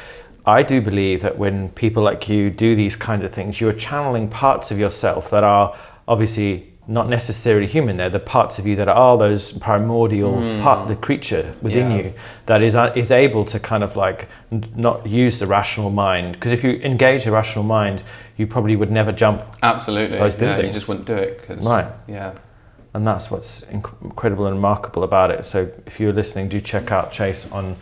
I 0.47 0.63
do 0.63 0.81
believe 0.81 1.23
that 1.23 1.39
when 1.39 1.71
people 1.71 2.03
like 2.03 2.29
you 2.29 2.51
do 2.51 2.77
these 2.77 2.97
kinds 2.97 3.25
of 3.25 3.33
things, 3.33 3.61
you're 3.61 3.73
channeling 3.73 4.29
parts 4.29 4.71
of 4.71 4.79
yourself 4.79 5.31
that 5.31 5.43
are 5.45 5.77
obviously 6.07 6.75
not 6.87 7.09
necessarily 7.09 7.67
human. 7.67 7.97
They're 7.97 8.11
the 8.11 8.21
parts 8.21 8.59
of 8.59 8.67
you 8.67 8.77
that 8.77 8.89
are 8.89 9.17
those 9.17 9.53
primordial 9.53 10.35
mm. 10.35 10.61
part, 10.61 10.87
the 10.87 10.97
creature 10.97 11.55
within 11.63 11.91
yeah. 11.91 11.97
you 11.97 12.15
that 12.47 12.63
is 12.63 12.77
uh, 12.77 12.93
is 12.95 13.11
able 13.11 13.45
to 13.47 13.59
kind 13.59 13.83
of 13.83 13.97
like 13.97 14.29
n- 14.53 14.71
not 14.77 15.07
use 15.07 15.39
the 15.39 15.47
rational 15.47 15.89
mind. 15.89 16.35
Because 16.35 16.53
if 16.53 16.63
you 16.63 16.73
engage 16.83 17.25
the 17.25 17.33
rational 17.33 17.65
mind, 17.65 18.03
you 18.37 18.47
probably 18.47 18.77
would 18.77 18.91
never 18.91 19.13
jump. 19.13 19.43
Absolutely, 19.63 20.19
those 20.19 20.35
buildings. 20.35 20.63
Yeah, 20.63 20.67
you 20.67 20.73
just 20.73 20.89
wouldn't 20.89 21.07
do 21.07 21.15
it. 21.15 21.43
right. 21.49 21.91
Yeah. 22.07 22.35
And 22.93 23.05
that's 23.05 23.29
what's 23.29 23.63
inc- 23.63 24.03
incredible 24.03 24.47
and 24.47 24.55
remarkable 24.55 25.03
about 25.03 25.33
it. 25.33 25.45
So 25.45 25.69
if 25.85 25.99
you're 25.99 26.13
listening, 26.13 26.49
do 26.49 26.61
check 26.61 26.93
out 26.93 27.11
Chase 27.11 27.51
on 27.51 27.77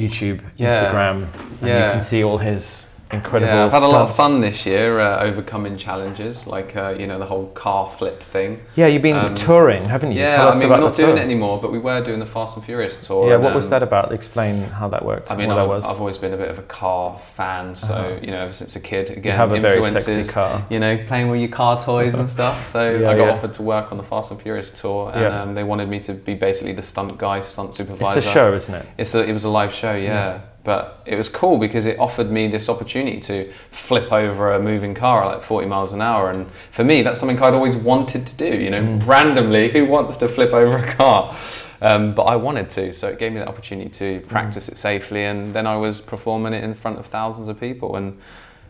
YouTube, 0.00 0.40
yeah. 0.56 0.92
Instagram, 0.92 1.28
and 1.60 1.68
yeah. 1.68 1.86
you 1.86 1.92
can 1.92 2.00
see 2.00 2.24
all 2.24 2.38
his 2.38 2.86
incredible. 3.12 3.52
Yeah, 3.52 3.64
I've 3.64 3.72
had 3.72 3.82
a 3.82 3.88
lot 3.88 4.08
of 4.08 4.14
fun 4.14 4.40
this 4.40 4.66
year 4.66 4.98
uh, 4.98 5.22
overcoming 5.22 5.76
challenges, 5.76 6.46
like 6.46 6.76
uh, 6.76 6.94
you 6.98 7.06
know 7.06 7.18
the 7.18 7.26
whole 7.26 7.48
car 7.48 7.90
flip 7.90 8.22
thing. 8.22 8.62
Yeah, 8.76 8.86
you've 8.86 9.02
been 9.02 9.16
um, 9.16 9.34
touring, 9.34 9.84
haven't 9.84 10.12
you? 10.12 10.20
Yeah, 10.20 10.46
I 10.46 10.58
mean 10.58 10.68
we're 10.68 10.80
not 10.80 10.94
doing 10.94 11.16
it 11.16 11.20
anymore, 11.20 11.60
but 11.60 11.72
we 11.72 11.78
were 11.78 12.02
doing 12.02 12.20
the 12.20 12.26
Fast 12.26 12.56
and 12.56 12.64
Furious 12.64 12.96
tour. 13.04 13.28
Yeah, 13.28 13.34
and, 13.34 13.44
what 13.44 13.54
was 13.54 13.66
um, 13.66 13.70
that 13.70 13.82
about? 13.82 14.12
Explain 14.12 14.62
how 14.64 14.88
that 14.88 15.04
worked. 15.04 15.30
I 15.30 15.36
mean, 15.36 15.50
I've, 15.50 15.70
I've, 15.70 16.00
always 16.00 16.18
been 16.18 16.32
a 16.32 16.36
bit 16.36 16.48
of 16.48 16.58
a 16.58 16.62
car 16.62 17.20
fan, 17.36 17.76
so 17.76 17.92
uh-huh. 17.92 18.18
you 18.22 18.30
know 18.30 18.42
ever 18.42 18.52
since 18.52 18.76
a 18.76 18.80
kid, 18.80 19.10
again, 19.10 19.24
you 19.24 19.30
have 19.32 19.52
a 19.52 19.60
very 19.60 19.82
sexy 19.82 20.24
car. 20.24 20.66
You 20.70 20.78
know, 20.78 20.98
playing 21.06 21.28
with 21.28 21.40
your 21.40 21.50
car 21.50 21.80
toys 21.80 22.14
and 22.14 22.28
stuff. 22.38 22.72
So 22.72 22.90
yeah, 22.90 23.10
I 23.10 23.16
got 23.16 23.26
yeah. 23.26 23.32
offered 23.32 23.54
to 23.54 23.62
work 23.62 23.90
on 23.92 23.98
the 23.98 24.04
Fast 24.04 24.30
and 24.30 24.40
Furious 24.40 24.70
tour, 24.70 25.10
and 25.12 25.20
yeah. 25.20 25.42
um, 25.42 25.54
they 25.54 25.64
wanted 25.64 25.88
me 25.88 26.00
to 26.00 26.14
be 26.14 26.34
basically 26.34 26.72
the 26.72 26.82
stunt 26.82 27.18
guy, 27.18 27.40
stunt 27.40 27.74
supervisor. 27.74 28.18
It's 28.18 28.26
a 28.26 28.30
show, 28.30 28.54
isn't 28.54 28.74
it? 28.74 28.86
It's 28.98 29.14
a, 29.14 29.28
it 29.28 29.32
was 29.32 29.44
a 29.44 29.50
live 29.50 29.72
show, 29.72 29.94
yeah. 29.94 30.40
But 30.62 31.02
it 31.06 31.16
was 31.16 31.28
cool 31.28 31.56
because 31.56 31.86
it 31.86 31.98
offered 31.98 32.30
me 32.30 32.46
this 32.46 32.68
opportunity 32.68 33.18
to 33.22 33.50
flip 33.70 34.12
over 34.12 34.52
a 34.52 34.62
moving 34.62 34.94
car 34.94 35.24
at 35.24 35.26
like 35.26 35.42
40 35.42 35.66
miles 35.66 35.92
an 35.92 36.02
hour. 36.02 36.30
And 36.30 36.50
for 36.70 36.84
me, 36.84 37.02
that's 37.02 37.18
something 37.18 37.40
I'd 37.42 37.54
always 37.54 37.76
wanted 37.76 38.26
to 38.26 38.36
do. 38.36 38.56
You 38.56 38.70
know, 38.70 38.82
mm. 38.82 39.06
randomly, 39.06 39.70
who 39.70 39.86
wants 39.86 40.18
to 40.18 40.28
flip 40.28 40.52
over 40.52 40.76
a 40.76 40.92
car? 40.94 41.34
Um, 41.82 42.14
but 42.14 42.24
I 42.24 42.36
wanted 42.36 42.68
to, 42.70 42.92
so 42.92 43.08
it 43.08 43.18
gave 43.18 43.32
me 43.32 43.38
the 43.38 43.48
opportunity 43.48 43.88
to 43.88 44.20
mm. 44.20 44.28
practice 44.28 44.68
it 44.68 44.76
safely. 44.76 45.24
And 45.24 45.54
then 45.54 45.66
I 45.66 45.76
was 45.76 46.00
performing 46.00 46.52
it 46.52 46.62
in 46.62 46.74
front 46.74 46.98
of 46.98 47.06
thousands 47.06 47.48
of 47.48 47.58
people. 47.58 47.96
And 47.96 48.18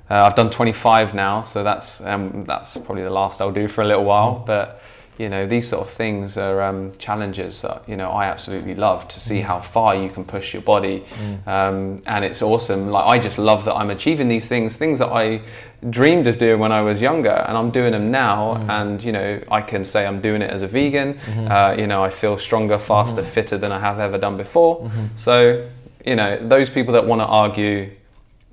uh, 0.09 0.25
I've 0.25 0.35
done 0.35 0.51
25 0.51 1.15
now, 1.15 1.43
so 1.43 1.63
that's 1.63 2.01
um, 2.01 2.43
that's 2.43 2.77
probably 2.77 3.05
the 3.05 3.11
last 3.11 3.41
I'll 3.41 3.53
do 3.53 3.69
for 3.69 3.83
a 3.83 3.87
little 3.87 4.05
while. 4.05 4.41
Mm. 4.41 4.47
But 4.47 4.83
you 5.21 5.29
know 5.29 5.47
these 5.47 5.69
sort 5.69 5.87
of 5.87 5.93
things 5.93 6.39
are 6.39 6.63
um, 6.63 6.93
challenges 6.97 7.61
that 7.61 7.87
you 7.87 7.95
know 7.95 8.09
I 8.11 8.25
absolutely 8.25 8.75
love 8.75 9.07
to 9.09 9.21
see 9.21 9.41
mm. 9.41 9.45
how 9.45 9.61
far 9.61 9.95
you 9.95 10.09
can 10.09 10.25
push 10.25 10.55
your 10.55 10.63
body 10.63 11.01
mm. 11.01 11.47
um, 11.47 12.03
and 12.07 12.25
it's 12.25 12.41
awesome 12.41 12.89
like 12.89 13.07
I 13.07 13.19
just 13.19 13.37
love 13.37 13.67
that 13.67 13.75
I'm 13.75 13.91
achieving 13.91 14.29
these 14.29 14.49
things 14.49 14.77
things 14.77 14.99
that 14.99 15.09
I 15.09 15.43
dreamed 15.91 16.27
of 16.27 16.39
doing 16.39 16.59
when 16.59 16.73
I 16.73 16.81
was 16.81 17.03
younger 17.03 17.45
and 17.47 17.55
I'm 17.57 17.71
doing 17.71 17.93
them 17.93 18.11
now 18.11 18.55
mm. 18.55 18.71
and 18.71 19.05
you 19.05 19.13
know 19.13 19.43
I 19.51 19.61
can 19.61 19.85
say 19.85 20.07
I'm 20.07 20.23
doing 20.23 20.41
it 20.41 20.51
as 20.51 20.63
a 20.63 20.67
vegan 20.67 21.15
mm-hmm. 21.15 21.53
uh, 21.53 21.73
you 21.77 21.87
know 21.87 22.03
I 22.03 22.09
feel 22.09 22.39
stronger 22.39 22.79
faster 22.79 23.21
mm-hmm. 23.21 23.31
fitter 23.31 23.59
than 23.59 23.73
I 23.73 23.79
have 23.79 23.99
ever 23.99 24.17
done 24.17 24.39
before 24.39 24.81
mm-hmm. 24.81 25.07
so 25.17 25.69
you 26.07 26.17
know 26.17 26.39
those 26.49 26.71
people 26.71 26.95
that 26.95 27.05
want 27.07 27.21
to 27.21 27.27
argue 27.27 27.91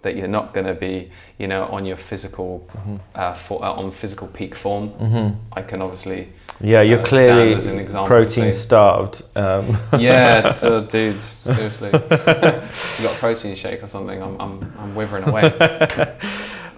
that 0.01 0.15
you're 0.15 0.27
not 0.27 0.53
going 0.53 0.65
to 0.65 0.73
be, 0.73 1.11
you 1.37 1.47
know, 1.47 1.65
on 1.65 1.83
your 1.83 1.97
physical, 1.97 2.65
mm-hmm. 2.71 2.97
uh, 3.15 3.33
for, 3.33 3.63
uh, 3.65 3.71
on 3.71 3.91
physical 3.91 4.27
peak 4.27 4.55
form. 4.55 4.91
Mm-hmm. 4.91 5.39
I 5.51 5.61
can 5.63 5.81
obviously 5.81 6.29
yeah, 6.59 6.81
you're 6.81 7.01
uh, 7.01 7.05
clearly 7.05 7.85
protein 8.05 8.51
starved. 8.51 9.23
Um. 9.35 9.77
yeah, 9.99 10.53
dude, 10.89 11.23
seriously. 11.23 11.89
you 11.93 11.99
got 11.99 12.71
a 12.71 13.17
protein 13.19 13.55
shake 13.55 13.83
or 13.83 13.87
something, 13.87 14.21
I'm, 14.21 14.39
I'm, 14.41 14.73
I'm 14.79 14.95
withering 14.95 15.27
away. 15.27 16.17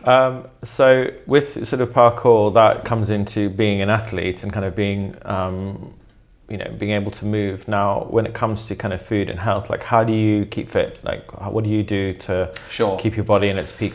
um, 0.04 0.48
so, 0.64 1.08
with 1.26 1.66
sort 1.68 1.82
of 1.82 1.90
parkour, 1.90 2.54
that 2.54 2.86
comes 2.86 3.10
into 3.10 3.50
being 3.50 3.82
an 3.82 3.90
athlete 3.90 4.44
and 4.44 4.52
kind 4.52 4.66
of 4.66 4.76
being 4.76 5.16
um, 5.24 5.94
you 6.50 6.58
know 6.58 6.70
being 6.78 6.92
able 6.92 7.12
to 7.12 7.26
move 7.26 7.68
now 7.68 8.06
when 8.10 8.26
it 8.26 8.34
comes 8.34 8.66
to 8.66 8.76
kind 8.76 8.94
of 8.94 9.02
food 9.02 9.30
and 9.30 9.40
health 9.40 9.70
like 9.70 9.84
how 9.84 10.04
do 10.04 10.12
you 10.12 10.46
keep 10.48 10.68
fit 10.68 11.00
like 11.04 11.32
what 11.52 11.64
do 11.64 11.70
you 11.70 11.84
do 11.84 12.14
to 12.14 12.52
sure. 12.70 12.98
keep 12.98 13.16
your 13.16 13.24
body 13.24 13.50
in 13.50 13.58
its 13.58 13.72
peak 13.72 13.94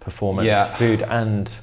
performance 0.00 0.46
yeah. 0.46 0.64
food 0.74 1.02
and 1.02 1.54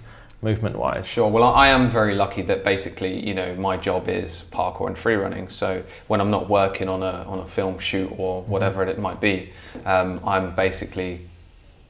movement 0.41 0.75
wise 0.77 1.07
sure 1.07 1.27
well 1.27 1.43
i 1.43 1.67
am 1.67 1.89
very 1.89 2.15
lucky 2.15 2.41
that 2.41 2.63
basically 2.63 3.25
you 3.25 3.33
know 3.33 3.53
my 3.55 3.75
job 3.75 4.07
is 4.07 4.43
parkour 4.51 4.87
and 4.87 4.97
free 4.97 5.15
running 5.15 5.49
so 5.49 5.83
when 6.07 6.21
i'm 6.21 6.31
not 6.31 6.49
working 6.49 6.87
on 6.87 7.03
a 7.03 7.23
on 7.27 7.39
a 7.39 7.47
film 7.47 7.77
shoot 7.77 8.11
or 8.17 8.41
whatever 8.43 8.81
mm-hmm. 8.81 8.91
it 8.91 8.99
might 8.99 9.19
be 9.19 9.51
um, 9.85 10.19
i'm 10.25 10.55
basically 10.55 11.21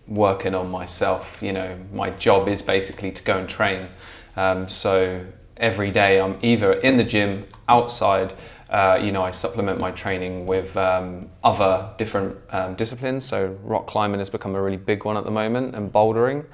working 0.08 0.56
on 0.56 0.70
myself 0.70 1.38
you 1.42 1.54
know 1.54 1.78
my 1.94 2.10
job 2.12 2.48
is 2.48 2.62
basically 2.62 3.12
to 3.12 3.22
go 3.24 3.38
and 3.38 3.48
train 3.48 3.88
um, 4.36 4.70
so 4.70 5.26
every 5.60 5.92
day 5.92 6.20
I'm 6.20 6.38
either 6.42 6.74
in 6.74 6.98
the 6.98 7.04
gym, 7.04 7.46
outside, 7.68 8.34
uh, 8.70 9.00
you 9.02 9.12
know, 9.12 9.22
I 9.22 9.32
supplement 9.32 9.80
my 9.80 9.92
training 9.92 10.46
with 10.46 10.76
um, 10.78 11.30
other 11.44 11.90
different 11.98 12.38
um, 12.52 12.76
disciplines. 12.76 13.26
So 13.26 13.58
rock 13.64 13.88
climbing 13.88 14.20
has 14.20 14.30
become 14.30 14.56
a 14.56 14.62
really 14.62 14.78
big 14.78 15.06
one 15.06 15.18
at 15.18 15.26
the 15.26 15.32
moment, 15.32 15.76
and 15.76 15.92
bouldering. 15.92 16.46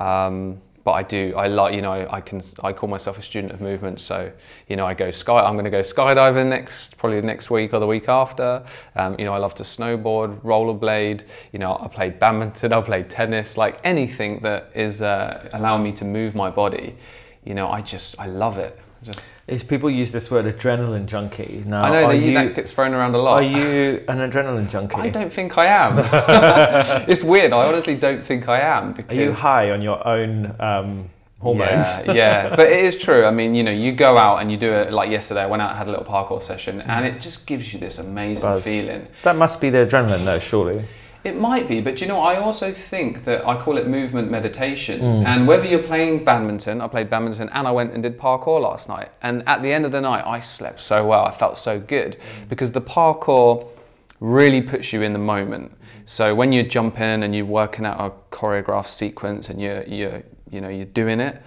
Um, 0.00 0.60
but 0.88 0.94
I 0.94 1.02
do, 1.02 1.34
I 1.36 1.48
like, 1.48 1.74
you 1.74 1.82
know, 1.82 2.08
I 2.08 2.22
can, 2.22 2.40
I 2.64 2.72
call 2.72 2.88
myself 2.88 3.18
a 3.18 3.22
student 3.22 3.52
of 3.52 3.60
movement. 3.60 4.00
So, 4.00 4.32
you 4.68 4.76
know, 4.76 4.86
I 4.86 4.94
go 4.94 5.10
sky, 5.10 5.40
I'm 5.40 5.52
going 5.52 5.66
to 5.66 5.70
go 5.70 5.82
skydiving 5.82 6.48
next, 6.48 6.96
probably 6.96 7.20
next 7.20 7.50
week 7.50 7.74
or 7.74 7.78
the 7.78 7.86
week 7.86 8.08
after. 8.08 8.64
Um, 8.96 9.14
you 9.18 9.26
know, 9.26 9.34
I 9.34 9.36
love 9.36 9.54
to 9.56 9.64
snowboard, 9.64 10.40
rollerblade. 10.40 11.24
You 11.52 11.58
know, 11.58 11.76
I 11.78 11.88
play 11.88 12.08
badminton, 12.08 12.72
I 12.72 12.80
play 12.80 13.02
tennis, 13.02 13.58
like 13.58 13.78
anything 13.84 14.38
that 14.44 14.70
is 14.74 15.02
uh, 15.02 15.50
allowing 15.52 15.82
me 15.82 15.92
to 15.92 16.06
move 16.06 16.34
my 16.34 16.48
body 16.48 16.96
you 17.48 17.54
know, 17.54 17.70
I 17.70 17.80
just 17.80 18.18
I 18.18 18.26
love 18.26 18.58
it. 18.58 18.78
Just 19.02 19.24
is 19.46 19.62
people 19.62 19.88
use 19.88 20.12
this 20.12 20.30
word 20.30 20.44
adrenaline 20.44 21.06
junkie 21.06 21.62
now? 21.66 21.84
I 21.84 21.90
know 21.90 22.08
that, 22.08 22.16
you, 22.16 22.34
that 22.34 22.54
gets 22.54 22.72
thrown 22.72 22.92
around 22.92 23.14
a 23.14 23.18
lot. 23.18 23.34
Are 23.34 23.42
you 23.42 24.04
an 24.08 24.18
adrenaline 24.18 24.68
junkie? 24.68 24.96
I 24.96 25.08
don't 25.08 25.32
think 25.32 25.56
I 25.56 25.66
am. 25.66 25.98
it's 27.08 27.22
weird. 27.22 27.52
I 27.52 27.66
honestly 27.66 27.96
don't 27.96 28.26
think 28.26 28.48
I 28.48 28.60
am. 28.60 28.92
Because 28.92 29.16
Are 29.16 29.20
you 29.20 29.32
high 29.32 29.70
on 29.70 29.82
your 29.82 30.06
own? 30.06 30.54
Um, 30.60 31.10
hormones. 31.40 31.86
Yeah, 32.06 32.12
yeah, 32.12 32.48
but 32.56 32.66
it 32.66 32.84
is 32.84 32.98
true. 32.98 33.24
I 33.24 33.30
mean, 33.30 33.54
you 33.54 33.62
know, 33.62 33.70
you 33.70 33.92
go 33.92 34.16
out 34.16 34.38
and 34.38 34.50
you 34.50 34.56
do 34.56 34.72
it 34.72 34.92
like 34.92 35.10
yesterday. 35.10 35.42
I 35.42 35.46
went 35.46 35.62
out 35.62 35.70
and 35.70 35.78
had 35.78 35.88
a 35.88 35.90
little 35.90 36.06
parkour 36.06 36.42
session, 36.42 36.80
and 36.82 37.04
it 37.04 37.20
just 37.20 37.46
gives 37.46 37.72
you 37.72 37.78
this 37.78 37.98
amazing 37.98 38.42
Buzz. 38.42 38.64
feeling. 38.64 39.06
That 39.22 39.36
must 39.36 39.60
be 39.60 39.70
the 39.70 39.86
adrenaline, 39.86 40.24
though, 40.24 40.38
surely. 40.38 40.84
It 41.24 41.36
might 41.36 41.66
be, 41.66 41.80
but 41.80 42.00
you 42.00 42.06
know, 42.06 42.20
I 42.20 42.36
also 42.36 42.72
think 42.72 43.24
that 43.24 43.46
I 43.46 43.60
call 43.60 43.76
it 43.76 43.88
movement 43.88 44.30
meditation. 44.30 45.00
Mm. 45.00 45.24
And 45.26 45.48
whether 45.48 45.66
you're 45.66 45.82
playing 45.82 46.24
badminton, 46.24 46.80
I 46.80 46.86
played 46.86 47.10
badminton 47.10 47.48
and 47.48 47.66
I 47.66 47.72
went 47.72 47.92
and 47.92 48.02
did 48.02 48.18
parkour 48.18 48.60
last 48.60 48.88
night. 48.88 49.10
And 49.20 49.42
at 49.48 49.62
the 49.62 49.72
end 49.72 49.84
of 49.84 49.92
the 49.92 50.00
night, 50.00 50.24
I 50.24 50.40
slept 50.40 50.80
so 50.80 51.06
well. 51.06 51.24
I 51.24 51.32
felt 51.32 51.58
so 51.58 51.80
good 51.80 52.16
mm. 52.18 52.48
because 52.48 52.72
the 52.72 52.80
parkour 52.80 53.66
really 54.20 54.62
puts 54.62 54.92
you 54.92 55.02
in 55.02 55.12
the 55.12 55.18
moment. 55.18 55.72
So 56.06 56.34
when 56.34 56.52
you're 56.52 56.64
jumping 56.64 57.22
and 57.22 57.34
you're 57.34 57.44
working 57.44 57.84
out 57.84 58.00
a 58.00 58.34
choreographed 58.34 58.88
sequence 58.88 59.48
and 59.48 59.60
you're, 59.60 59.82
you're 59.84 60.22
you 60.50 60.60
know, 60.60 60.68
you're 60.68 60.86
doing 60.86 61.20
it, 61.20 61.42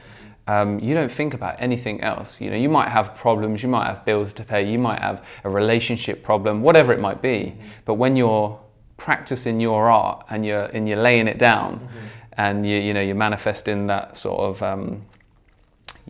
um, 0.48 0.80
you 0.80 0.94
don't 0.94 1.12
think 1.12 1.34
about 1.34 1.56
anything 1.60 2.02
else. 2.02 2.42
You 2.42 2.50
know, 2.50 2.58
you 2.58 2.70
might 2.70 2.90
have 2.90 3.16
problems, 3.16 3.64
you 3.64 3.70
might 3.70 3.88
have 3.88 4.04
bills 4.06 4.34
to 4.34 4.44
pay, 4.44 4.70
you 4.70 4.80
might 4.80 5.00
have 5.00 5.24
a 5.44 5.50
relationship 5.50 6.24
problem, 6.24 6.62
whatever 6.62 6.92
it 6.94 7.00
might 7.00 7.22
be. 7.22 7.56
But 7.86 7.96
when 7.96 8.16
you're 8.16 8.60
practicing 9.02 9.60
your 9.60 9.90
art 9.90 10.24
and 10.30 10.46
you're 10.46 10.66
and 10.76 10.88
you're 10.88 11.02
laying 11.02 11.28
it 11.28 11.40
down 11.40 11.80
mm-hmm. 11.80 11.98
and 12.34 12.68
you 12.70 12.78
you 12.78 12.94
know 12.94 13.02
you're 13.02 13.16
manifesting 13.16 13.88
that 13.88 14.16
sort 14.16 14.40
of 14.40 14.62
um, 14.62 15.02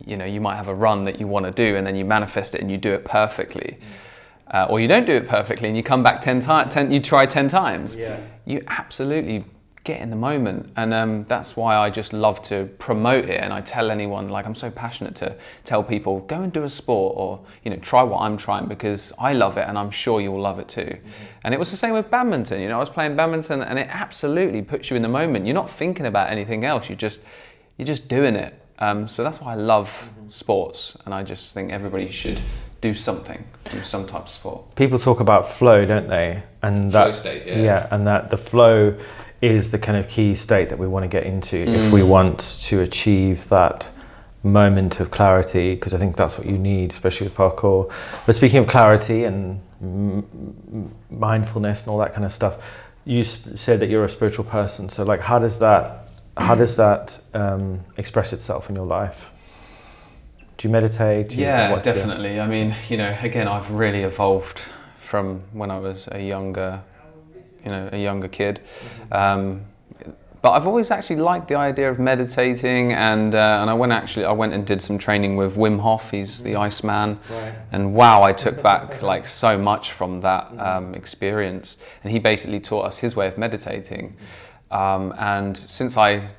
you 0.04 0.14
know 0.14 0.26
you 0.26 0.42
might 0.42 0.56
have 0.56 0.68
a 0.68 0.74
run 0.74 1.02
that 1.04 1.18
you 1.18 1.26
want 1.26 1.46
to 1.46 1.52
do 1.52 1.74
and 1.74 1.86
then 1.86 1.96
you 1.96 2.04
manifest 2.04 2.54
it 2.54 2.60
and 2.60 2.70
you 2.70 2.76
do 2.76 2.92
it 2.92 3.02
perfectly 3.02 3.78
mm. 3.80 4.54
uh, 4.54 4.66
or 4.68 4.78
you 4.78 4.86
don't 4.86 5.06
do 5.06 5.12
it 5.12 5.26
perfectly 5.26 5.68
and 5.68 5.76
you 5.76 5.82
come 5.82 6.02
back 6.02 6.20
10 6.20 6.40
times 6.40 6.74
10 6.74 6.92
you 6.92 7.00
try 7.00 7.24
10 7.24 7.48
times 7.48 7.96
yeah. 7.96 8.20
you 8.44 8.62
absolutely 8.66 9.42
get 9.84 10.00
in 10.00 10.10
the 10.10 10.16
moment. 10.16 10.72
And 10.76 10.94
um, 10.94 11.24
that's 11.28 11.56
why 11.56 11.76
i 11.76 11.90
just 11.90 12.12
love 12.12 12.40
to 12.42 12.66
promote 12.78 13.24
it. 13.24 13.40
And 13.42 13.52
i 13.52 13.60
tell 13.60 13.90
anyone 13.90 14.28
like 14.28 14.46
i'm 14.46 14.54
so 14.54 14.70
passionate 14.70 15.14
to 15.16 15.36
tell 15.64 15.82
people 15.82 16.20
go 16.20 16.42
and 16.42 16.52
do 16.52 16.62
a 16.64 16.70
sport 16.70 17.14
or 17.16 17.40
you 17.64 17.70
know 17.70 17.76
try 17.78 18.02
what 18.02 18.20
i'm 18.20 18.36
trying 18.36 18.66
because 18.66 19.12
i 19.18 19.32
love 19.32 19.56
it 19.56 19.66
and 19.68 19.76
i'm 19.76 19.90
sure 19.90 20.20
you'll 20.20 20.40
love 20.40 20.58
it 20.58 20.68
too. 20.68 20.82
Mm-hmm. 20.82 21.24
and 21.44 21.54
it 21.54 21.58
was 21.58 21.70
the 21.70 21.76
same 21.76 21.94
with 21.94 22.10
badminton. 22.10 22.60
You 22.60 22.68
know 22.68 22.76
i 22.76 22.80
was 22.80 22.90
playing 22.90 23.16
badminton 23.16 23.62
and 23.62 23.78
it 23.78 23.88
absolutely 23.90 24.62
puts 24.62 24.90
you 24.90 24.96
in 24.96 25.02
the 25.02 25.08
moment. 25.08 25.46
You're 25.46 25.54
not 25.54 25.70
thinking 25.70 26.06
about 26.06 26.30
anything 26.30 26.64
else. 26.64 26.88
You 26.88 26.96
just 26.96 27.20
you're 27.76 27.86
just 27.86 28.08
doing 28.08 28.36
it. 28.36 28.54
Um, 28.78 29.08
so 29.08 29.22
that's 29.22 29.40
why 29.40 29.52
i 29.52 29.56
love 29.56 29.88
mm-hmm. 29.88 30.28
sports. 30.28 30.96
And 31.04 31.12
i 31.12 31.24
just 31.24 31.52
think 31.54 31.72
everybody 31.72 32.10
should 32.10 32.40
do 32.80 32.94
something 32.94 33.44
do 33.70 33.82
some 33.84 34.06
type 34.06 34.22
of 34.22 34.28
sport. 34.28 34.74
People 34.74 34.98
talk 34.98 35.20
about 35.20 35.48
flow 35.48 35.84
don't 35.84 36.08
they? 36.08 36.42
And 36.62 36.92
that 36.92 37.04
flow 37.04 37.12
state 37.12 37.46
yeah. 37.46 37.58
yeah 37.58 37.88
and 37.90 38.06
that 38.06 38.30
the 38.30 38.36
flow 38.36 38.96
is 39.42 39.72
the 39.72 39.78
kind 39.78 39.98
of 39.98 40.08
key 40.08 40.34
state 40.34 40.68
that 40.68 40.78
we 40.78 40.86
want 40.86 41.02
to 41.02 41.08
get 41.08 41.24
into 41.24 41.66
mm. 41.66 41.76
if 41.76 41.92
we 41.92 42.00
mm. 42.00 42.06
want 42.06 42.38
to 42.60 42.80
achieve 42.80 43.48
that 43.48 43.86
moment 44.44 45.00
of 45.00 45.10
clarity 45.10 45.74
because 45.74 45.94
I 45.94 45.98
think 45.98 46.16
that's 46.16 46.38
what 46.38 46.46
you 46.46 46.56
need, 46.56 46.92
especially 46.92 47.26
with 47.26 47.36
parkour. 47.36 47.92
But 48.24 48.36
speaking 48.36 48.60
of 48.60 48.68
clarity 48.68 49.24
and 49.24 49.60
m- 49.80 50.94
mindfulness 51.10 51.82
and 51.82 51.90
all 51.90 51.98
that 51.98 52.12
kind 52.12 52.24
of 52.24 52.32
stuff, 52.32 52.56
you 53.04 53.24
said 53.24 53.80
that 53.80 53.88
you're 53.88 54.04
a 54.04 54.08
spiritual 54.08 54.44
person. 54.44 54.88
So 54.88 55.02
like, 55.02 55.20
how 55.20 55.38
does 55.38 55.58
that 55.58 56.08
how 56.38 56.54
does 56.54 56.76
that 56.76 57.18
um, 57.34 57.80
express 57.98 58.32
itself 58.32 58.70
in 58.70 58.76
your 58.76 58.86
life? 58.86 59.26
Do 60.56 60.68
you 60.68 60.72
meditate? 60.72 61.28
Do 61.28 61.36
you, 61.36 61.42
yeah, 61.42 61.78
definitely. 61.80 62.36
Your... 62.36 62.44
I 62.44 62.46
mean, 62.46 62.74
you 62.88 62.96
know, 62.96 63.14
again, 63.20 63.48
I've 63.48 63.70
really 63.70 64.02
evolved 64.02 64.62
from 64.98 65.42
when 65.52 65.70
I 65.70 65.78
was 65.78 66.08
a 66.10 66.22
younger 66.22 66.82
you 67.64 67.70
know 67.70 67.88
a 67.92 67.98
younger 67.98 68.28
kid. 68.28 68.60
Mm-hmm. 68.60 69.12
Um, 69.12 69.64
but 70.42 70.50
I've 70.50 70.66
always 70.66 70.90
actually 70.90 71.20
liked 71.20 71.46
the 71.46 71.54
idea 71.54 71.88
of 71.88 72.00
meditating, 72.00 72.92
and 72.92 73.32
uh, 73.34 73.58
and 73.60 73.70
I 73.70 73.74
went 73.74 73.92
actually 73.92 74.24
I 74.24 74.32
went 74.32 74.52
and 74.52 74.66
did 74.66 74.82
some 74.82 74.98
training 74.98 75.36
with 75.36 75.56
Wim 75.56 75.78
Hof. 75.78 76.10
He's 76.10 76.42
the 76.42 76.56
Iceman, 76.56 77.20
right. 77.30 77.54
and 77.70 77.94
wow, 77.94 78.22
I 78.22 78.32
took 78.32 78.60
back 78.70 79.02
like 79.02 79.24
so 79.24 79.56
much 79.56 79.92
from 79.92 80.20
that 80.22 80.48
mm-hmm. 80.48 80.60
um, 80.60 80.94
experience. 80.94 81.76
And 82.02 82.12
he 82.12 82.18
basically 82.18 82.58
taught 82.58 82.86
us 82.86 82.98
his 82.98 83.14
way 83.14 83.28
of 83.28 83.38
meditating. 83.38 84.16
Um, 84.72 85.14
and 85.16 85.56
since 85.56 85.96
I 85.96 86.30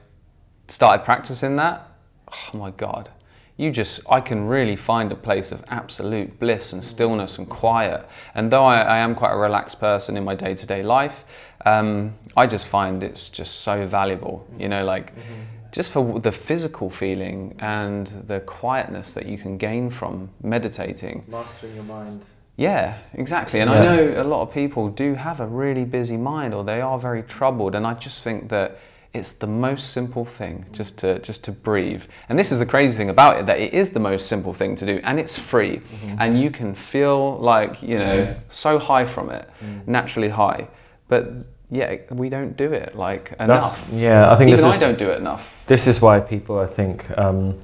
started 0.67 1.05
practicing 1.05 1.55
that, 1.55 1.87
oh 2.27 2.57
my 2.57 2.71
god, 2.71 3.09
you 3.57 3.71
just 3.71 3.99
I 4.09 4.19
can 4.19 4.47
really 4.47 4.75
find 4.75 5.11
a 5.11 5.15
place 5.15 5.51
of 5.51 5.63
absolute 5.67 6.39
bliss 6.39 6.73
and 6.73 6.83
stillness 6.83 7.37
and 7.37 7.47
quiet. 7.47 8.07
And 8.33 8.51
though 8.51 8.65
I, 8.65 8.81
I 8.81 8.97
am 8.99 9.15
quite 9.15 9.31
a 9.31 9.37
relaxed 9.37 9.79
person 9.79 10.17
in 10.17 10.23
my 10.23 10.35
day 10.35 10.55
to 10.55 10.65
day 10.65 10.81
life, 10.83 11.23
um, 11.65 12.15
I 12.35 12.47
just 12.47 12.67
find 12.67 13.03
it's 13.03 13.29
just 13.29 13.61
so 13.61 13.85
valuable. 13.85 14.47
You 14.57 14.69
know, 14.69 14.83
like 14.83 15.15
mm-hmm. 15.15 15.69
just 15.71 15.91
for 15.91 16.19
the 16.19 16.31
physical 16.31 16.89
feeling 16.89 17.55
and 17.59 18.07
the 18.27 18.39
quietness 18.39 19.13
that 19.13 19.27
you 19.27 19.37
can 19.37 19.57
gain 19.57 19.89
from 19.89 20.31
meditating. 20.41 21.25
Mastering 21.27 21.75
your 21.75 21.83
mind. 21.83 22.25
Yeah, 22.55 22.99
exactly. 23.13 23.59
And 23.61 23.69
yeah. 23.69 23.77
I 23.77 23.83
know 23.83 24.21
a 24.21 24.23
lot 24.23 24.41
of 24.41 24.53
people 24.53 24.89
do 24.89 25.15
have 25.15 25.39
a 25.39 25.47
really 25.47 25.85
busy 25.85 26.17
mind 26.17 26.53
or 26.53 26.63
they 26.63 26.81
are 26.81 26.99
very 26.99 27.23
troubled. 27.23 27.73
And 27.73 27.85
I 27.85 27.95
just 27.95 28.21
think 28.21 28.49
that 28.49 28.77
it's 29.13 29.31
the 29.31 29.47
most 29.47 29.91
simple 29.91 30.25
thing 30.25 30.65
just 30.71 30.97
to 30.97 31.19
just 31.19 31.43
to 31.43 31.51
breathe. 31.51 32.03
And 32.29 32.37
this 32.37 32.51
is 32.51 32.59
the 32.59 32.65
crazy 32.65 32.97
thing 32.97 33.09
about 33.09 33.37
it 33.37 33.45
that 33.45 33.59
it 33.59 33.73
is 33.73 33.91
the 33.91 33.99
most 33.99 34.27
simple 34.27 34.53
thing 34.53 34.75
to 34.77 34.85
do 34.85 34.99
and 35.03 35.19
it's 35.19 35.37
free. 35.37 35.77
Mm-hmm. 35.77 36.15
and 36.19 36.41
you 36.41 36.49
can 36.51 36.73
feel 36.73 37.37
like 37.37 37.81
you 37.81 37.97
know 37.97 38.35
so 38.49 38.79
high 38.79 39.05
from 39.05 39.29
it 39.29 39.49
mm. 39.63 39.87
naturally 39.87 40.29
high. 40.29 40.67
But 41.07 41.45
yeah 41.73 41.95
we 42.11 42.29
don't 42.29 42.55
do 42.55 42.71
it 42.71 42.95
like 42.95 43.33
enough. 43.39 43.77
That's, 43.79 43.93
yeah 43.93 44.31
i 44.31 44.35
think 44.35 44.49
even 44.49 44.63
this 44.63 44.75
is, 44.75 44.81
i 44.81 44.85
don't 44.85 44.99
do 44.99 45.09
it 45.09 45.17
enough. 45.19 45.63
this 45.65 45.87
is 45.87 45.99
why 45.99 46.19
people 46.19 46.59
i 46.59 46.67
think 46.67 46.97
um, 47.17 47.57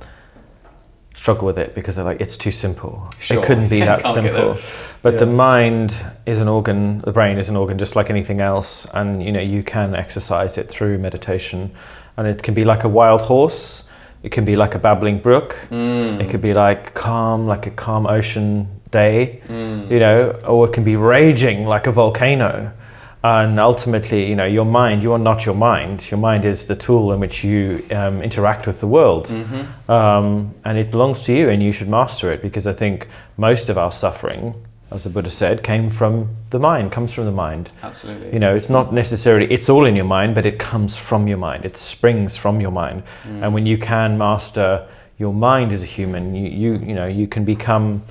struggle 1.19 1.45
with 1.45 1.59
it 1.59 1.69
because 1.75 1.93
they're 1.95 2.09
like 2.11 2.21
it's 2.25 2.37
too 2.45 2.51
simple 2.51 2.93
sure. 3.19 3.37
it 3.37 3.45
couldn't 3.45 3.69
be 3.69 3.79
that 3.91 4.01
simple 4.17 4.57
but 5.01 5.13
yeah. 5.13 5.19
the 5.19 5.25
mind 5.27 5.95
is 6.25 6.39
an 6.39 6.47
organ, 6.47 6.99
the 6.99 7.11
brain 7.11 7.37
is 7.37 7.47
an 7.47 7.55
organ 7.55 7.77
just 7.77 7.95
like 7.95 8.09
anything 8.09 8.41
else, 8.41 8.85
and 8.93 9.23
you 9.23 9.31
know 9.31 9.39
you 9.39 9.63
can 9.63 9.95
exercise 9.95 10.57
it 10.57 10.67
through 10.67 10.97
meditation, 10.97 11.71
and 12.17 12.27
it 12.27 12.43
can 12.43 12.53
be 12.53 12.65
like 12.65 12.83
a 12.83 12.89
wild 12.89 13.21
horse. 13.21 13.87
It 14.23 14.33
can 14.33 14.43
be 14.43 14.57
like 14.57 14.75
a 14.75 14.79
babbling 14.79 15.19
brook. 15.19 15.57
Mm. 15.69 16.21
It 16.21 16.29
could 16.29 16.41
be 16.41 16.53
like 16.53 16.93
calm, 16.93 17.47
like 17.47 17.67
a 17.67 17.71
calm 17.71 18.05
ocean 18.05 18.67
day, 18.91 19.41
mm. 19.47 19.89
you 19.89 19.99
know, 19.99 20.31
or 20.45 20.67
it 20.67 20.73
can 20.73 20.83
be 20.83 20.97
raging 20.97 21.65
like 21.65 21.87
a 21.87 21.91
volcano. 21.93 22.73
And 23.21 23.59
ultimately, 23.59 24.29
you 24.29 24.35
know, 24.35 24.45
your 24.45 24.65
mind, 24.65 25.03
you 25.03 25.11
are 25.11 25.19
not 25.19 25.45
your 25.45 25.55
mind. 25.55 26.09
Your 26.09 26.19
mind 26.19 26.45
is 26.45 26.67
the 26.67 26.75
tool 26.75 27.11
in 27.11 27.19
which 27.19 27.43
you 27.43 27.85
um, 27.91 28.21
interact 28.21 28.65
with 28.65 28.79
the 28.79 28.87
world. 28.87 29.27
Mm-hmm. 29.27 29.91
Um, 29.91 30.53
and 30.63 30.77
it 30.77 30.89
belongs 30.89 31.23
to 31.23 31.33
you, 31.33 31.49
and 31.49 31.61
you 31.61 31.73
should 31.73 31.89
master 31.89 32.31
it 32.31 32.41
because 32.41 32.65
I 32.65 32.73
think 32.73 33.09
most 33.37 33.67
of 33.67 33.77
our 33.77 33.91
suffering 33.91 34.53
as 34.91 35.03
the 35.03 35.09
Buddha 35.09 35.29
said, 35.29 35.63
came 35.63 35.89
from 35.89 36.35
the 36.49 36.59
mind, 36.59 36.91
comes 36.91 37.13
from 37.13 37.25
the 37.25 37.31
mind. 37.31 37.69
Absolutely. 37.83 38.33
You 38.33 38.39
know, 38.39 38.55
it's 38.55 38.69
not 38.69 38.91
necessarily, 38.91 39.45
it's 39.51 39.69
all 39.69 39.85
in 39.85 39.95
your 39.95 40.05
mind, 40.05 40.33
but 40.33 40.45
it 40.45 40.57
comes 40.57 40.95
from 40.95 41.27
your 41.27 41.37
mind. 41.37 41.63
It 41.63 41.77
springs 41.77 42.35
from 42.35 42.59
your 42.59 42.71
mind. 42.71 43.03
Mm. 43.23 43.43
And 43.43 43.53
when 43.53 43.65
you 43.65 43.77
can 43.77 44.17
master 44.17 44.87
your 45.19 45.33
mind 45.33 45.71
as 45.71 45.83
a 45.83 45.85
human, 45.85 46.33
you, 46.33 46.49
you, 46.49 46.79
you 46.79 46.95
know, 46.95 47.05
you 47.05 47.27
can 47.27 47.45
become 47.45 48.03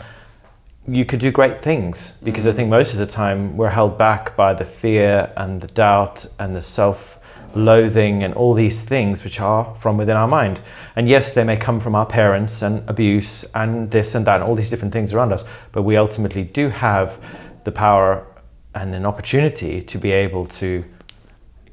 you 0.89 1.05
could 1.05 1.21
do 1.21 1.31
great 1.31 1.63
things 1.63 2.13
because 2.25 2.45
mm. 2.45 2.51
I 2.51 2.53
think 2.53 2.71
most 2.71 2.93
of 2.93 2.99
the 2.99 3.07
time 3.07 3.57
we're 3.57 3.69
held 3.69 3.99
back 3.99 4.35
by 4.37 4.55
the 4.55 4.65
fear 4.65 5.31
and 5.37 5.61
the 5.61 5.67
doubt 5.69 6.25
and 6.39 6.57
the 6.57 6.63
self 6.63 7.19
loathing 7.55 8.23
and 8.23 8.35
all 8.35 8.55
these 8.55 8.79
things 8.79 9.25
which 9.25 9.41
are 9.41 9.75
from 9.81 9.97
within 9.97 10.17
our 10.17 10.29
mind. 10.29 10.61
And 10.97 11.09
yes, 11.09 11.35
they 11.35 11.45
may 11.45 11.57
come 11.57 11.81
from 11.81 11.95
our 11.95 12.07
parents 12.07 12.63
and 12.63 12.89
abuse 12.89 13.45
and 13.55 13.91
this 13.91 14.15
and 14.15 14.27
that 14.27 14.37
and 14.37 14.45
all 14.45 14.55
these 14.55 14.71
different 14.71 14.93
things 14.93 15.13
around 15.13 15.33
us, 15.33 15.45
but 15.73 15.83
we 15.83 15.97
ultimately 15.97 16.45
do 16.45 16.69
have 16.69 17.19
the 17.65 17.73
power 17.73 18.27
and 18.75 18.95
an 18.95 19.05
opportunity 19.05 19.83
to 19.83 19.99
be 19.99 20.11
able 20.11 20.47
to 20.47 20.85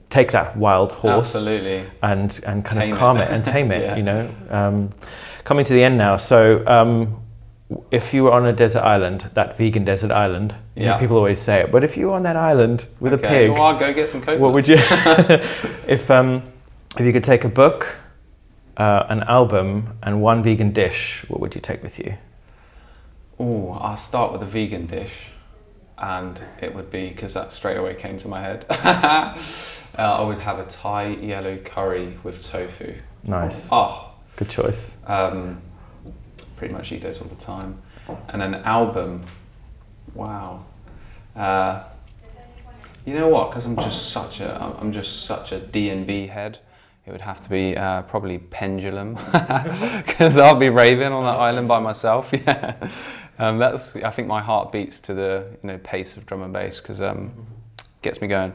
take 0.09 0.31
that 0.31 0.55
wild 0.55 0.91
horse 0.91 1.35
Absolutely. 1.35 1.85
and 2.03 2.39
and 2.45 2.63
kind 2.63 2.79
tame 2.79 2.93
of 2.93 2.99
calm 2.99 3.17
it. 3.17 3.21
it. 3.21 3.31
and 3.31 3.43
tame 3.43 3.71
it 3.71 3.81
yeah. 3.85 3.95
you 3.95 4.03
know 4.03 4.29
um, 4.49 4.89
coming 5.43 5.65
to 5.65 5.73
the 5.73 5.83
end 5.83 5.97
now 5.97 6.15
so 6.15 6.65
um, 6.67 7.19
if 7.91 8.13
you 8.13 8.23
were 8.23 8.31
on 8.31 8.45
a 8.45 8.53
desert 8.53 8.81
island, 8.81 9.29
that 9.33 9.57
vegan 9.57 9.85
desert 9.85 10.11
island, 10.11 10.55
yeah. 10.75 10.93
Know, 10.93 10.99
people 10.99 11.17
always 11.17 11.41
say 11.41 11.61
it, 11.61 11.71
but 11.71 11.83
if 11.83 11.97
you 11.97 12.07
were 12.07 12.13
on 12.13 12.23
that 12.23 12.35
island 12.35 12.85
with 12.99 13.13
okay. 13.13 13.25
a 13.25 13.29
pig, 13.29 13.51
well, 13.51 13.63
I'll 13.63 13.79
go 13.79 13.93
get 13.93 14.09
some 14.09 14.21
coconuts. 14.21 14.41
What 14.41 14.53
would 14.53 14.67
you? 14.67 14.75
if 15.87 16.11
um, 16.11 16.43
if 16.97 17.05
you 17.05 17.11
could 17.11 17.23
take 17.23 17.43
a 17.43 17.49
book, 17.49 17.95
uh, 18.77 19.05
an 19.09 19.23
album, 19.23 19.97
and 20.03 20.21
one 20.21 20.43
vegan 20.43 20.71
dish, 20.73 21.25
what 21.27 21.39
would 21.39 21.55
you 21.55 21.61
take 21.61 21.81
with 21.81 21.97
you? 21.97 22.15
Oh, 23.39 23.71
I'll 23.71 23.97
start 23.97 24.31
with 24.31 24.43
a 24.43 24.45
vegan 24.45 24.85
dish, 24.85 25.27
and 25.97 26.39
it 26.61 26.75
would 26.75 26.91
be 26.91 27.09
because 27.09 27.33
that 27.33 27.51
straight 27.51 27.77
away 27.77 27.95
came 27.95 28.19
to 28.19 28.27
my 28.27 28.41
head. 28.41 28.65
uh, 28.69 29.35
I 29.97 30.21
would 30.21 30.39
have 30.39 30.59
a 30.59 30.65
Thai 30.65 31.15
yellow 31.15 31.57
curry 31.57 32.17
with 32.23 32.45
tofu. 32.45 32.93
Nice. 33.23 33.69
Oh, 33.71 34.11
good 34.35 34.49
choice. 34.49 34.95
Um, 35.07 35.61
pretty 36.57 36.73
much 36.73 36.91
eat 36.91 37.01
those 37.01 37.21
all 37.21 37.27
the 37.27 37.35
time. 37.35 37.81
And 38.29 38.41
an 38.41 38.55
album, 38.55 39.23
wow. 40.13 40.65
Uh, 41.35 41.83
you 43.05 43.13
know 43.13 43.27
what? 43.27 43.49
Because 43.49 43.65
I'm 43.65 43.75
just 43.75 44.09
such 44.09 44.39
a 44.41 44.75
I'm 44.79 44.91
just 44.91 45.25
such 45.25 45.51
a 45.51 45.59
D 45.59 45.89
and 45.89 46.07
B 46.07 46.27
head. 46.27 46.59
It 47.05 47.11
would 47.11 47.21
have 47.21 47.39
to 47.41 47.49
be 47.49 47.77
uh, 47.77 48.01
probably 48.03 48.39
Pendulum, 48.39 49.13
because 50.07 50.39
I'll 50.39 50.55
be 50.55 50.69
raving 50.69 51.11
on 51.11 51.23
that 51.23 51.39
island 51.39 51.67
by 51.67 51.79
myself. 51.79 52.33
Yeah, 52.47 52.89
um, 53.37 53.59
that's 53.59 53.95
I 53.97 54.11
think 54.11 54.27
my 54.27 54.41
heart 54.41 54.71
beats 54.71 54.99
to 55.01 55.13
the 55.13 55.45
you 55.61 55.67
know 55.67 55.77
pace 55.79 56.17
of 56.17 56.25
drum 56.25 56.41
and 56.41 56.53
bass 56.53 56.79
because 56.79 57.01
um, 57.01 57.31
gets 58.01 58.21
me 58.21 58.27
going. 58.27 58.53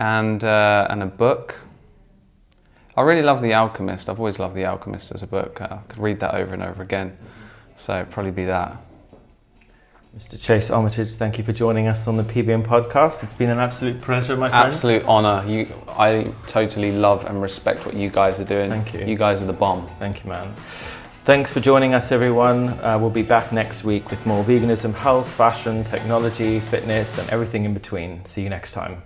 And 0.00 0.44
uh, 0.44 0.88
and 0.90 1.02
a 1.02 1.06
book. 1.06 1.54
I 2.96 3.02
really 3.02 3.22
love 3.22 3.42
The 3.42 3.52
Alchemist. 3.52 4.08
I've 4.08 4.18
always 4.18 4.38
loved 4.38 4.54
The 4.54 4.64
Alchemist 4.64 5.12
as 5.12 5.22
a 5.22 5.26
book. 5.26 5.60
I 5.60 5.80
could 5.88 5.98
read 5.98 6.20
that 6.20 6.34
over 6.34 6.54
and 6.54 6.62
over 6.62 6.82
again. 6.82 7.16
So 7.76 8.06
probably 8.10 8.30
be 8.32 8.46
that. 8.46 8.76
Mr. 10.16 10.42
Chase 10.42 10.70
Armitage, 10.70 11.14
thank 11.16 11.36
you 11.36 11.44
for 11.44 11.52
joining 11.52 11.88
us 11.88 12.08
on 12.08 12.16
the 12.16 12.22
PBM 12.22 12.64
podcast. 12.64 13.22
It's 13.22 13.34
been 13.34 13.50
an 13.50 13.58
absolute 13.58 14.00
pleasure, 14.00 14.34
my 14.34 14.48
friend. 14.48 14.72
Absolute 14.72 15.04
honour. 15.04 15.46
You, 15.46 15.68
I 15.88 16.32
totally 16.46 16.90
love 16.90 17.26
and 17.26 17.42
respect 17.42 17.84
what 17.84 17.94
you 17.94 18.08
guys 18.08 18.40
are 18.40 18.44
doing. 18.44 18.70
Thank 18.70 18.94
you. 18.94 19.04
You 19.04 19.16
guys 19.16 19.42
are 19.42 19.46
the 19.46 19.52
bomb. 19.52 19.86
Thank 19.98 20.24
you, 20.24 20.30
man. 20.30 20.54
Thanks 21.26 21.52
for 21.52 21.60
joining 21.60 21.92
us, 21.92 22.12
everyone. 22.12 22.68
Uh, 22.80 22.96
we'll 22.98 23.10
be 23.10 23.20
back 23.20 23.52
next 23.52 23.84
week 23.84 24.10
with 24.10 24.24
more 24.24 24.42
veganism, 24.42 24.94
health, 24.94 25.28
fashion, 25.28 25.84
technology, 25.84 26.60
fitness, 26.60 27.18
and 27.18 27.28
everything 27.28 27.66
in 27.66 27.74
between. 27.74 28.24
See 28.24 28.42
you 28.42 28.48
next 28.48 28.72
time. 28.72 29.02